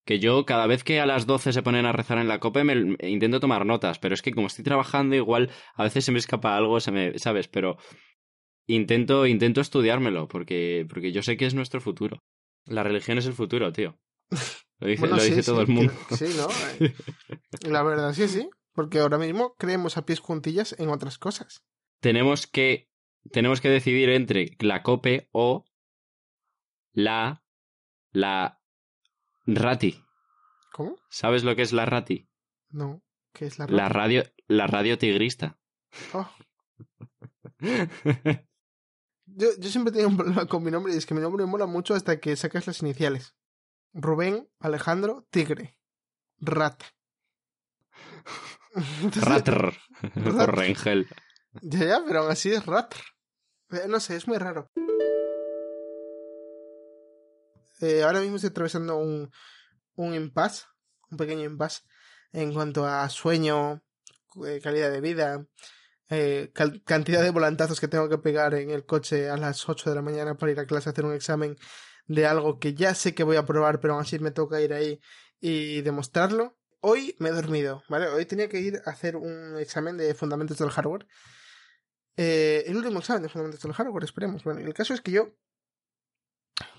Que 0.06 0.18
yo 0.20 0.46
cada 0.46 0.66
vez 0.66 0.84
que 0.84 1.00
a 1.00 1.06
las 1.06 1.26
12 1.26 1.52
se 1.52 1.62
ponen 1.62 1.84
a 1.84 1.92
rezar 1.92 2.16
en 2.18 2.28
la 2.28 2.40
copa 2.40 2.64
me, 2.64 2.74
me 2.76 3.10
intento 3.10 3.40
tomar 3.40 3.66
notas, 3.66 3.98
pero 3.98 4.14
es 4.14 4.22
que 4.22 4.32
como 4.32 4.46
estoy 4.46 4.64
trabajando 4.64 5.14
igual 5.16 5.50
a 5.74 5.82
veces 5.82 6.04
se 6.06 6.12
me 6.12 6.18
escapa 6.18 6.56
algo, 6.56 6.80
se 6.80 6.92
me, 6.92 7.18
¿sabes? 7.18 7.48
Pero 7.48 7.76
intento 8.66 9.26
intento 9.26 9.60
estudiármelo 9.60 10.28
porque 10.28 10.86
porque 10.88 11.12
yo 11.12 11.22
sé 11.22 11.36
que 11.36 11.46
es 11.46 11.54
nuestro 11.54 11.80
futuro. 11.80 12.22
La 12.64 12.82
religión 12.82 13.18
es 13.18 13.26
el 13.26 13.32
futuro, 13.34 13.72
tío. 13.72 13.98
Lo 14.78 14.88
dice, 14.88 15.00
Bueno, 15.00 15.16
lo 15.16 15.22
sí, 15.22 15.28
dice 15.30 15.42
sí, 15.42 15.50
todo 15.50 15.60
el 15.60 15.68
mundo. 15.68 15.92
Sí, 16.10 16.26
¿no? 16.36 16.48
Eh, 16.80 16.94
La 17.70 17.82
verdad 17.82 18.12
sí, 18.12 18.28
sí, 18.28 18.48
porque 18.74 18.98
ahora 19.00 19.18
mismo 19.18 19.54
creemos 19.58 19.96
a 19.96 20.04
pies 20.06 20.20
juntillas 20.20 20.74
en 20.78 20.88
otras 20.88 21.18
cosas. 21.18 21.62
tenemos 22.00 22.46
que 22.46 22.88
tenemos 23.32 23.60
que 23.60 23.70
decidir 23.70 24.08
entre 24.10 24.56
la 24.60 24.82
cope 24.82 25.28
o 25.32 25.64
la 26.92 27.42
la 28.12 28.55
rati. 29.46 30.02
¿Cómo? 30.72 30.96
¿Sabes 31.08 31.44
lo 31.44 31.54
que 31.56 31.62
es 31.62 31.72
la 31.72 31.86
rati? 31.86 32.28
No, 32.70 33.02
¿qué 33.32 33.46
es 33.46 33.58
la 33.58 33.66
La 33.66 33.88
radio, 33.88 34.24
la 34.48 34.66
radio 34.66 34.98
tigrista. 34.98 35.58
Oh, 36.12 36.28
Yo, 39.28 39.48
yo 39.58 39.68
siempre 39.70 39.92
tengo 39.92 40.08
un 40.08 40.16
problema 40.16 40.46
con 40.46 40.62
mi 40.62 40.70
nombre 40.70 40.94
y 40.94 40.96
es 40.96 41.04
que 41.04 41.14
mi 41.14 41.20
nombre 41.20 41.44
me 41.44 41.50
mola 41.50 41.66
mucho 41.66 41.94
hasta 41.94 42.20
que 42.20 42.36
sacas 42.36 42.66
las 42.68 42.80
iniciales. 42.82 43.34
Rubén, 43.92 44.48
Alejandro, 44.60 45.26
Tigre. 45.30 45.76
Rata. 46.38 46.86
Entonces- 49.02 49.24
Ratr. 49.24 49.74
Ratr. 50.14 50.36
Por 50.36 50.56
Rengel. 50.58 51.08
Ya, 51.62 51.84
ya, 51.84 52.02
pero 52.06 52.20
aún 52.20 52.30
así 52.30 52.52
es 52.52 52.64
Ratr. 52.66 52.96
Eh, 53.70 53.88
No 53.88 53.98
sé, 54.00 54.16
es 54.16 54.28
muy 54.28 54.38
raro. 54.38 54.70
Eh, 57.80 58.02
ahora 58.02 58.20
mismo 58.20 58.36
estoy 58.36 58.50
atravesando 58.50 58.96
un, 58.96 59.30
un 59.96 60.14
impasse, 60.14 60.64
un 61.10 61.18
pequeño 61.18 61.44
impasse, 61.44 61.82
en 62.32 62.52
cuanto 62.52 62.86
a 62.86 63.08
sueño, 63.08 63.82
eh, 64.46 64.60
calidad 64.62 64.90
de 64.90 65.00
vida, 65.00 65.46
eh, 66.08 66.52
cantidad 66.84 67.22
de 67.22 67.30
volantazos 67.30 67.80
que 67.80 67.88
tengo 67.88 68.08
que 68.08 68.18
pegar 68.18 68.54
en 68.54 68.70
el 68.70 68.84
coche 68.84 69.28
a 69.28 69.36
las 69.36 69.68
8 69.68 69.90
de 69.90 69.96
la 69.96 70.02
mañana 70.02 70.36
para 70.36 70.52
ir 70.52 70.60
a 70.60 70.66
clase 70.66 70.88
a 70.88 70.92
hacer 70.92 71.04
un 71.04 71.14
examen 71.14 71.56
de 72.06 72.26
algo 72.26 72.58
que 72.58 72.74
ya 72.74 72.94
sé 72.94 73.14
que 73.14 73.24
voy 73.24 73.36
a 73.36 73.44
probar, 73.44 73.80
pero 73.80 73.94
aún 73.94 74.02
así 74.02 74.18
me 74.18 74.30
toca 74.30 74.60
ir 74.60 74.72
ahí 74.72 75.00
y 75.40 75.82
demostrarlo. 75.82 76.56
Hoy 76.80 77.16
me 77.18 77.30
he 77.30 77.32
dormido, 77.32 77.82
¿vale? 77.88 78.06
Hoy 78.06 78.26
tenía 78.26 78.48
que 78.48 78.60
ir 78.60 78.80
a 78.84 78.90
hacer 78.90 79.16
un 79.16 79.56
examen 79.58 79.96
de 79.96 80.14
fundamentos 80.14 80.58
del 80.58 80.70
hardware. 80.70 81.06
Eh, 82.16 82.64
el 82.66 82.76
último 82.76 83.00
examen 83.00 83.22
de 83.22 83.28
fundamentos 83.28 83.62
del 83.62 83.72
hardware, 83.72 84.04
esperemos. 84.04 84.44
Bueno, 84.44 84.60
el 84.60 84.72
caso 84.72 84.94
es 84.94 85.00
que 85.00 85.10
yo 85.10 85.34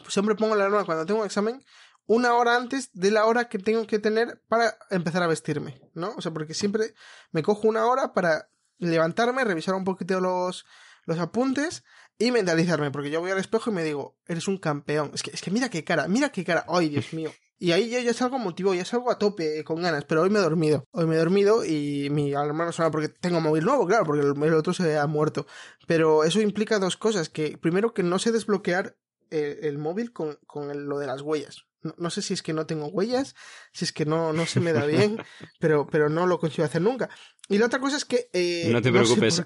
siempre 0.08 0.36
pongo 0.36 0.56
la 0.56 0.66
alarma 0.66 0.86
cuando 0.86 1.06
tengo 1.06 1.22
un 1.22 1.26
examen 1.26 1.62
una 2.08 2.36
hora 2.36 2.56
antes 2.56 2.90
de 2.94 3.12
la 3.12 3.26
hora 3.26 3.50
que 3.50 3.60
tengo 3.60 3.86
que 3.86 4.00
tener 4.00 4.42
para 4.48 4.78
empezar 4.90 5.22
a 5.24 5.28
vestirme, 5.28 5.82
¿no? 5.94 6.14
O 6.16 6.22
sea, 6.22 6.32
porque 6.32 6.54
siempre 6.54 6.94
me 7.32 7.44
cojo 7.44 7.68
una 7.68 7.86
hora 7.86 8.14
para 8.14 8.50
levantarme, 8.80 9.44
revisar 9.44 9.76
un 9.76 9.84
poquito 9.84 10.20
los, 10.22 10.66
los 11.06 11.20
apuntes 11.20 11.84
y 12.18 12.32
mentalizarme, 12.32 12.92
porque 12.92 13.12
yo 13.12 13.20
voy 13.20 13.32
al 13.32 13.38
espejo 13.38 13.70
y 13.70 13.74
me 13.74 13.84
digo, 13.84 14.18
eres 14.26 14.48
un 14.48 14.58
campeón. 14.58 15.12
Es 15.14 15.22
que, 15.22 15.32
es 15.32 15.42
que 15.42 15.52
mira 15.52 15.70
qué 15.70 15.84
cara, 15.84 16.08
mira 16.08 16.30
qué 16.30 16.44
cara, 16.44 16.66
ay 16.68 16.90
Dios 16.90 17.14
mío. 17.14 17.32
Y 17.60 17.72
ahí 17.72 17.90
yo 17.90 17.98
ya 17.98 18.14
salgo 18.14 18.38
motivado, 18.38 18.76
ya 18.76 18.86
salgo 18.86 19.10
a 19.10 19.18
tope, 19.18 19.64
con 19.64 19.82
ganas, 19.82 20.06
pero 20.06 20.22
hoy 20.22 20.30
me 20.30 20.38
he 20.38 20.42
dormido. 20.44 20.84
Hoy 20.92 21.08
me 21.08 21.16
he 21.16 21.18
dormido 21.18 21.66
y 21.66 22.08
mi 22.12 22.32
alarma 22.32 22.66
no 22.66 22.72
suena 22.72 22.92
porque 22.92 23.10
tengo 23.10 23.42
móvil 23.42 23.66
nuevo, 23.66 23.88
claro, 23.88 24.06
porque 24.06 24.22
el, 24.22 24.44
el 24.44 24.54
otro 24.54 24.74
se 24.74 24.96
ha 24.96 25.08
muerto. 25.08 25.48
Pero 25.88 26.24
eso 26.24 26.40
implica 26.40 26.78
dos 26.78 26.98
cosas, 26.98 27.30
que 27.30 27.58
primero 27.58 27.96
que 27.96 28.04
no 28.04 28.20
sé 28.20 28.32
desbloquear 28.32 28.96
el, 29.32 29.60
el 29.64 29.78
móvil 29.78 30.12
con, 30.14 30.38
con 30.48 30.72
el- 30.72 30.86
lo 30.86 31.00
de 31.00 31.08
las 31.08 31.22
huellas. 31.22 31.64
No, 31.82 31.94
no 31.98 32.10
sé 32.10 32.22
si 32.22 32.34
es 32.34 32.42
que 32.42 32.54
no 32.54 32.66
tengo 32.66 32.88
huellas, 32.88 33.36
si 33.72 33.86
es 33.86 33.92
que 33.94 34.06
no, 34.06 34.34
no 34.34 34.46
se 34.46 34.60
me 34.60 34.74
da 34.74 34.86
bien, 34.86 35.18
pero, 35.60 35.88
pero 35.88 36.10
no 36.10 36.26
lo 36.26 36.40
consigo 36.40 36.66
hacer 36.66 36.82
nunca. 36.82 37.10
Y 37.50 37.58
la 37.60 37.68
otra 37.68 37.80
cosa 37.80 37.98
es 37.98 38.06
que... 38.06 38.30
eh, 38.34 38.70
No 38.72 38.82
te 38.82 38.92
preocupes. 38.92 39.44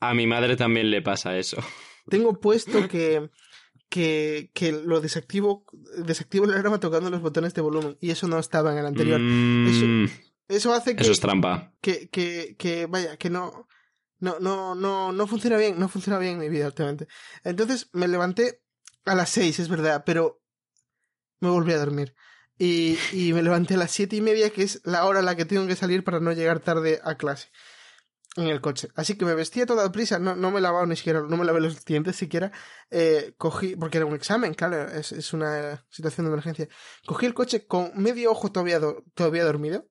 A 0.00 0.14
mi 0.14 0.26
madre 0.26 0.56
también 0.56 0.90
le 0.90 1.02
pasa 1.02 1.36
eso. 1.38 1.56
tengo 2.08 2.38
puesto 2.38 2.86
que, 2.88 3.30
que, 3.88 4.50
que 4.54 4.72
lo 4.72 5.00
desactivo, 5.00 5.64
desactivo 6.04 6.44
el 6.44 6.52
alarma 6.52 6.78
tocando 6.80 7.10
los 7.10 7.22
botones 7.22 7.54
de 7.54 7.60
volumen 7.62 7.96
y 8.00 8.10
eso 8.10 8.28
no 8.28 8.38
estaba 8.38 8.72
en 8.72 8.78
el 8.78 8.86
anterior. 8.86 9.18
Mm, 9.20 10.06
Eso 10.48 10.72
hace 10.74 10.94
que, 10.96 11.02
eso 11.02 11.12
es 11.12 11.20
trampa. 11.20 11.72
que, 11.80 12.08
que, 12.10 12.56
que, 12.58 12.86
vaya, 12.86 13.16
que 13.16 13.30
no, 13.30 13.66
no, 14.18 14.38
no, 14.38 14.74
no, 14.74 15.12
no 15.12 15.26
funciona 15.26 15.56
bien, 15.56 15.78
no 15.78 15.88
funciona 15.88 16.18
bien 16.18 16.38
mi 16.38 16.48
vida 16.48 16.66
últimamente. 16.66 17.08
Entonces 17.42 17.88
me 17.92 18.06
levanté 18.06 18.60
a 19.04 19.14
las 19.14 19.30
seis, 19.30 19.58
es 19.58 19.68
verdad, 19.68 20.02
pero 20.04 20.40
me 21.40 21.50
volví 21.50 21.72
a 21.72 21.78
dormir. 21.78 22.14
Y, 22.58 22.98
y 23.12 23.32
me 23.32 23.42
levanté 23.42 23.74
a 23.74 23.78
las 23.78 23.90
siete 23.90 24.16
y 24.16 24.20
media, 24.20 24.50
que 24.50 24.62
es 24.62 24.82
la 24.84 25.06
hora 25.06 25.20
a 25.20 25.22
la 25.22 25.34
que 25.34 25.46
tengo 25.46 25.66
que 25.66 25.76
salir 25.76 26.04
para 26.04 26.20
no 26.20 26.32
llegar 26.32 26.60
tarde 26.60 27.00
a 27.02 27.14
clase. 27.16 27.48
en 28.36 28.48
el 28.48 28.60
coche. 28.60 28.88
Así 28.94 29.16
que 29.16 29.24
me 29.24 29.34
vestía 29.34 29.66
toda 29.66 29.90
prisa, 29.90 30.18
no, 30.18 30.36
no 30.36 30.50
me 30.50 30.60
lavaba 30.60 30.86
ni 30.86 30.94
siquiera, 30.94 31.22
no 31.22 31.36
me 31.36 31.44
lavé 31.44 31.60
los 31.60 31.84
dientes 31.84 32.16
siquiera. 32.16 32.52
Eh, 32.90 33.34
cogí, 33.38 33.76
porque 33.76 33.98
era 33.98 34.06
un 34.06 34.14
examen, 34.14 34.54
claro, 34.54 34.88
es, 34.88 35.12
es 35.12 35.32
una 35.32 35.86
situación 35.90 36.26
de 36.26 36.32
emergencia. 36.32 36.68
Cogí 37.06 37.26
el 37.26 37.34
coche 37.34 37.66
con 37.66 37.92
medio 37.96 38.30
ojo 38.30 38.52
todavía, 38.52 38.78
todavía 39.14 39.44
dormido. 39.44 39.88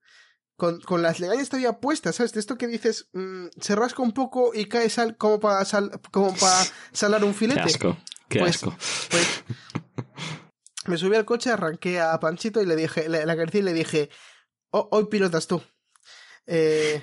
Con, 0.55 0.81
con, 0.81 1.01
las 1.01 1.21
legañas 1.21 1.47
todavía 1.47 1.79
puestas, 1.79 2.17
¿sabes? 2.17 2.33
De 2.33 2.41
esto 2.41 2.57
que 2.57 2.67
dices, 2.67 3.07
mmm, 3.13 3.47
se 3.61 3.75
rasca 3.75 4.03
un 4.03 4.11
poco 4.11 4.51
y 4.53 4.65
cae 4.65 4.89
sal 4.89 5.15
como 5.15 5.39
para 5.39 5.63
sal, 5.63 6.01
como 6.11 6.35
para 6.35 6.65
salar 6.91 7.23
un 7.23 7.33
filete. 7.33 7.61
Qué 7.61 7.69
asco, 7.69 7.97
qué 8.29 8.39
pues, 8.39 8.55
asco. 8.55 8.77
Pues, 9.09 9.43
me 10.87 10.97
subí 10.97 11.15
al 11.15 11.25
coche, 11.25 11.49
arranqué 11.49 11.99
a 11.99 12.19
Panchito 12.19 12.61
y 12.61 12.65
le 12.65 12.75
dije, 12.75 13.09
le, 13.09 13.25
le 13.25 13.31
acaricié 13.31 13.59
y 13.59 13.63
le 13.63 13.73
dije, 13.73 14.09
oh, 14.71 14.87
hoy 14.91 15.05
pilotas 15.05 15.47
tú. 15.47 15.61
Eh, 16.47 17.01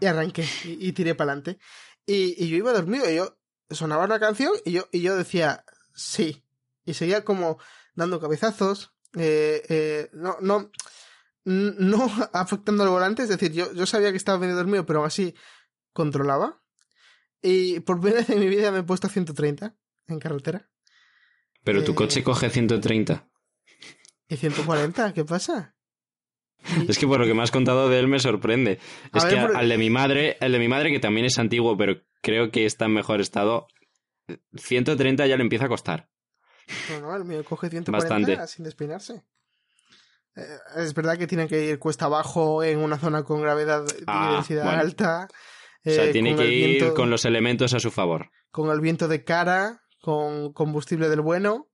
y 0.00 0.06
arranqué 0.06 0.46
y, 0.64 0.88
y 0.88 0.92
tiré 0.92 1.14
para 1.14 1.32
adelante. 1.32 1.58
Y, 2.06 2.42
y, 2.42 2.48
yo 2.48 2.56
iba 2.56 2.72
dormido 2.72 3.10
y 3.10 3.16
yo 3.16 3.38
sonaba 3.70 4.04
una 4.04 4.18
canción 4.18 4.52
y 4.64 4.72
yo, 4.72 4.88
y 4.92 5.00
yo 5.00 5.16
decía 5.16 5.64
sí. 5.94 6.44
Y 6.84 6.94
seguía 6.94 7.24
como 7.24 7.58
dando 7.94 8.20
cabezazos. 8.20 8.92
Eh, 9.16 9.62
eh, 9.68 10.10
no, 10.12 10.36
no, 10.40 10.70
no 11.44 12.10
afectando 12.32 12.82
al 12.82 12.90
volante. 12.90 13.22
Es 13.22 13.28
decir, 13.28 13.52
yo, 13.52 13.72
yo 13.72 13.86
sabía 13.86 14.10
que 14.10 14.16
estaba 14.16 14.38
medio 14.38 14.56
dormido, 14.56 14.86
pero 14.86 15.00
aún 15.00 15.08
así 15.08 15.34
controlaba. 15.92 16.62
Y 17.42 17.80
por 17.80 18.00
primera 18.00 18.20
vez 18.20 18.30
en 18.30 18.40
mi 18.40 18.48
vida 18.48 18.70
me 18.70 18.80
he 18.80 18.82
puesto 18.82 19.06
a 19.06 19.10
130 19.10 19.74
en 20.12 20.20
carretera. 20.20 20.68
Pero 21.64 21.84
tu 21.84 21.94
coche 21.94 22.22
coge 22.22 22.48
130. 22.50 23.28
¿Y 24.28 24.36
140? 24.36 25.12
¿Qué 25.12 25.24
pasa? 25.24 25.74
Es 26.88 26.98
que 26.98 27.06
por 27.06 27.20
lo 27.20 27.26
que 27.26 27.34
me 27.34 27.42
has 27.42 27.50
contado 27.50 27.88
de 27.88 27.98
él 27.98 28.06
me 28.08 28.18
sorprende. 28.18 28.78
A 29.12 29.18
es 29.18 29.24
ver, 29.24 29.34
que 29.34 29.40
por- 29.40 29.56
al 29.56 29.68
de 29.68 29.78
mi 29.78 29.90
madre, 29.90 30.36
el 30.40 30.52
de 30.52 30.58
mi 30.58 30.68
madre 30.68 30.90
que 30.90 31.00
también 31.00 31.26
es 31.26 31.38
antiguo, 31.38 31.76
pero 31.76 32.02
creo 32.22 32.50
que 32.50 32.66
está 32.66 32.84
en 32.86 32.92
mejor 32.94 33.20
estado, 33.20 33.66
130 34.56 35.26
ya 35.26 35.36
le 35.36 35.42
empieza 35.42 35.66
a 35.66 35.68
costar. 35.68 36.08
No, 36.90 37.00
no, 37.00 37.16
el 37.16 37.24
mío 37.24 37.44
coge 37.44 37.68
140 37.68 37.90
Bastante. 38.16 38.46
sin 38.46 38.64
despeinarse. 38.64 39.24
Eh, 40.36 40.42
es 40.76 40.94
verdad 40.94 41.18
que 41.18 41.26
tiene 41.26 41.48
que 41.48 41.64
ir 41.64 41.78
cuesta 41.78 42.04
abajo 42.04 42.62
en 42.62 42.78
una 42.78 42.98
zona 42.98 43.24
con 43.24 43.40
gravedad 43.42 43.84
Ah, 44.06 44.28
y 44.30 44.34
densidad 44.36 44.64
bueno. 44.64 44.80
alta. 44.80 45.28
O 45.84 45.90
sea, 45.90 46.04
eh, 46.04 46.12
tiene 46.12 46.36
que 46.36 46.46
ir 46.46 46.68
viento- 46.78 46.94
con 46.94 47.10
los 47.10 47.24
elementos 47.24 47.74
a 47.74 47.80
su 47.80 47.90
favor. 47.90 48.30
con 48.52 48.70
el 48.70 48.80
viento 48.80 49.08
de 49.08 49.24
cara, 49.24 49.82
con 50.00 50.52
combustible 50.52 51.08
del 51.08 51.20
bueno 51.20 51.68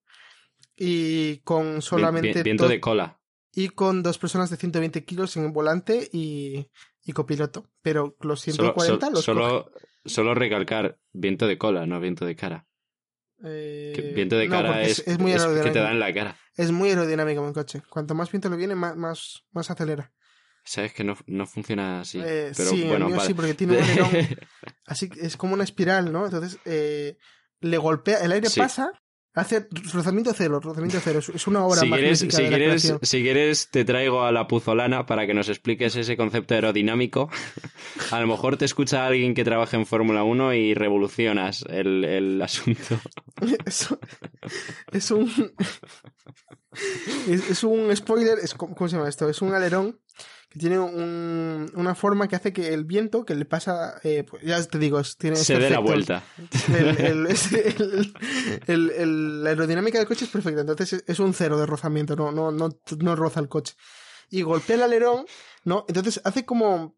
y 0.77 1.39
con 1.39 1.83
solamente 1.83 2.35
vi- 2.35 2.43
viento 2.43 2.65
to- 2.65 2.71
de 2.71 2.81
cola. 2.81 3.21
y 3.53 3.69
con 3.71 4.03
dos 4.03 4.19
personas 4.19 4.51
de 4.51 4.57
120 4.57 5.05
kilos 5.05 5.37
en 5.37 5.45
el 5.47 5.53
volante 5.53 6.09
y, 6.13 6.69
y 7.05 7.13
copiloto. 7.13 7.71
Pero 7.83 8.17
los 8.21 8.41
Solo, 8.41 8.75
140 8.75 9.07
sol- 9.07 9.15
los 9.15 9.25
solo, 9.25 9.73
solo 10.05 10.35
recalcar 10.35 10.99
viento 11.13 11.47
de 11.47 11.57
cola, 11.59 11.87
no 11.87 11.99
viento 12.01 12.27
de 12.27 12.37
cara. 12.37 12.67
Eh, 13.45 14.13
viento 14.15 14.37
de 14.39 14.49
cara 14.49 14.83
es, 14.83 15.01
es 15.07 15.19
muy 15.19 15.33
es 15.33 15.43
que 15.43 15.49
te 15.49 15.55
aerodinámico. 15.55 15.81
da 15.85 15.93
en 15.93 16.01
la 16.01 16.15
cara. 16.15 16.39
Es 16.57 16.71
muy 16.73 16.89
aerodinámico 16.91 17.43
mi 17.47 17.53
coche. 17.53 17.83
Cuanto 17.91 18.15
más 18.15 18.31
viento 18.31 18.49
le 18.49 18.57
viene, 18.57 18.75
más, 18.75 18.97
más, 18.97 19.45
más 19.53 19.71
acelera. 19.71 20.13
Sabes 20.65 20.93
que 20.95 21.05
no, 21.05 21.17
no 21.27 21.47
funciona 21.47 22.01
así. 22.01 22.19
Eh, 22.19 22.51
pero 22.57 22.71
sí, 22.71 22.83
bueno, 22.85 23.05
el 23.07 23.13
mío 23.13 23.17
vale. 23.19 23.27
sí, 23.29 23.35
porque 23.35 23.55
tiene 23.55 23.77
un 23.77 23.83
alerón. 23.85 24.11
Así 24.87 25.09
que 25.09 25.21
es 25.21 25.37
como 25.37 25.55
una 25.55 25.63
espiral, 25.65 26.11
¿no? 26.13 26.25
Entonces, 26.25 26.59
eh, 26.65 27.19
le 27.61 27.79
golpea, 27.79 28.19
el 28.19 28.33
aire 28.33 28.49
Sí. 28.49 28.61
pasa, 28.61 28.91
hace 29.35 29.69
rozamiento 29.93 30.33
cero, 30.35 30.61
rozamiento 30.61 30.99
cero. 31.03 31.19
Es- 31.19 31.47
una 31.47 31.65
obra 31.65 31.81
si 31.83 31.91
quieres, 31.91 32.19
si, 32.21 32.27
de 32.27 32.49
quieres, 32.49 32.95
si 33.03 33.23
quieres, 33.23 33.69
te 33.71 33.85
traigo 33.85 34.25
a 34.25 34.33
la 34.33 34.47
puzolana 34.49 35.05
para 35.07 35.27
que 35.27 35.35
nos 35.35 35.49
expliques 35.49 35.95
ese 35.97 36.17
concepto 36.17 36.55
aerodinámico. 36.55 37.29
A 38.13 38.21
lo 38.21 38.27
mejor 38.27 38.57
te 38.57 38.65
escucha 38.65 39.07
alguien 39.07 39.35
que 39.35 39.45
trabaja 39.45 39.77
en 39.77 39.85
Fórmula 39.87 40.23
1 40.23 40.55
y 40.55 40.75
revolucionas 40.75 41.65
el, 41.69 42.05
el 42.05 42.41
asunto. 42.43 42.99
Es, 43.67 43.89
es 44.93 45.11
un. 45.11 45.31
Es, 47.29 47.51
es 47.51 47.65
un 47.65 47.95
spoiler. 47.97 48.39
Es, 48.43 48.55
¿Cómo 48.55 48.75
cómo 48.75 48.89
se 48.89 48.97
llama 48.97 49.09
esto? 49.09 49.29
Es 49.29 49.41
un 49.43 49.55
alerón 49.55 49.99
que 50.57 50.61
tiene 50.61 50.79
un- 50.79 51.71
una 51.75 51.95
forma 51.95 52.29
que 52.29 52.37
hace 52.37 52.53
que 52.53 52.73
el 52.73 52.85
viento 52.85 53.25
que 53.25 53.35
le 53.35 53.45
pasa. 53.45 54.01
eh, 54.03 54.25
pues 54.29 54.43
ya 54.43 54.63
te 54.65 54.79
digo, 54.79 55.01
tiene. 55.19 55.37
Se 55.37 55.59
dé 55.59 55.71
la 55.71 55.79
vuelta. 55.81 56.25
El, 58.67 58.91
el- 58.91 59.45
la 59.45 59.51
aerodinámica 59.51 59.99
del 59.99 60.07
coche 60.07 60.25
es 60.25 60.31
perfecta. 60.31 60.61
Entonces 60.63 60.93
es, 60.95 61.05
es 61.07 61.19
un 61.21 61.35
cero 61.35 61.59
de 61.59 61.67
rozamiento. 61.67 62.17
No, 62.17 62.33
no, 62.33 62.51
no, 62.51 62.71
no 62.99 63.17
roza 63.17 63.41
el 63.41 63.49
coche. 63.49 63.75
Y 64.31 64.43
golpea 64.43 64.77
el 64.77 64.83
alerón, 64.83 65.27
¿no? 65.65 65.85
Entonces 65.89 66.21
hace 66.25 66.45
como. 66.45 66.97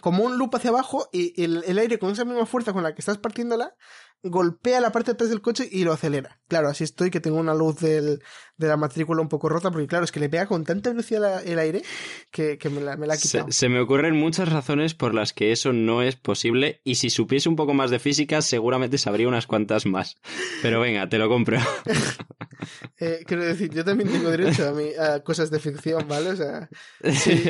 Como 0.00 0.24
un 0.24 0.38
loop 0.38 0.56
hacia 0.56 0.70
abajo 0.70 1.08
y 1.12 1.40
el, 1.40 1.62
el 1.68 1.78
aire 1.78 2.00
con 2.00 2.10
esa 2.10 2.24
misma 2.24 2.46
fuerza 2.46 2.72
con 2.72 2.82
la 2.82 2.94
que 2.96 3.00
estás 3.00 3.18
partiéndola 3.18 3.76
golpea 4.24 4.80
la 4.80 4.90
parte 4.90 5.12
de 5.12 5.14
atrás 5.14 5.30
del 5.30 5.40
coche 5.42 5.68
y 5.70 5.84
lo 5.84 5.92
acelera. 5.92 6.40
Claro, 6.48 6.68
así 6.68 6.82
estoy 6.82 7.10
que 7.12 7.20
tengo 7.20 7.38
una 7.38 7.54
luz 7.54 7.78
del, 7.78 8.20
de 8.56 8.68
la 8.68 8.76
matrícula 8.76 9.20
un 9.22 9.28
poco 9.28 9.48
rota 9.48 9.70
porque 9.70 9.86
claro, 9.86 10.04
es 10.04 10.12
que 10.12 10.20
le 10.20 10.28
pega 10.28 10.46
con 10.46 10.64
tanta 10.64 10.90
velocidad 10.90 11.46
el 11.46 11.58
aire 11.58 11.82
que, 12.30 12.56
que 12.58 12.68
me, 12.70 12.80
la, 12.80 12.96
me 12.96 13.06
la 13.06 13.14
ha 13.14 13.16
Se, 13.16 13.22
quitado. 13.28 13.50
se 13.50 13.68
me 13.68 13.80
ocurren 13.80 14.14
muchas 14.16 14.48
razones 14.50 14.94
por 14.94 15.14
las 15.14 15.32
que 15.32 15.52
eso 15.52 15.72
no 15.72 16.02
es 16.02 16.16
posible 16.16 16.80
y 16.84 16.96
si 16.96 17.10
supiese 17.10 17.48
un 17.48 17.56
poco 17.56 17.74
más 17.74 17.90
de 17.90 17.98
física 17.98 18.42
seguramente 18.42 18.98
sabría 18.98 19.28
unas 19.28 19.46
cuantas 19.46 19.86
más. 19.86 20.16
Pero 20.62 20.80
venga, 20.80 21.08
te 21.08 21.18
lo 21.18 21.28
compro. 21.28 21.58
Eh, 22.98 23.24
quiero 23.26 23.44
decir, 23.44 23.70
yo 23.70 23.84
también 23.84 24.10
tengo 24.10 24.30
derecho 24.30 24.68
a, 24.68 24.72
mi- 24.72 24.94
a 24.94 25.22
cosas 25.22 25.50
de 25.50 25.58
ficción, 25.58 26.06
¿vale? 26.08 26.30
O 26.30 26.36
sea, 26.36 26.68
si, 27.12 27.42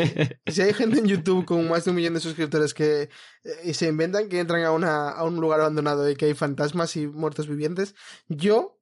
si 0.46 0.62
hay 0.62 0.72
gente 0.72 0.98
en 0.98 1.06
YouTube 1.06 1.44
con 1.44 1.68
más 1.68 1.84
de 1.84 1.90
un 1.90 1.96
millón 1.96 2.14
de 2.14 2.20
suscriptores 2.20 2.74
que 2.74 3.08
eh, 3.44 3.74
se 3.74 3.86
inventan 3.88 4.28
que 4.28 4.40
entran 4.40 4.64
a, 4.64 4.72
una, 4.72 5.10
a 5.10 5.24
un 5.24 5.36
lugar 5.36 5.60
abandonado 5.60 6.08
y 6.10 6.16
que 6.16 6.24
hay 6.26 6.34
fantasmas 6.34 6.96
y 6.96 7.06
muertos 7.06 7.46
vivientes, 7.48 7.94
yo, 8.28 8.73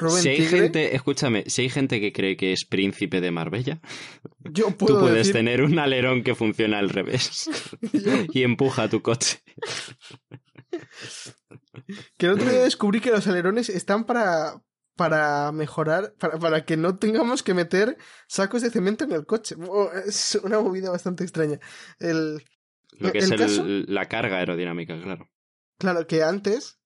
Rubén 0.00 0.22
si 0.22 0.28
hay 0.30 0.36
Tigre, 0.38 0.58
gente, 0.62 0.94
escúchame, 0.96 1.44
si 1.46 1.62
hay 1.62 1.68
gente 1.70 2.00
que 2.00 2.12
cree 2.12 2.36
que 2.36 2.52
es 2.52 2.64
príncipe 2.64 3.20
de 3.20 3.30
Marbella, 3.30 3.80
yo 4.50 4.66
tú 4.76 4.98
puedes 4.98 5.14
decir, 5.18 5.32
tener 5.34 5.62
un 5.62 5.78
alerón 5.78 6.22
que 6.24 6.34
funciona 6.34 6.78
al 6.78 6.88
revés 6.88 7.48
y 8.32 8.42
empuja 8.42 8.88
tu 8.88 9.02
coche. 9.02 9.40
que 12.18 12.26
el 12.26 12.32
otro 12.32 12.50
día 12.50 12.62
descubrí 12.62 13.00
que 13.00 13.10
los 13.10 13.26
alerones 13.26 13.68
están 13.68 14.04
para 14.04 14.62
para 14.96 15.50
mejorar, 15.52 16.12
para, 16.18 16.38
para 16.38 16.64
que 16.66 16.76
no 16.76 16.98
tengamos 16.98 17.42
que 17.42 17.54
meter 17.54 17.96
sacos 18.28 18.60
de 18.60 18.68
cemento 18.70 19.04
en 19.04 19.12
el 19.12 19.24
coche. 19.24 19.54
Oh, 19.66 19.88
Es 20.06 20.38
una 20.42 20.60
movida 20.60 20.90
bastante 20.90 21.24
extraña. 21.24 21.58
El, 21.98 22.44
Lo 22.98 23.10
que 23.10 23.18
¿El 23.18 23.24
es 23.24 23.30
el- 23.30 23.38
caso? 23.38 23.64
la 23.66 24.08
carga 24.08 24.36
aerodinámica, 24.36 25.00
claro. 25.00 25.30
Claro, 25.78 26.06
que 26.06 26.22
antes, 26.22 26.80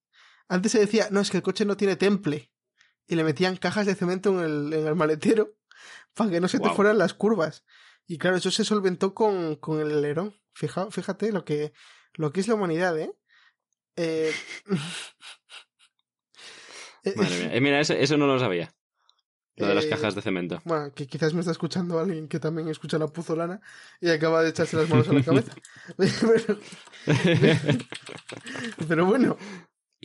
antes 0.49 0.71
se 0.71 0.79
decía, 0.79 1.09
no, 1.11 1.19
es 1.21 1.29
que 1.33 1.39
el 1.39 1.43
coche 1.43 1.65
no 1.65 1.77
tiene 1.77 1.97
temple. 1.97 2.53
Y 3.07 3.17
le 3.17 3.25
metían 3.25 3.57
cajas 3.57 3.87
de 3.87 3.95
cemento 3.95 4.31
en 4.31 4.41
el, 4.45 4.73
en 4.73 4.87
el 4.87 4.95
maletero 4.95 5.55
para 6.15 6.31
que 6.31 6.41
no 6.41 6.49
se 6.49 6.59
te 6.59 6.65
Guau. 6.65 6.77
fueran 6.77 6.99
las 6.99 7.15
curvas. 7.15 7.65
Y 8.07 8.19
claro, 8.19 8.37
eso 8.37 8.51
se 8.51 8.65
solventó 8.65 9.15
con, 9.15 9.57
con 9.57 9.81
el 9.81 9.91
alerón. 9.93 10.35
Fija, 10.55 10.91
fíjate 10.91 11.33
lo 11.33 11.45
que, 11.45 11.73
lo 12.15 12.33
que 12.33 12.41
es 12.41 12.49
la 12.49 12.55
humanidad, 12.55 12.99
¿eh? 12.99 13.13
Eh, 13.97 14.33
eh, 17.05 17.15
Madre 17.17 17.39
mía. 17.39 17.55
Eh, 17.55 17.61
mira, 17.61 17.81
eso, 17.81 17.95
eso 17.95 18.17
no 18.17 18.27
lo 18.27 18.39
sabía. 18.39 18.75
Lo 19.57 19.69
de 19.69 19.75
las 19.77 19.85
Eh, 19.85 19.89
cajas 19.91 20.17
de 20.17 20.23
cemento. 20.23 20.61
Bueno, 20.65 20.93
que 20.93 21.07
quizás 21.07 21.33
me 21.33 21.39
está 21.41 21.53
escuchando 21.53 22.01
alguien 22.01 22.27
que 22.27 22.41
también 22.41 22.69
escucha 22.69 22.99
la 22.99 23.07
puzolana 23.07 23.61
y 24.01 24.11
acaba 24.11 24.43
de 24.43 24.49
echarse 24.51 24.77
las 24.77 24.89
manos 24.89 25.09
a 25.09 25.13
la 25.13 25.23
cabeza. 25.23 25.53
pero, 25.97 26.59
pero 28.89 29.07
bueno, 29.07 29.37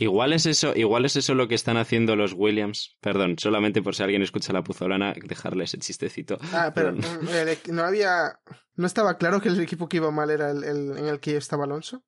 Igual 0.01 0.31
es 0.31 0.45
eso, 0.45 0.73
igual 0.77 1.03
es 1.03 1.17
eso 1.17 1.35
lo 1.35 1.49
que 1.49 1.55
están 1.55 1.75
haciendo 1.75 2.15
los 2.15 2.31
Williams. 2.33 2.95
Perdón, 3.01 3.35
solamente 3.37 3.81
por 3.81 3.95
si 3.95 4.03
alguien 4.03 4.21
escucha 4.21 4.53
la 4.53 4.63
puzolana, 4.63 5.13
dejarle 5.25 5.65
ese 5.65 5.77
chistecito. 5.77 6.37
Ah, 6.53 6.71
pero 6.73 6.93
equ- 6.95 7.67
no 7.73 7.83
había. 7.83 8.39
No 8.75 8.87
estaba 8.87 9.17
claro 9.17 9.41
que 9.41 9.49
el 9.49 9.59
equipo 9.59 9.89
que 9.89 9.97
iba 9.97 10.09
mal 10.09 10.29
era 10.29 10.51
el, 10.51 10.63
el- 10.63 10.97
en 10.97 11.05
el 11.07 11.19
que 11.19 11.35
estaba 11.35 11.65
Alonso. 11.65 12.05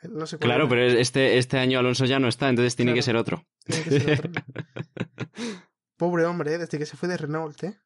El- 0.00 0.14
No 0.14 0.26
sé 0.26 0.38
Claro, 0.38 0.62
era. 0.64 0.68
pero 0.70 0.82
este, 0.98 1.36
este 1.36 1.58
año 1.58 1.78
Alonso 1.78 2.06
ya 2.06 2.18
no 2.18 2.28
está, 2.28 2.48
entonces 2.48 2.74
tiene 2.74 2.92
Claro. 2.92 2.98
que 2.98 3.02
ser 3.02 3.16
otro. 3.16 3.46
Tiene 3.66 3.82
que 3.84 4.00
ser 4.00 4.30
otro. 4.30 4.42
Pobre 5.98 6.24
hombre, 6.24 6.54
¿eh? 6.54 6.58
desde 6.58 6.78
que 6.78 6.86
se 6.86 6.96
fue 6.96 7.08
de 7.08 7.16
Renault, 7.18 7.62
¿eh? 7.64 7.78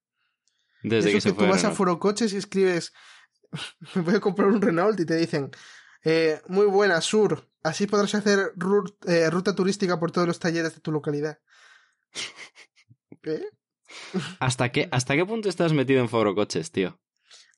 Desde 0.85 1.11
Eso 1.11 1.17
que 1.17 1.21
se 1.21 1.29
tú 1.31 1.35
fue. 1.37 1.47
vas 1.49 1.57
a 1.59 1.61
Renault. 1.63 1.77
Foro 1.77 1.99
Coches 1.99 2.33
y 2.33 2.37
escribes. 2.37 2.93
Me 3.97 4.03
voy 4.03 4.15
a 4.15 4.21
comprar 4.21 4.49
un 4.49 4.63
Renault 4.63 4.99
y 5.01 5.07
te 5.07 5.17
dicen. 5.17 5.51
eh, 6.05 6.41
muy 6.49 6.67
buena, 6.67 7.01
Sur. 7.01 7.50
Así 7.63 7.87
podrás 7.87 8.15
hacer 8.15 8.53
eh, 9.07 9.31
ruta 9.31 9.55
turística 9.55 9.99
por 10.01 10.13
todos 10.13 10.27
los 10.27 10.39
talleres 10.39 10.75
de 10.75 10.81
tu 10.81 10.93
localidad. 10.93 11.39
¿Qué? 13.23 13.45
¿Hasta 14.39 14.71
qué, 14.73 14.89
¿Hasta 14.93 15.17
qué 15.17 15.25
punto 15.27 15.49
estás 15.49 15.73
metido 15.73 16.01
en 16.01 16.09
Foro 16.09 16.35
Coches, 16.35 16.71
tío? 16.71 17.01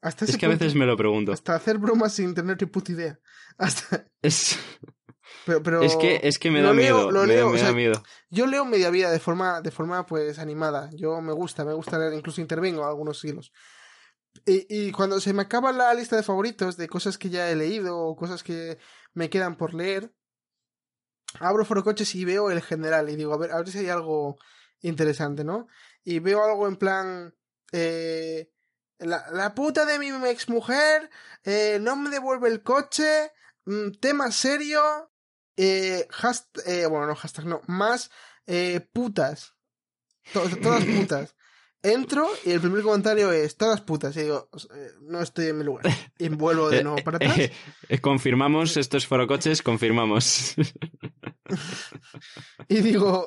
Hasta 0.00 0.24
Es 0.24 0.36
que 0.36 0.46
a 0.46 0.48
punto. 0.48 0.64
veces 0.64 0.74
me 0.76 0.86
lo 0.86 0.96
pregunto. 0.96 1.32
Hasta 1.32 1.54
hacer 1.54 1.78
bromas 1.78 2.14
sin 2.14 2.34
tener 2.34 2.56
ni 2.60 2.66
puta 2.66 2.92
idea. 2.92 3.20
Hasta. 3.58 4.06
Es, 4.22 4.58
Pero, 5.46 5.62
pero 5.62 5.82
es 5.82 5.96
que, 5.96 6.20
es 6.22 6.38
que 6.38 6.50
me 6.50 6.60
lo 6.60 6.68
da 6.68 6.74
leo- 6.74 6.94
miedo. 6.96 7.10
lo 7.10 7.20
me, 7.22 7.26
leo, 7.28 7.46
me 7.48 7.54
o 7.54 7.58
da 7.58 7.66
sea, 7.66 7.72
miedo. 7.74 8.02
Yo 8.30 8.46
leo 8.46 8.64
media 8.64 8.90
vida 8.90 9.10
de 9.10 9.18
forma, 9.18 9.60
de 9.60 9.70
forma 9.70 10.04
pues 10.06 10.38
animada. 10.38 10.90
Yo 10.92 11.20
me 11.20 11.32
gusta, 11.32 11.64
me 11.64 11.72
gusta 11.72 11.98
leer, 11.98 12.12
incluso 12.14 12.40
intervengo 12.40 12.84
algunos 12.84 13.24
hilos. 13.24 13.52
Y, 14.46 14.66
y 14.68 14.92
cuando 14.92 15.20
se 15.20 15.32
me 15.32 15.42
acaba 15.42 15.72
la 15.72 15.92
lista 15.94 16.16
de 16.16 16.22
favoritos 16.22 16.76
de 16.76 16.88
cosas 16.88 17.18
que 17.18 17.28
ya 17.30 17.50
he 17.50 17.56
leído 17.56 17.98
o 17.98 18.14
cosas 18.16 18.42
que 18.42 18.78
me 19.14 19.30
quedan 19.30 19.56
por 19.56 19.74
leer. 19.74 20.12
Abro 21.40 21.64
Forocoches 21.64 22.14
y 22.14 22.24
veo 22.24 22.50
el 22.50 22.62
general 22.62 23.08
y 23.08 23.16
digo, 23.16 23.32
a 23.32 23.38
ver, 23.38 23.52
a 23.52 23.58
ver 23.58 23.70
si 23.70 23.78
hay 23.78 23.88
algo 23.88 24.38
interesante, 24.80 25.44
¿no? 25.44 25.66
Y 26.04 26.18
veo 26.18 26.42
algo 26.44 26.68
en 26.68 26.76
plan... 26.76 27.34
Eh, 27.72 28.52
la, 29.04 29.26
la 29.32 29.54
puta 29.54 29.84
de 29.84 29.98
mi 29.98 30.08
exmujer 30.28 31.10
eh, 31.44 31.78
no 31.80 31.96
me 31.96 32.10
devuelve 32.10 32.48
el 32.48 32.62
coche, 32.62 33.32
mm, 33.64 33.92
tema 34.00 34.30
serio, 34.30 35.10
eh, 35.56 36.08
eh, 36.66 36.86
bueno, 36.86 37.06
no 37.06 37.14
hashtag, 37.14 37.46
no, 37.46 37.60
más 37.66 38.10
putas. 38.92 39.54
todas 40.32 40.84
putas. 40.84 41.36
Entro 41.82 42.28
y 42.44 42.52
el 42.52 42.60
primer 42.60 42.82
comentario 42.82 43.32
es 43.32 43.56
todas 43.56 43.80
putas. 43.80 44.16
Y 44.16 44.22
digo, 44.22 44.48
eh, 44.74 44.90
no 45.02 45.20
estoy 45.20 45.48
en 45.48 45.58
mi 45.58 45.64
lugar. 45.64 45.84
Y 46.18 46.28
vuelvo 46.28 46.70
de 46.70 46.84
nuevo 46.84 47.02
para 47.02 47.16
atrás. 47.16 47.50
confirmamos, 48.00 48.76
estos 48.76 49.06
forocoches, 49.06 49.62
confirmamos. 49.62 50.54
y 52.68 52.80
digo, 52.80 53.26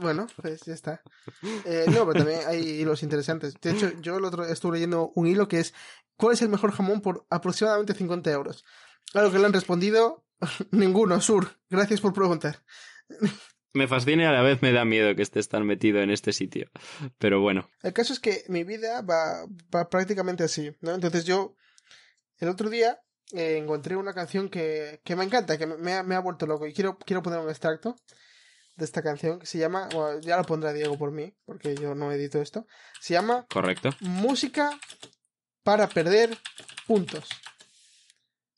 bueno, 0.00 0.26
pues 0.40 0.62
ya 0.62 0.74
está. 0.74 1.02
no, 1.44 2.06
pero 2.06 2.14
también 2.14 2.40
hay 2.46 2.80
hilos 2.80 3.02
interesantes. 3.02 3.54
De 3.60 3.70
hecho, 3.70 3.92
yo 4.00 4.16
el 4.16 4.24
otro 4.24 4.44
estuve 4.44 4.74
leyendo 4.74 5.12
un 5.14 5.26
hilo 5.26 5.46
que 5.46 5.60
es 5.60 5.74
¿cuál 6.16 6.34
es 6.34 6.42
el 6.42 6.48
mejor 6.48 6.70
jamón 6.70 7.00
por 7.00 7.26
aproximadamente 7.30 7.94
50 7.94 8.30
euros? 8.30 8.64
Claro 9.10 9.32
que 9.32 9.38
le 9.38 9.46
han 9.46 9.52
respondido, 9.52 10.24
ninguno, 10.70 11.20
Sur. 11.20 11.58
Gracias 11.68 12.00
por 12.00 12.12
preguntar. 12.12 12.62
Me 13.74 13.88
fascina 13.88 14.24
y 14.24 14.26
a 14.26 14.32
la 14.32 14.42
vez 14.42 14.60
me 14.60 14.72
da 14.72 14.84
miedo 14.84 15.14
que 15.16 15.22
estés 15.22 15.48
tan 15.48 15.66
metido 15.66 16.00
en 16.00 16.10
este 16.10 16.32
sitio. 16.32 16.70
Pero 17.18 17.40
bueno. 17.40 17.70
El 17.82 17.92
caso 17.94 18.12
es 18.12 18.20
que 18.20 18.44
mi 18.48 18.64
vida 18.64 19.00
va, 19.00 19.46
va 19.74 19.88
prácticamente 19.88 20.44
así, 20.44 20.76
¿no? 20.80 20.94
Entonces 20.94 21.24
yo, 21.24 21.56
el 22.38 22.48
otro 22.48 22.68
día, 22.68 23.00
eh, 23.32 23.56
encontré 23.56 23.96
una 23.96 24.12
canción 24.12 24.50
que, 24.50 25.00
que 25.04 25.16
me 25.16 25.24
encanta, 25.24 25.56
que 25.56 25.66
me 25.66 25.94
ha, 25.94 26.02
me 26.02 26.14
ha, 26.14 26.20
vuelto 26.20 26.46
loco. 26.46 26.66
Y 26.66 26.74
quiero, 26.74 26.98
quiero 26.98 27.22
poner 27.22 27.38
un 27.38 27.48
extracto 27.48 27.96
de 28.76 28.84
esta 28.84 29.02
canción 29.02 29.38
que 29.38 29.46
se 29.46 29.58
llama, 29.58 29.88
bueno, 29.94 30.20
ya 30.20 30.36
lo 30.36 30.44
pondrá 30.44 30.74
Diego 30.74 30.98
por 30.98 31.10
mí, 31.10 31.34
porque 31.46 31.74
yo 31.74 31.94
no 31.94 32.12
edito 32.12 32.42
esto. 32.42 32.66
Se 33.00 33.14
llama... 33.14 33.46
Correcto. 33.48 33.90
Música 34.00 34.78
para 35.62 35.88
perder 35.88 36.36
puntos. 36.86 37.26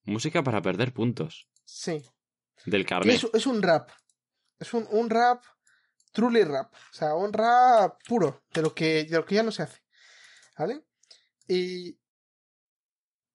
Música 0.03 0.43
para 0.43 0.61
perder 0.61 0.93
puntos. 0.93 1.49
Sí. 1.65 2.03
Del 2.67 2.85
carnet. 2.85 3.15
Es, 3.15 3.29
es 3.33 3.47
un 3.47 3.63
rap 3.63 3.91
es 4.59 4.73
un, 4.75 4.87
un 4.91 5.11
rap, 5.11 5.43
truly 6.13 6.45
rap, 6.45 6.73
o 6.73 6.95
sea, 6.95 7.15
un 7.15 7.33
rap 7.33 8.01
puro, 8.07 8.43
de 8.53 8.63
lo 8.63 8.75
que, 8.75 9.05
de 9.05 9.17
lo 9.17 9.25
que 9.25 9.35
ya 9.35 9.43
no 9.43 9.53
se 9.53 9.63
hace, 9.65 9.81
¿vale? 10.59 10.85
Y, 11.49 11.99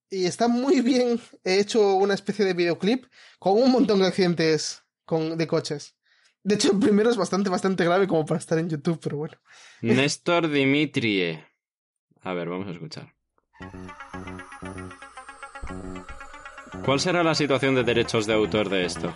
y 0.10 0.26
está 0.26 0.48
muy 0.48 0.82
bien 0.82 1.20
hecho 1.44 1.96
una 1.96 2.14
especie 2.14 2.46
de 2.46 2.54
videoclip 2.54 3.06
con 3.38 3.62
un 3.62 3.72
montón 3.72 4.00
de 4.00 4.08
accidentes 4.08 4.84
con, 5.06 5.38
de 5.38 5.48
coches. 5.48 5.96
De 6.42 6.56
hecho, 6.56 6.72
el 6.72 6.80
primero 6.80 7.10
es 7.10 7.18
bastante, 7.18 7.50
bastante 7.50 7.84
grave 7.84 8.08
como 8.08 8.26
para 8.26 8.40
estar 8.40 8.58
en 8.58 8.70
YouTube, 8.70 9.00
pero 9.04 9.18
bueno. 9.18 9.38
Néstor 9.82 10.50
Dimitrie. 10.50 11.46
A 12.22 12.34
ver, 12.34 12.48
vamos 12.48 12.68
a 12.68 12.72
escuchar. 12.72 13.14
¿Cuál 16.90 17.00
será 17.00 17.24
la 17.24 17.36
situación 17.36 17.76
de 17.76 17.84
derechos 17.84 18.26
de 18.26 18.34
autor 18.34 18.68
de 18.68 18.84
esto? 18.84 19.14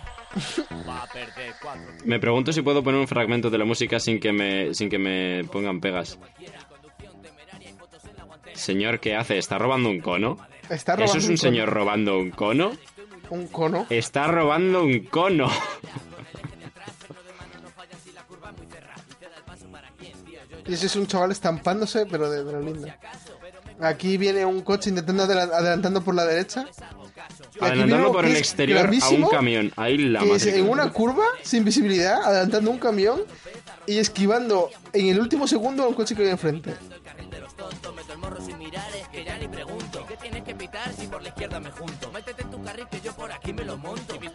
Me 2.04 2.20
pregunto 2.20 2.52
si 2.52 2.62
puedo 2.62 2.84
poner 2.84 3.00
un 3.00 3.08
fragmento 3.08 3.50
de 3.50 3.58
la 3.58 3.64
música 3.64 3.98
sin 3.98 4.20
que 4.20 4.30
me, 4.32 4.72
sin 4.74 4.88
que 4.88 4.96
me 4.96 5.42
pongan 5.50 5.80
pegas. 5.80 6.16
Señor, 8.52 9.00
¿qué 9.00 9.16
hace? 9.16 9.38
¿Está 9.38 9.58
robando 9.58 9.90
un 9.90 9.98
cono? 9.98 10.38
¿Está 10.70 10.94
¿Eso 10.94 11.18
es 11.18 11.28
un, 11.28 11.36
señor 11.36 11.68
robando 11.68 12.16
un 12.16 12.30
cono? 12.30 12.70
¿Un 13.30 13.48
cono? 13.48 13.88
Está 13.90 14.28
robando 14.28 14.84
un 14.84 15.00
cono. 15.06 15.50
Y 20.64 20.74
ese 20.74 20.86
es 20.86 20.94
un 20.94 21.08
chaval 21.08 21.32
estampándose, 21.32 22.06
pero 22.06 22.30
de, 22.30 22.44
de 22.44 22.52
lo 22.52 22.60
lindo. 22.60 22.86
Aquí 23.80 24.16
viene 24.16 24.44
un 24.44 24.60
coche 24.60 24.90
intentando 24.90 25.24
adelantando 25.24 26.04
por 26.04 26.14
la 26.14 26.24
derecha. 26.24 26.68
Adelantando 27.66 28.12
por 28.12 28.24
el 28.24 28.36
exterior 28.36 28.90
a 29.00 29.08
un 29.08 29.28
camión. 29.28 29.72
Ahí 29.76 29.98
la 29.98 30.20
que 30.20 30.34
es 30.34 30.46
en 30.46 30.68
una 30.68 30.92
curva, 30.92 31.24
sin 31.42 31.64
visibilidad, 31.64 32.22
adelantando 32.22 32.70
un 32.70 32.78
camión 32.78 33.22
y 33.86 33.98
esquivando 33.98 34.70
en 34.92 35.06
el 35.08 35.20
último 35.20 35.46
segundo 35.46 35.84
a 35.84 35.88
un 35.88 35.94
coche 35.94 36.14
que 36.14 36.22
viene 36.22 36.32
enfrente. 36.32 36.74
Métete 42.12 42.42
en 42.42 42.50
tu 42.50 42.62
carril 42.62 42.86
que 42.90 43.00
yo 43.00 43.12
por 43.14 43.32
aquí 43.32 43.52
me 43.52 43.64
lo 43.64 43.76
monto. 43.76 44.14
Y 44.14 44.20
mis 44.20 44.30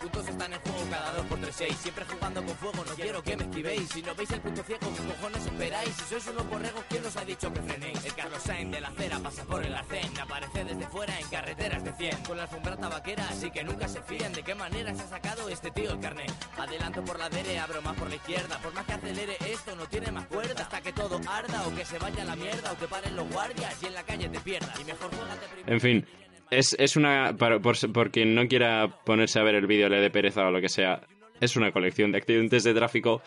3-6 1.50 1.76
Siempre 1.76 2.06
jugando 2.06 2.44
con 2.44 2.56
fuego, 2.56 2.86
no 2.86 2.96
quiero 2.96 3.24
que 3.24 3.36
me 3.36 3.44
esquivéis 3.44 3.90
Si 3.90 4.02
no 4.02 4.16
veis 4.16 4.32
el 4.32 4.42
punto 4.42 4.64
ciego, 4.64 4.88
¿qué 4.96 5.14
cojones 5.14 5.46
esperáis? 5.46 5.90
Si 5.90 6.04
sois 6.04 6.28
unos 6.28 6.50
borregos, 6.50 6.84
¿quién 6.90 7.06
os 7.06 7.18
ha 7.18 7.26
dicho 7.26 7.54
que 7.54 7.62
frenéis? 7.62 8.06
El 8.06 8.14
Carlos 8.14 8.42
Sainz 8.44 8.72
de 8.72 8.82
la 8.82 8.88
acera 8.90 9.20
pasa 9.20 9.44
por 9.46 9.66
el 9.66 9.74
arcén 9.74 10.20
Aparece 10.20 10.64
desde 10.64 10.88
fuera 10.88 11.20
en 11.20 11.28
carreteras 11.28 11.84
de 11.84 11.92
100 11.94 12.24
Con 12.24 12.38
la 12.38 12.44
alfombra 12.44 12.78
tabaquera, 12.78 13.28
así 13.30 13.52
que 13.52 13.64
nunca 13.64 13.88
se 13.88 14.02
fían 14.04 14.34
De 14.34 14.44
qué 14.44 14.56
manera 14.56 14.94
se 14.94 15.04
ha 15.04 15.08
sacado 15.08 15.50
este 15.50 15.72
tío 15.72 15.92
el 15.92 16.00
carnet 16.00 16.32
Adelanto 16.58 17.04
por 17.04 17.18
la 17.18 17.30
dere, 17.30 17.60
abro 17.60 17.82
más 17.82 17.96
por 17.96 18.10
la 18.10 18.16
izquierda 18.16 18.60
Por 18.60 18.74
más 18.74 18.86
que 18.86 18.94
acelere 18.94 19.38
esto, 19.52 19.76
no 19.76 19.86
tiene 19.88 20.12
más 20.12 20.28
cuerda 20.28 20.62
Hasta 20.62 20.82
que 20.82 20.94
todo 20.94 21.20
arda, 21.28 21.68
o 21.68 21.76
que 21.76 21.86
se 21.86 21.98
vaya 21.98 22.24
a 22.24 22.26
la 22.26 22.36
mierda 22.36 22.72
O 22.72 22.78
que 22.78 22.88
paren 22.88 23.16
los 23.16 23.30
guardias 23.30 23.76
y 23.82 23.88
en 23.88 23.94
la 23.94 24.04
calle 24.04 24.30
te 24.30 24.40
pierdas 24.40 24.80
Y 24.80 24.84
mejor 24.84 25.10
jugate 25.12 25.48
primero 25.48 25.74
En 25.74 25.82
fin, 25.82 26.06
es, 26.52 26.76
es 26.80 26.96
una. 26.96 27.36
Por, 27.38 27.62
por, 27.62 27.76
por, 27.92 28.12
quien 28.12 28.34
no 28.34 28.48
quiera 28.48 28.88
ponerse 29.06 29.40
a 29.40 29.44
ver 29.44 29.56
el 29.56 29.68
vídeo, 29.68 29.88
le 29.88 30.02
dé 30.02 30.10
pereza 30.10 30.48
o 30.48 30.52
lo 30.52 30.60
que 30.60 30.70
sea 30.70 31.02
es 31.40 31.56
una 31.56 31.72
colección 31.72 32.12
de 32.12 32.18
accidentes 32.18 32.64
de 32.64 32.74
tráfico. 32.74 33.22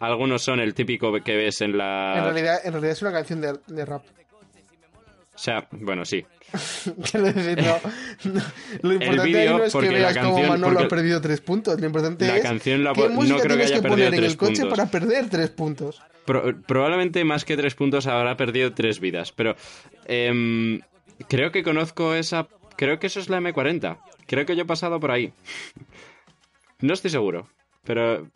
Algunos 0.00 0.42
son 0.42 0.60
el 0.60 0.74
típico 0.74 1.12
que 1.22 1.36
ves 1.36 1.60
en 1.60 1.76
la. 1.78 2.14
En 2.18 2.24
realidad, 2.24 2.60
en 2.64 2.72
realidad 2.72 2.92
es 2.92 3.02
una 3.02 3.12
canción 3.12 3.40
de, 3.40 3.58
de 3.66 3.84
rap. 3.84 4.02
O 5.34 5.38
sea, 5.38 5.66
bueno, 5.70 6.04
sí. 6.04 6.24
Quiero 7.10 7.32
decir, 7.32 7.62
no, 8.24 8.40
Lo 8.82 8.92
importante 8.94 9.46
no 9.46 9.64
es 9.64 9.72
que 9.74 9.88
veas 9.88 10.18
cómo 10.18 10.42
Manolo 10.42 10.80
ha 10.80 10.88
perdido 10.88 11.20
tres 11.20 11.40
puntos. 11.40 11.78
Lo 11.80 11.86
importante 11.86 12.26
la 12.26 12.36
es 12.36 12.42
canción 12.42 12.84
la, 12.84 12.92
qué 12.92 13.08
música 13.08 13.36
no 13.36 13.42
creo 13.42 13.56
tienes 13.56 13.70
que 13.70 13.74
haya 13.74 13.82
que 13.82 13.88
poner 13.88 14.14
en 14.14 14.24
el 14.24 14.36
coche 14.36 14.66
para 14.66 14.86
perder 14.86 15.28
tres 15.28 15.50
puntos. 15.50 16.00
Pro, 16.24 16.54
probablemente 16.66 17.22
más 17.24 17.44
que 17.44 17.56
tres 17.56 17.74
puntos 17.74 18.06
habrá 18.06 18.36
perdido 18.36 18.72
tres 18.72 19.00
vidas. 19.00 19.32
Pero 19.32 19.56
eh, 20.06 20.80
creo 21.28 21.52
que 21.52 21.62
conozco 21.62 22.14
esa 22.14 22.48
Creo 22.76 22.98
que 22.98 23.06
eso 23.06 23.20
es 23.20 23.28
la 23.28 23.40
M40. 23.40 23.98
Creo 24.26 24.46
que 24.46 24.54
yo 24.54 24.62
he 24.62 24.66
pasado 24.66 25.00
por 25.00 25.10
ahí. 25.10 25.32
no 26.80 26.92
estoy 26.92 27.10
seguro, 27.10 27.48
pero 27.86 28.28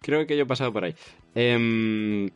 creo 0.00 0.26
que 0.26 0.36
yo 0.36 0.44
he 0.44 0.46
pasado 0.46 0.72
por 0.72 0.84
ahí. 0.84 0.94
Eh, 1.34 2.30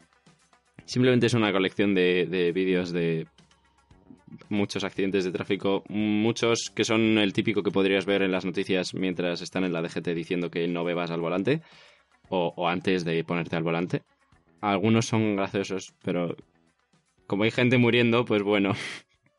simplemente 0.84 1.26
es 1.26 1.34
una 1.34 1.52
colección 1.52 1.94
de, 1.94 2.26
de 2.26 2.52
vídeos 2.52 2.90
de 2.92 3.26
muchos 4.48 4.82
accidentes 4.82 5.24
de 5.24 5.32
tráfico, 5.32 5.84
muchos 5.88 6.72
que 6.74 6.84
son 6.84 7.18
el 7.18 7.32
típico 7.32 7.62
que 7.62 7.70
podrías 7.70 8.04
ver 8.04 8.22
en 8.22 8.32
las 8.32 8.44
noticias 8.44 8.94
mientras 8.94 9.42
están 9.42 9.64
en 9.64 9.72
la 9.72 9.82
DGT 9.82 10.08
diciendo 10.08 10.50
que 10.50 10.66
no 10.66 10.82
bebas 10.84 11.10
al 11.10 11.20
volante 11.20 11.62
o, 12.28 12.52
o 12.56 12.68
antes 12.68 13.04
de 13.04 13.22
ponerte 13.22 13.56
al 13.56 13.62
volante. 13.62 14.02
Algunos 14.60 15.06
son 15.06 15.36
graciosos, 15.36 15.94
pero 16.02 16.36
como 17.26 17.44
hay 17.44 17.50
gente 17.50 17.78
muriendo, 17.78 18.24
pues 18.24 18.42
bueno, 18.42 18.72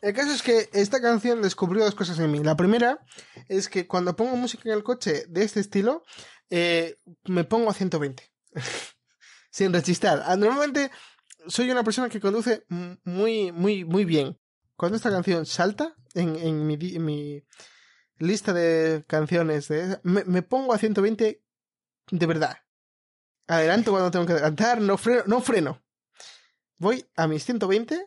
El 0.02 0.14
caso 0.14 0.32
es 0.32 0.44
que 0.44 0.70
esta 0.74 1.02
canción 1.02 1.42
descubrió 1.42 1.84
dos 1.84 1.96
cosas 1.96 2.20
en 2.20 2.32
mí. 2.32 2.40
La 2.44 2.56
primera 2.56 3.00
es 3.50 3.70
que 3.70 3.88
cuando 3.88 4.16
pongo 4.16 4.36
música 4.36 4.70
en 4.70 4.76
el 4.76 4.84
coche 4.84 5.24
de 5.28 5.44
este 5.44 5.60
estilo, 5.60 6.04
eh, 6.50 6.98
me 7.26 7.44
pongo 7.44 7.70
a 7.70 7.74
120. 7.74 8.24
Sin 9.52 9.74
rechistar. 9.74 10.24
Ah, 10.26 10.36
normalmente 10.36 10.92
soy 11.48 11.70
una 11.70 11.84
persona 11.84 12.10
que 12.10 12.20
conduce 12.20 12.66
muy, 13.04 13.52
muy, 13.52 13.86
muy 13.86 14.06
bien. 14.06 14.38
Cuando 14.76 14.98
esta 14.98 15.10
canción 15.12 15.46
salta 15.46 15.96
en, 16.14 16.36
en, 16.36 16.68
mi, 16.68 16.74
en 16.74 17.06
mi, 17.06 17.44
lista 18.18 18.54
de 18.54 19.04
canciones, 19.08 19.68
de, 19.68 20.00
me, 20.04 20.24
me, 20.26 20.42
pongo 20.42 20.74
a 20.74 20.78
120 20.78 21.42
de 22.12 22.26
verdad. 22.26 22.58
Adelanto 23.48 23.92
cuando 23.92 24.12
tengo 24.12 24.26
que 24.26 24.34
adelantar, 24.34 24.82
no 24.82 24.98
freno, 24.98 25.24
no 25.28 25.42
freno. 25.42 25.84
Voy 26.78 27.06
a 27.16 27.28
mis 27.28 27.46
120 27.46 28.06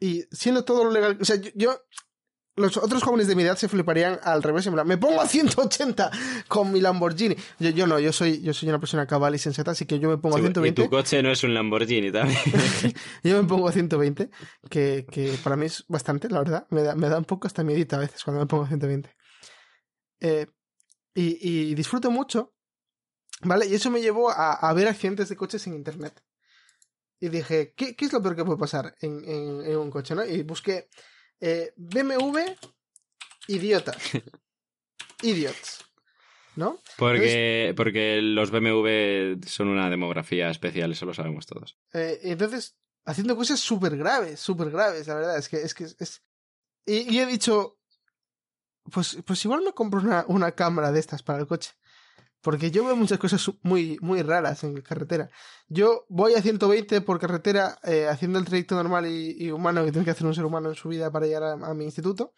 y 0.00 0.22
siendo 0.32 0.64
todo 0.64 0.84
lo 0.84 0.90
legal, 0.90 1.18
o 1.20 1.24
sea, 1.24 1.36
yo, 1.54 1.80
los 2.56 2.76
otros 2.76 3.02
jóvenes 3.02 3.28
de 3.28 3.34
mi 3.34 3.42
edad 3.42 3.56
se 3.56 3.68
fliparían 3.68 4.18
al 4.22 4.42
revés, 4.42 4.66
en 4.66 4.74
plan, 4.74 4.86
me 4.86 4.98
pongo 4.98 5.20
a 5.20 5.26
180 5.26 6.10
con 6.48 6.70
mi 6.70 6.80
Lamborghini. 6.80 7.34
Yo, 7.58 7.70
yo 7.70 7.86
no, 7.86 7.98
yo 7.98 8.12
soy, 8.12 8.42
yo 8.42 8.52
soy 8.52 8.68
una 8.68 8.78
persona 8.78 9.06
cabal 9.06 9.34
y 9.34 9.38
sensata, 9.38 9.70
así 9.70 9.86
que 9.86 9.98
yo 9.98 10.10
me 10.10 10.18
pongo 10.18 10.36
sí, 10.36 10.40
a 10.40 10.44
120. 10.44 10.82
Y 10.82 10.84
tu 10.84 10.90
coche 10.90 11.22
no 11.22 11.30
es 11.30 11.42
un 11.44 11.54
Lamborghini 11.54 12.12
también. 12.12 12.38
yo 13.24 13.42
me 13.42 13.48
pongo 13.48 13.68
a 13.68 13.72
120, 13.72 14.28
que, 14.68 15.06
que 15.10 15.34
para 15.42 15.56
mí 15.56 15.66
es 15.66 15.84
bastante, 15.88 16.28
la 16.28 16.40
verdad. 16.40 16.66
Me 16.70 16.82
da, 16.82 16.94
me 16.94 17.08
da 17.08 17.18
un 17.18 17.24
poco 17.24 17.46
hasta 17.46 17.64
miedita 17.64 17.96
a 17.96 18.00
veces 18.00 18.22
cuando 18.22 18.40
me 18.40 18.46
pongo 18.46 18.64
a 18.64 18.68
120. 18.68 19.10
Eh, 20.20 20.46
y, 21.14 21.70
y 21.70 21.74
disfruto 21.74 22.10
mucho, 22.10 22.54
¿vale? 23.42 23.66
Y 23.66 23.74
eso 23.74 23.90
me 23.90 24.02
llevó 24.02 24.30
a, 24.30 24.52
a 24.52 24.72
ver 24.74 24.88
accidentes 24.88 25.30
de 25.30 25.36
coches 25.36 25.66
en 25.66 25.74
internet. 25.74 26.22
Y 27.18 27.28
dije, 27.28 27.72
¿qué, 27.76 27.94
¿qué, 27.96 28.04
es 28.04 28.12
lo 28.12 28.20
peor 28.20 28.36
que 28.36 28.44
puede 28.44 28.58
pasar 28.58 28.94
en, 29.00 29.24
en, 29.24 29.64
en 29.64 29.76
un 29.76 29.90
coche? 29.90 30.14
¿no? 30.14 30.24
Y 30.24 30.42
busqué 30.42 30.88
eh, 31.42 31.74
BMW 31.76 32.38
idiotas. 33.48 33.98
Idiots. 35.22 35.84
¿no? 36.56 36.78
Porque, 36.96 37.72
porque 37.76 38.20
los 38.22 38.50
BMW 38.50 39.40
son 39.46 39.68
una 39.68 39.88
demografía 39.90 40.50
especial, 40.50 40.92
eso 40.92 41.06
lo 41.06 41.14
sabemos 41.14 41.46
todos. 41.46 41.78
Eh, 41.92 42.20
entonces, 42.22 42.76
haciendo 43.04 43.36
cosas 43.36 43.60
súper 43.60 43.96
graves, 43.96 44.40
súper 44.40 44.70
graves, 44.70 45.06
la 45.06 45.14
verdad, 45.14 45.38
es 45.38 45.48
que 45.48 45.56
es... 45.56 45.74
Que 45.74 45.84
es... 45.84 46.22
Y, 46.84 47.14
y, 47.14 47.20
he 47.20 47.26
dicho, 47.26 47.78
pues, 48.90 49.18
pues 49.24 49.44
igual 49.44 49.62
me 49.62 49.72
compro 49.72 50.00
una, 50.00 50.24
una 50.28 50.52
cámara 50.52 50.92
de 50.92 51.00
estas 51.00 51.22
para 51.22 51.38
el 51.38 51.46
coche. 51.46 51.70
Porque 52.42 52.72
yo 52.72 52.84
veo 52.84 52.96
muchas 52.96 53.18
cosas 53.18 53.48
muy, 53.62 53.98
muy 54.00 54.20
raras 54.22 54.64
en 54.64 54.80
carretera. 54.82 55.30
Yo 55.68 56.06
voy 56.08 56.34
a 56.34 56.42
120 56.42 57.00
por 57.00 57.20
carretera 57.20 57.78
eh, 57.84 58.08
haciendo 58.08 58.38
el 58.38 58.44
trayecto 58.44 58.74
normal 58.74 59.06
y, 59.06 59.36
y, 59.38 59.50
humano 59.52 59.84
que 59.84 59.92
tiene 59.92 60.04
que 60.04 60.10
hacer 60.10 60.26
un 60.26 60.34
ser 60.34 60.44
humano 60.44 60.68
en 60.68 60.74
su 60.74 60.88
vida 60.88 61.10
para 61.10 61.26
llegar 61.26 61.44
a, 61.44 61.52
a 61.52 61.74
mi 61.74 61.84
instituto. 61.84 62.34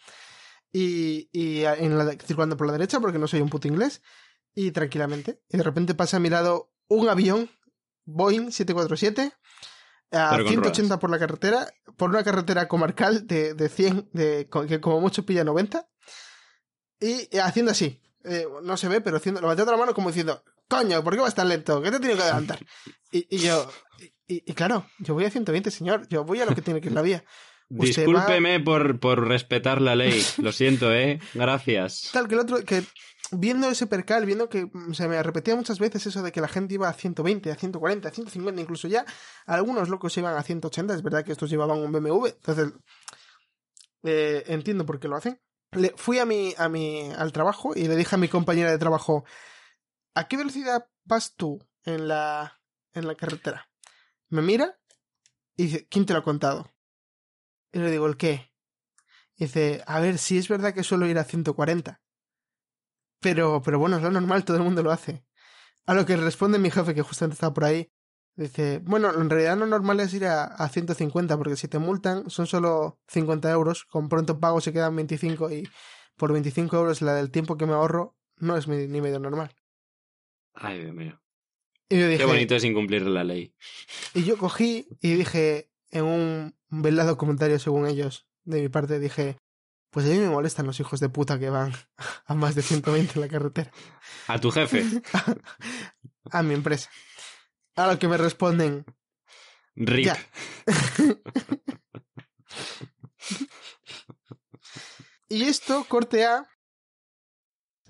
Y, 0.71 1.31
y 1.33 1.65
en 1.65 1.97
la, 1.97 2.13
circulando 2.13 2.57
por 2.57 2.67
la 2.67 2.75
derecha 2.75 3.01
porque 3.01 3.19
no 3.19 3.27
soy 3.27 3.41
un 3.41 3.49
puto 3.49 3.67
inglés. 3.67 4.03
Y 4.55 4.71
tranquilamente. 4.73 5.41
Y 5.49 5.57
de 5.57 5.63
repente 5.63 5.95
pasa 5.95 6.19
a 6.19 6.21
mi 6.21 6.29
lado 6.29 6.71
un 6.87 7.09
avión 7.09 7.51
Boeing 8.05 8.53
747 8.53 9.33
a 10.13 10.37
180 10.37 10.81
ruedas. 10.81 10.99
por 10.99 11.11
la 11.11 11.19
carretera, 11.19 11.67
por 11.97 12.11
una 12.11 12.23
carretera 12.23 12.69
comarcal 12.69 13.27
de, 13.27 13.55
de 13.55 13.69
100, 13.69 14.11
de, 14.13 14.49
que 14.69 14.81
como 14.81 15.01
mucho 15.01 15.25
pilla 15.25 15.45
90. 15.45 15.89
Y 17.01 17.37
haciendo 17.39 17.73
así, 17.73 18.01
eh, 18.25 18.47
no 18.63 18.77
se 18.77 18.89
ve, 18.89 19.01
pero 19.01 19.19
haciendo, 19.19 19.41
levantando 19.41 19.73
la 19.73 19.79
mano 19.79 19.95
como 19.95 20.09
diciendo, 20.09 20.43
coño, 20.69 21.03
¿por 21.05 21.15
qué 21.15 21.21
vas 21.21 21.35
tan 21.35 21.49
lento? 21.49 21.83
¿Qué 21.83 21.91
te 21.91 22.01
tiene 22.01 22.17
que 22.17 22.23
adelantar? 22.23 22.59
Y, 23.13 23.37
y 23.37 23.39
yo, 23.39 23.71
y, 24.27 24.43
y, 24.51 24.55
claro, 24.55 24.87
yo 24.99 25.15
voy 25.15 25.25
a 25.25 25.31
120, 25.31 25.71
señor, 25.71 26.09
yo 26.09 26.25
voy 26.25 26.41
a 26.41 26.47
lo 26.47 26.55
que 26.55 26.63
tiene 26.63 26.81
que 26.81 26.89
ir 26.89 26.95
la 26.95 27.03
vía. 27.03 27.25
Discúlpeme 27.69 28.59
va... 28.59 28.65
por, 28.65 28.99
por 28.99 29.29
respetar 29.29 29.81
la 29.81 29.95
ley, 29.95 30.25
lo 30.39 30.53
siento, 30.53 30.93
¿eh? 30.93 31.21
Gracias. 31.35 32.11
Tal 32.13 32.29
que 32.29 32.35
el 32.35 32.41
otro, 32.41 32.65
que 32.65 32.83
viendo 33.31 33.69
ese 33.69 33.87
percal, 33.87 34.27
viendo 34.27 34.49
que 34.49 34.69
se 34.93 35.09
me 35.09 35.23
repetía 35.23 35.57
muchas 35.57 35.79
veces 35.79 36.07
eso 36.07 36.23
de 36.23 36.33
que 36.33 36.41
la 36.41 36.49
gente 36.49 36.75
iba 36.75 36.89
a 36.89 36.93
120, 36.93 37.51
a 37.51 37.57
140, 37.57 38.09
a 38.09 38.13
150, 38.13 38.61
incluso 38.61 38.89
ya 38.89 39.05
algunos 39.47 39.89
locos 39.89 40.17
iban 40.17 40.37
a 40.37 40.43
180, 40.43 40.95
es 40.95 41.03
verdad 41.03 41.25
que 41.25 41.33
estos 41.33 41.51
llevaban 41.51 41.79
un 41.79 41.93
BMW, 41.93 42.27
entonces 42.27 42.73
eh, 44.03 44.45
entiendo 44.47 44.87
por 44.87 45.01
qué 45.01 45.09
lo 45.09 45.17
hacen 45.17 45.39
le, 45.75 45.93
fui 45.97 46.19
a 46.19 46.25
mi, 46.25 46.55
a 46.59 46.69
mi, 46.69 47.11
al 47.13 47.33
trabajo 47.33 47.75
y 47.75 47.87
le 47.89 47.97
dije 47.97 48.15
a 48.15 48.19
mi 48.19 48.29
compañera 48.29 48.71
de 48.71 48.79
trabajo, 48.79 49.25
¿a 50.15 50.29
qué 50.29 50.37
velocidad 50.37 50.89
vas 51.05 51.35
tú 51.35 51.67
en 51.85 52.09
la, 52.09 52.61
en 52.93 53.07
la 53.07 53.15
carretera? 53.15 53.69
Me 54.29 54.43
mira 54.43 54.79
y 55.57 55.65
dice, 55.65 55.87
¿quién 55.89 56.07
te 56.07 56.13
lo 56.13 56.21
ha 56.21 56.25
contado? 56.25 56.71
Y 57.73 57.79
le 57.79 57.91
digo, 57.91 58.07
¿el 58.07 58.17
qué? 58.17 58.53
Y 59.37 59.45
dice, 59.45 59.83
a 59.87 60.01
ver, 60.01 60.19
si 60.19 60.39
es 60.39 60.49
verdad 60.49 60.75
que 60.75 60.85
suelo 60.85 61.07
ir 61.07 61.19
a 61.19 61.25
140. 61.25 62.01
Pero, 63.21 63.63
pero 63.63 63.79
bueno, 63.79 63.97
es 63.97 64.03
lo 64.03 64.11
normal, 64.11 64.45
todo 64.45 64.57
el 64.57 64.63
mundo 64.63 64.83
lo 64.83 64.93
hace. 64.93 65.25
A 65.87 65.95
lo 65.95 66.07
que 66.07 66.17
responde 66.17 66.59
mi 66.59 66.71
jefe, 66.71 66.95
que 66.95 67.03
justamente 67.03 67.35
estaba 67.35 67.55
por 67.55 67.65
ahí, 67.65 67.91
Dice, 68.37 68.81
bueno, 68.83 69.13
en 69.15 69.31
realidad 69.31 69.57
lo 69.57 69.67
normal 69.67 70.01
es 70.01 70.13
ir 70.13 70.27
a, 70.27 70.45
a 70.45 70.69
150 70.69 71.37
porque 71.37 71.57
si 71.57 71.69
te 71.69 71.79
multan 71.79 72.29
son 72.31 72.47
solo 72.47 72.99
50 73.09 73.51
euros, 73.51 73.85
con 73.85 74.09
pronto 74.09 74.41
pago 74.41 74.61
se 74.61 74.73
quedan 74.73 74.97
25 74.97 75.53
y 75.53 75.69
por 76.17 76.33
25 76.33 76.77
euros 76.77 77.03
la 77.03 77.15
del 77.15 77.31
tiempo 77.31 77.57
que 77.57 77.67
me 77.67 77.75
ahorro 77.75 78.17
no 78.39 78.57
es 78.57 78.67
ni 78.67 79.01
medio 79.01 79.19
normal. 79.21 79.55
Ay, 80.55 80.81
Dios 80.81 80.95
mío. 80.95 81.21
Y 81.89 81.99
yo 81.99 82.07
dije, 82.09 82.19
Qué 82.19 82.25
bonito 82.25 82.55
es 82.57 82.65
incumplir 82.65 83.03
la 83.03 83.25
ley. 83.25 83.55
Y 84.15 84.25
yo 84.25 84.37
cogí 84.37 84.87
y 85.01 85.15
dije, 85.15 85.71
en 85.91 86.05
un 86.05 86.57
velado 86.71 87.17
comentario 87.17 87.59
según 87.59 87.87
ellos, 87.87 88.27
de 88.45 88.63
mi 88.63 88.69
parte, 88.69 88.99
dije, 88.99 89.39
pues 89.91 90.07
a 90.07 90.09
mí 90.09 90.19
me 90.19 90.29
molestan 90.29 90.67
los 90.67 90.81
hijos 90.81 90.99
de 91.01 91.09
puta 91.09 91.39
que 91.39 91.51
van 91.51 91.73
a 92.27 92.35
más 92.35 92.55
de 92.55 92.63
120 92.63 93.13
en 93.15 93.21
la 93.21 93.29
carretera. 93.29 93.71
¿A 94.27 94.41
tu 94.41 94.51
jefe? 94.51 94.85
a 96.31 96.43
mi 96.43 96.55
empresa. 96.55 96.91
A 97.77 97.87
lo 97.87 97.99
que 97.99 98.09
me 98.09 98.17
responden. 98.17 98.85
RIP. 99.77 100.11
y 105.29 105.45
esto, 105.45 105.85
corte 105.89 106.25
A. 106.25 106.49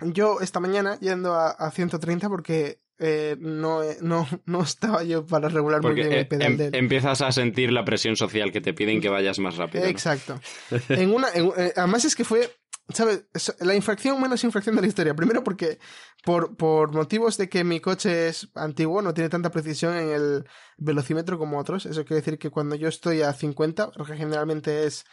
Yo 0.02 0.40
esta 0.40 0.60
mañana 0.60 0.98
yendo 1.00 1.34
a, 1.34 1.50
a 1.50 1.70
130 1.70 2.28
porque 2.28 2.80
eh, 2.98 3.36
no, 3.40 3.80
no, 4.02 4.26
no 4.46 4.62
estaba 4.62 5.02
yo 5.02 5.26
para 5.26 5.48
regular 5.48 5.80
Porque 5.80 6.02
muy 6.02 6.10
bien 6.10 6.20
el 6.20 6.28
pedal 6.28 6.52
em, 6.52 6.56
del... 6.56 6.74
empiezas 6.76 7.22
a 7.22 7.32
sentir 7.32 7.72
la 7.72 7.84
presión 7.84 8.14
social 8.14 8.52
que 8.52 8.60
te 8.60 8.72
piden 8.72 9.00
que 9.00 9.08
vayas 9.08 9.40
más 9.40 9.56
rápido. 9.56 9.84
¿no? 9.84 9.90
Exacto. 9.90 10.40
En 10.88 11.12
una, 11.12 11.28
en, 11.34 11.50
eh, 11.56 11.72
además 11.76 12.04
es 12.04 12.14
que 12.14 12.24
fue, 12.24 12.50
¿sabes? 12.88 13.24
La 13.60 13.74
infracción 13.74 14.20
menos 14.20 14.44
infracción 14.44 14.76
de 14.76 14.82
la 14.82 14.88
historia. 14.88 15.14
Primero 15.14 15.42
porque 15.42 15.78
por, 16.24 16.56
por 16.56 16.92
motivos 16.92 17.36
de 17.36 17.48
que 17.48 17.64
mi 17.64 17.80
coche 17.80 18.28
es 18.28 18.48
antiguo, 18.54 19.02
no 19.02 19.14
tiene 19.14 19.30
tanta 19.30 19.50
precisión 19.50 19.96
en 19.96 20.10
el 20.10 20.48
velocímetro 20.76 21.38
como 21.38 21.58
otros. 21.58 21.86
Eso 21.86 22.04
quiere 22.04 22.20
decir 22.20 22.38
que 22.38 22.50
cuando 22.50 22.76
yo 22.76 22.88
estoy 22.88 23.22
a 23.22 23.32
50, 23.32 23.92
lo 23.96 24.04
que 24.04 24.16
generalmente 24.16 24.86
es 24.86 25.04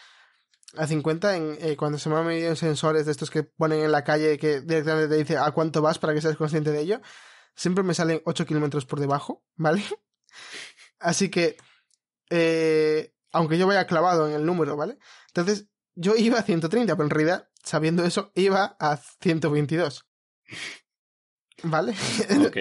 a 0.78 0.88
50, 0.88 1.36
en, 1.36 1.58
eh, 1.60 1.76
cuando 1.76 1.98
se 1.98 2.10
me 2.10 2.16
han 2.16 2.26
medido 2.26 2.56
sensores 2.56 3.06
de 3.06 3.12
estos 3.12 3.30
que 3.30 3.44
ponen 3.44 3.82
en 3.82 3.92
la 3.92 4.04
calle 4.04 4.38
que 4.38 4.62
directamente 4.62 5.10
te 5.10 5.18
dice 5.18 5.38
a 5.38 5.52
cuánto 5.52 5.82
vas 5.82 6.00
para 6.00 6.14
que 6.14 6.22
seas 6.22 6.38
consciente 6.38 6.72
de 6.72 6.82
ello, 6.82 7.02
siempre 7.56 7.84
me 7.84 7.94
salen 7.94 8.22
8 8.26 8.46
kilómetros 8.46 8.86
por 8.86 9.00
debajo, 9.00 9.44
¿vale? 9.56 9.84
Así 11.00 11.30
que, 11.30 11.58
eh, 12.30 13.14
aunque 13.32 13.58
yo 13.58 13.68
vaya 13.68 13.88
clavado 13.88 14.28
en 14.28 14.34
el 14.34 14.46
número, 14.46 14.78
¿vale? 14.78 14.98
Entonces, 15.28 15.68
yo 15.96 16.16
iba 16.16 16.40
a 16.40 16.44
130, 16.44 16.96
pero 16.96 17.06
en 17.06 17.10
realidad, 17.10 17.50
sabiendo 17.64 18.04
eso, 18.06 18.32
iba 18.36 18.76
a 18.80 18.98
122. 19.22 20.06
¿Vale? 21.64 21.94
Ok. 22.48 22.58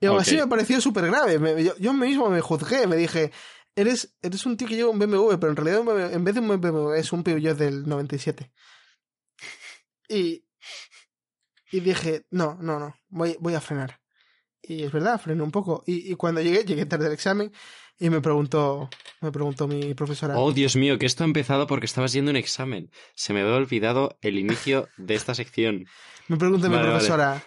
Y 0.00 0.06
aún 0.06 0.20
así 0.20 0.36
me 0.36 0.46
pareció 0.46 0.80
súper 0.80 1.06
grave. 1.06 1.40
Me- 1.40 1.64
yo, 1.64 1.76
yo 1.76 1.92
mismo 1.92 2.30
me 2.30 2.40
juzgué, 2.40 2.86
me 2.86 2.94
dije, 2.94 3.32
eres, 3.74 4.16
eres 4.22 4.46
un 4.46 4.56
tío 4.56 4.68
que 4.68 4.76
lleva 4.76 4.90
un 4.90 4.98
BMW, 5.00 5.36
pero 5.40 5.50
en 5.50 5.56
realidad 5.56 5.82
BMW 5.82 6.14
en 6.14 6.22
vez 6.24 6.34
de 6.36 6.40
un 6.40 6.46
BMW 6.60 6.92
es 6.94 7.12
un 7.12 7.24
Peugeot 7.24 7.56
del 7.58 7.88
97. 7.88 8.52
Y, 10.08 10.46
y 11.72 11.80
dije, 11.80 12.26
no, 12.30 12.56
no, 12.60 12.78
no, 12.78 12.94
voy, 13.08 13.36
voy 13.40 13.54
a 13.54 13.60
frenar. 13.60 14.00
Y 14.62 14.84
es 14.84 14.92
verdad, 14.92 15.20
frené 15.20 15.42
un 15.42 15.50
poco. 15.50 15.82
Y, 15.84 16.12
y 16.12 16.14
cuando 16.14 16.40
llegué, 16.40 16.64
llegué 16.64 16.86
tarde 16.86 17.06
al 17.06 17.12
examen 17.12 17.52
y 17.98 18.10
me 18.10 18.20
preguntó, 18.20 18.88
me 19.20 19.32
preguntó 19.32 19.66
mi 19.68 19.94
profesora. 19.94 20.38
Oh, 20.38 20.52
Dios 20.52 20.76
mío, 20.76 20.98
que 20.98 21.06
esto 21.06 21.24
ha 21.24 21.26
empezado 21.26 21.66
porque 21.66 21.86
estabas 21.86 22.12
yendo 22.12 22.30
un 22.30 22.36
examen. 22.36 22.90
Se 23.14 23.32
me 23.32 23.40
había 23.40 23.54
olvidado 23.54 24.18
el 24.20 24.38
inicio 24.38 24.88
de 24.96 25.14
esta 25.14 25.34
sección. 25.34 25.84
Me 26.28 26.36
pregunta 26.36 26.68
mi 26.68 26.76
vale. 26.76 26.88
profesora, 26.90 27.42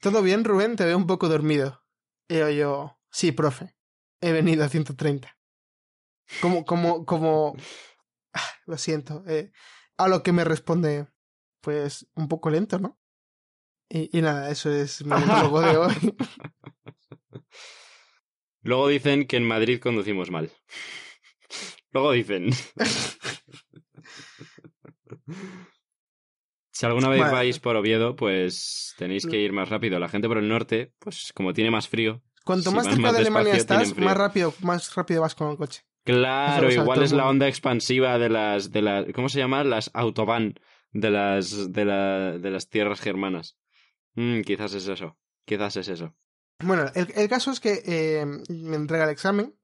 ¿todo 0.00 0.22
bien, 0.22 0.44
Rubén? 0.44 0.76
Te 0.76 0.84
veo 0.84 0.96
un 0.96 1.06
poco 1.06 1.28
dormido. 1.28 1.82
Y 2.28 2.38
yo, 2.38 2.50
yo, 2.50 2.98
sí, 3.10 3.32
profe, 3.32 3.76
he 4.20 4.32
venido 4.32 4.64
a 4.64 4.68
130. 4.68 5.36
Como, 6.40 6.64
como, 6.64 7.04
como, 7.04 7.56
ah, 8.32 8.40
lo 8.66 8.78
siento. 8.78 9.22
eh, 9.26 9.50
a 9.96 10.08
lo 10.08 10.22
que 10.22 10.32
me 10.32 10.44
responde, 10.44 11.08
pues, 11.60 12.06
un 12.14 12.28
poco 12.28 12.48
lento, 12.50 12.78
¿no? 12.78 12.98
Y, 13.88 14.16
y 14.16 14.22
nada, 14.22 14.50
eso 14.50 14.72
es 14.72 15.04
mi 15.04 15.10
monólogo 15.10 15.60
de 15.60 15.76
hoy. 15.76 16.16
Luego 18.62 18.88
dicen 18.88 19.26
que 19.26 19.36
en 19.36 19.46
Madrid 19.46 19.80
conducimos 19.80 20.30
mal. 20.30 20.50
Luego 21.92 22.12
dicen. 22.12 22.50
Si 26.72 26.86
alguna 26.86 27.10
vez 27.10 27.18
Bueno. 27.18 27.32
vais 27.32 27.58
por 27.58 27.76
Oviedo, 27.76 28.16
pues 28.16 28.94
tenéis 28.96 29.26
que 29.26 29.38
ir 29.38 29.52
más 29.52 29.68
rápido. 29.68 29.98
La 29.98 30.08
gente 30.08 30.28
por 30.28 30.38
el 30.38 30.48
norte, 30.48 30.94
pues 30.98 31.30
como 31.34 31.52
tiene 31.52 31.70
más 31.70 31.88
frío. 31.88 32.22
Cuanto 32.42 32.70
Si 32.70 32.76
más 32.76 32.86
cerca 32.86 33.00
más 33.02 33.12
de 33.12 33.18
Alemania 33.18 33.52
despacio, 33.52 33.82
estás, 33.82 33.98
más 34.02 34.16
rápido, 34.16 34.54
más 34.62 34.94
rápido 34.94 35.20
vas 35.20 35.34
con 35.34 35.50
el 35.50 35.58
coche. 35.58 35.82
Claro, 36.04 36.68
Eso 36.68 36.80
igual 36.80 37.02
es 37.02 37.12
la 37.12 37.28
onda 37.28 37.48
expansiva 37.48 38.18
de 38.18 38.30
las, 38.30 38.72
de 38.72 38.80
las, 38.80 39.04
¿cómo 39.12 39.28
se 39.28 39.40
llama? 39.40 39.62
Las 39.62 39.90
autobahn 39.92 40.54
de 40.92 41.10
las, 41.10 41.70
de 41.70 41.84
la, 41.84 42.38
de 42.38 42.50
las 42.50 42.70
tierras 42.70 43.00
germanas. 43.00 43.58
Mm, 44.14 44.40
quizás 44.40 44.72
es 44.72 44.88
eso. 44.88 45.18
Quizás 45.44 45.76
es 45.76 45.88
eso. 45.88 46.16
Bueno, 46.62 46.90
el, 46.94 47.12
el 47.14 47.28
caso 47.28 47.50
es 47.50 47.60
que 47.60 47.82
eh, 47.86 48.26
me 48.48 48.76
entrega 48.76 49.04
el 49.04 49.10
examen 49.10 49.58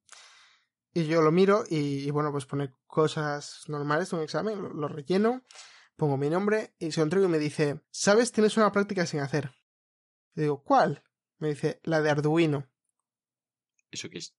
y 0.94 1.06
yo 1.06 1.20
lo 1.20 1.30
miro 1.30 1.64
y, 1.68 2.06
y, 2.06 2.10
bueno, 2.10 2.32
pues 2.32 2.46
pone 2.46 2.72
cosas 2.86 3.64
normales 3.68 4.10
de 4.10 4.16
un 4.16 4.22
examen, 4.22 4.62
lo, 4.62 4.72
lo 4.72 4.88
relleno, 4.88 5.44
pongo 5.96 6.16
mi 6.16 6.30
nombre 6.30 6.74
y 6.78 6.92
se 6.92 7.00
lo 7.00 7.04
entrego 7.04 7.26
y 7.26 7.28
me 7.28 7.38
dice, 7.38 7.82
¿sabes? 7.90 8.32
Tienes 8.32 8.56
una 8.56 8.72
práctica 8.72 9.04
sin 9.06 9.20
hacer. 9.20 9.52
Y 10.34 10.42
digo, 10.42 10.62
¿cuál? 10.62 11.02
Me 11.38 11.48
dice, 11.48 11.80
la 11.84 12.00
de 12.00 12.10
Arduino. 12.10 12.66
¿Eso 13.90 14.08
qué 14.08 14.18
es? 14.18 14.34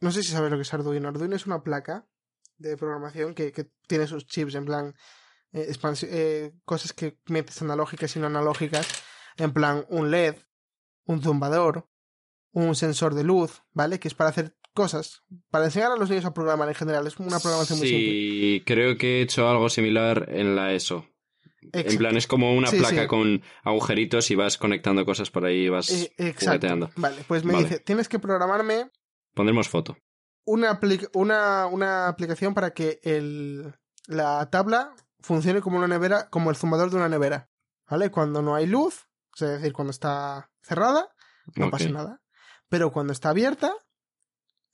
No 0.00 0.10
sé 0.10 0.22
si 0.22 0.32
sabes 0.32 0.50
lo 0.50 0.56
que 0.56 0.62
es 0.62 0.74
Arduino. 0.74 1.08
Arduino 1.08 1.36
es 1.36 1.46
una 1.46 1.62
placa 1.62 2.06
de 2.58 2.76
programación 2.76 3.34
que, 3.34 3.52
que 3.52 3.70
tiene 3.86 4.06
sus 4.06 4.26
chips 4.26 4.54
en 4.54 4.64
plan 4.64 4.94
eh, 5.52 5.72
eh, 6.02 6.52
cosas 6.64 6.92
que 6.92 7.18
metes 7.26 7.62
analógicas 7.62 8.14
y 8.14 8.18
no 8.18 8.26
analógicas, 8.26 8.86
en 9.36 9.52
plan 9.52 9.86
un 9.88 10.10
LED, 10.10 10.36
un 11.08 11.20
zumbador, 11.22 11.88
un 12.52 12.74
sensor 12.76 13.14
de 13.14 13.24
luz, 13.24 13.62
¿vale? 13.72 13.98
Que 13.98 14.06
es 14.08 14.14
para 14.14 14.30
hacer 14.30 14.56
cosas, 14.74 15.22
para 15.50 15.64
enseñar 15.64 15.90
a 15.90 15.96
los 15.96 16.08
niños 16.08 16.24
a 16.24 16.32
programar 16.34 16.68
en 16.68 16.74
general. 16.76 17.06
Es 17.06 17.18
una 17.18 17.40
programación 17.40 17.78
muy 17.80 17.88
simple. 17.88 18.10
Sí, 18.10 18.62
creo 18.64 18.96
que 18.96 19.18
he 19.18 19.22
hecho 19.22 19.48
algo 19.48 19.68
similar 19.68 20.26
en 20.28 20.54
la 20.54 20.72
ESO. 20.72 21.04
En 21.60 21.80
Exacto. 21.80 21.98
plan, 21.98 22.16
es 22.16 22.26
como 22.28 22.54
una 22.54 22.68
Sí, 22.68 22.78
placa 22.78 23.02
sí. 23.02 23.06
con 23.08 23.42
agujeritos 23.64 24.30
y 24.30 24.36
vas 24.36 24.56
conectando 24.56 25.04
cosas 25.04 25.30
por 25.30 25.44
ahí 25.44 25.64
y 25.64 25.68
vas 25.68 25.90
Eh, 25.90 26.12
exacto. 26.18 26.44
jugueteando. 26.46 26.90
Vale, 26.96 27.24
pues 27.26 27.44
me 27.44 27.52
Vale. 27.54 27.64
dice, 27.64 27.80
tienes 27.80 28.08
que 28.08 28.18
programarme 28.20 28.90
Pondremos 29.34 29.68
foto. 29.68 29.96
una, 30.46 30.78
apli- 30.80 31.10
una, 31.14 31.66
una 31.66 32.06
aplicación 32.08 32.54
para 32.54 32.70
que 32.72 33.00
el, 33.02 33.74
la 34.06 34.48
tabla 34.50 34.94
funcione 35.20 35.60
como 35.60 35.78
una 35.78 35.88
nevera, 35.88 36.28
como 36.30 36.50
el 36.50 36.56
zumbador 36.56 36.90
de 36.90 36.96
una 36.96 37.08
nevera. 37.08 37.50
¿Vale? 37.90 38.10
Cuando 38.10 38.40
no 38.42 38.54
hay 38.54 38.66
luz, 38.66 39.07
es 39.42 39.60
decir, 39.60 39.72
cuando 39.72 39.90
está 39.90 40.50
cerrada, 40.62 41.08
no 41.54 41.70
pasa 41.70 41.88
nada. 41.88 42.20
Pero 42.68 42.92
cuando 42.92 43.12
está 43.12 43.30
abierta, 43.30 43.72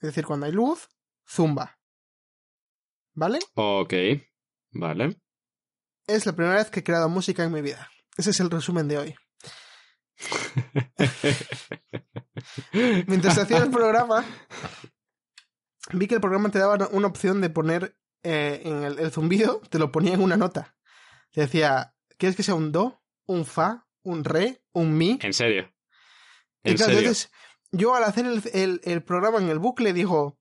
es 0.00 0.08
decir, 0.08 0.26
cuando 0.26 0.46
hay 0.46 0.52
luz, 0.52 0.88
zumba. 1.26 1.78
¿Vale? 3.14 3.38
Ok, 3.54 3.94
vale. 4.72 5.20
Es 6.06 6.26
la 6.26 6.32
primera 6.34 6.56
vez 6.56 6.70
que 6.70 6.80
he 6.80 6.84
creado 6.84 7.08
música 7.08 7.44
en 7.44 7.52
mi 7.52 7.62
vida. 7.62 7.90
Ese 8.16 8.30
es 8.30 8.40
el 8.40 8.50
resumen 8.50 8.88
de 8.88 8.98
hoy. 8.98 9.14
Mientras 13.06 13.38
hacía 13.38 13.58
el 13.58 13.70
programa, 13.70 14.24
vi 15.92 16.06
que 16.06 16.16
el 16.16 16.20
programa 16.20 16.50
te 16.50 16.58
daba 16.58 16.88
una 16.88 17.06
opción 17.06 17.40
de 17.40 17.50
poner 17.50 17.96
eh, 18.22 18.62
en 18.64 18.82
el, 18.82 18.98
el 18.98 19.12
zumbido, 19.12 19.60
te 19.70 19.78
lo 19.78 19.92
ponía 19.92 20.14
en 20.14 20.22
una 20.22 20.36
nota. 20.36 20.76
Te 21.32 21.42
decía, 21.42 21.94
¿quieres 22.18 22.36
que 22.36 22.42
sea 22.42 22.54
un 22.54 22.72
do, 22.72 23.02
un 23.26 23.44
fa, 23.44 23.83
un 24.04 24.22
re, 24.24 24.62
un 24.72 24.96
mi? 24.96 25.18
En 25.22 25.32
serio. 25.32 25.70
Y 26.62 26.70
En 26.70 26.76
claro, 26.76 26.92
serio. 26.92 27.08
entonces, 27.08 27.32
yo 27.72 27.94
al 27.96 28.04
hacer 28.04 28.24
el, 28.26 28.42
el- 28.52 28.80
el 28.84 29.02
programa 29.02 29.38
en 29.38 29.48
el 29.48 29.58
bucle 29.58 29.92
digo, 29.92 30.38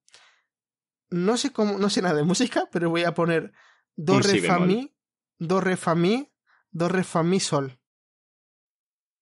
no 1.09 1.37
sé 1.37 1.51
cómo, 1.51 1.77
no 1.79 1.89
sé 1.89 2.01
nada 2.01 2.15
de 2.15 2.23
música, 2.23 2.69
pero 2.71 2.89
voy 2.89 3.03
a 3.03 3.13
poner 3.13 3.51
do, 3.95 4.13
Un 4.13 4.23
re, 4.23 4.29
si 4.29 4.39
fa, 4.41 4.59
mi, 4.59 4.93
do, 5.39 5.59
re, 5.61 5.75
fa, 5.77 5.95
mi, 5.95 6.31
do, 6.71 6.87
re, 6.89 7.03
fa, 7.03 7.23
mi, 7.23 7.39
sol. 7.39 7.79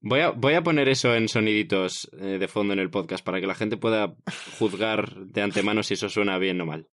Voy 0.03 0.19
a, 0.21 0.29
voy 0.31 0.55
a 0.55 0.63
poner 0.63 0.89
eso 0.89 1.13
en 1.15 1.27
soniditos 1.27 2.09
eh, 2.19 2.37
de 2.39 2.47
fondo 2.47 2.73
en 2.73 2.79
el 2.79 2.89
podcast 2.89 3.23
para 3.23 3.39
que 3.39 3.45
la 3.47 3.53
gente 3.55 3.77
pueda 3.77 4.15
juzgar 4.57 5.15
de 5.27 5.41
antemano 5.43 5.83
si 5.83 5.93
eso 5.93 6.09
suena 6.09 6.37
bien 6.39 6.59
o 6.61 6.65
mal. 6.65 6.89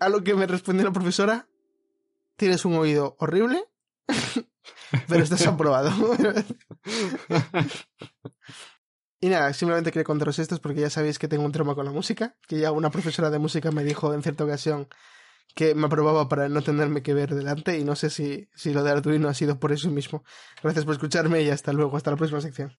A 0.00 0.08
lo 0.08 0.22
que 0.22 0.34
me 0.34 0.46
respondió 0.46 0.84
la 0.84 0.92
profesora, 0.92 1.48
tienes 2.36 2.64
un 2.64 2.74
oído 2.74 3.16
horrible, 3.18 3.64
pero 5.08 5.22
estás 5.22 5.46
aprobado. 5.46 5.90
y 9.20 9.28
nada, 9.28 9.52
simplemente 9.52 9.90
quería 9.90 10.04
contaros 10.04 10.38
esto 10.38 10.58
porque 10.58 10.80
ya 10.80 10.90
sabéis 10.90 11.18
que 11.18 11.28
tengo 11.28 11.44
un 11.44 11.52
trauma 11.52 11.74
con 11.74 11.84
la 11.84 11.92
música, 11.92 12.36
que 12.46 12.58
ya 12.58 12.72
una 12.72 12.90
profesora 12.90 13.30
de 13.30 13.38
música 13.38 13.70
me 13.70 13.84
dijo 13.84 14.14
en 14.14 14.22
cierta 14.22 14.44
ocasión 14.44 14.88
que 15.54 15.74
me 15.74 15.86
aprobaba 15.86 16.28
para 16.28 16.48
no 16.48 16.62
tenerme 16.62 17.02
que 17.02 17.14
ver 17.14 17.34
delante 17.34 17.78
y 17.78 17.84
no 17.84 17.96
sé 17.96 18.10
si, 18.10 18.48
si 18.54 18.72
lo 18.72 18.84
de 18.84 18.92
Arduino 18.92 19.28
ha 19.28 19.34
sido 19.34 19.58
por 19.58 19.72
eso 19.72 19.90
mismo. 19.90 20.22
Gracias 20.62 20.84
por 20.84 20.94
escucharme 20.94 21.42
y 21.42 21.50
hasta 21.50 21.72
luego, 21.72 21.96
hasta 21.96 22.12
la 22.12 22.16
próxima 22.16 22.40
sección. 22.40 22.78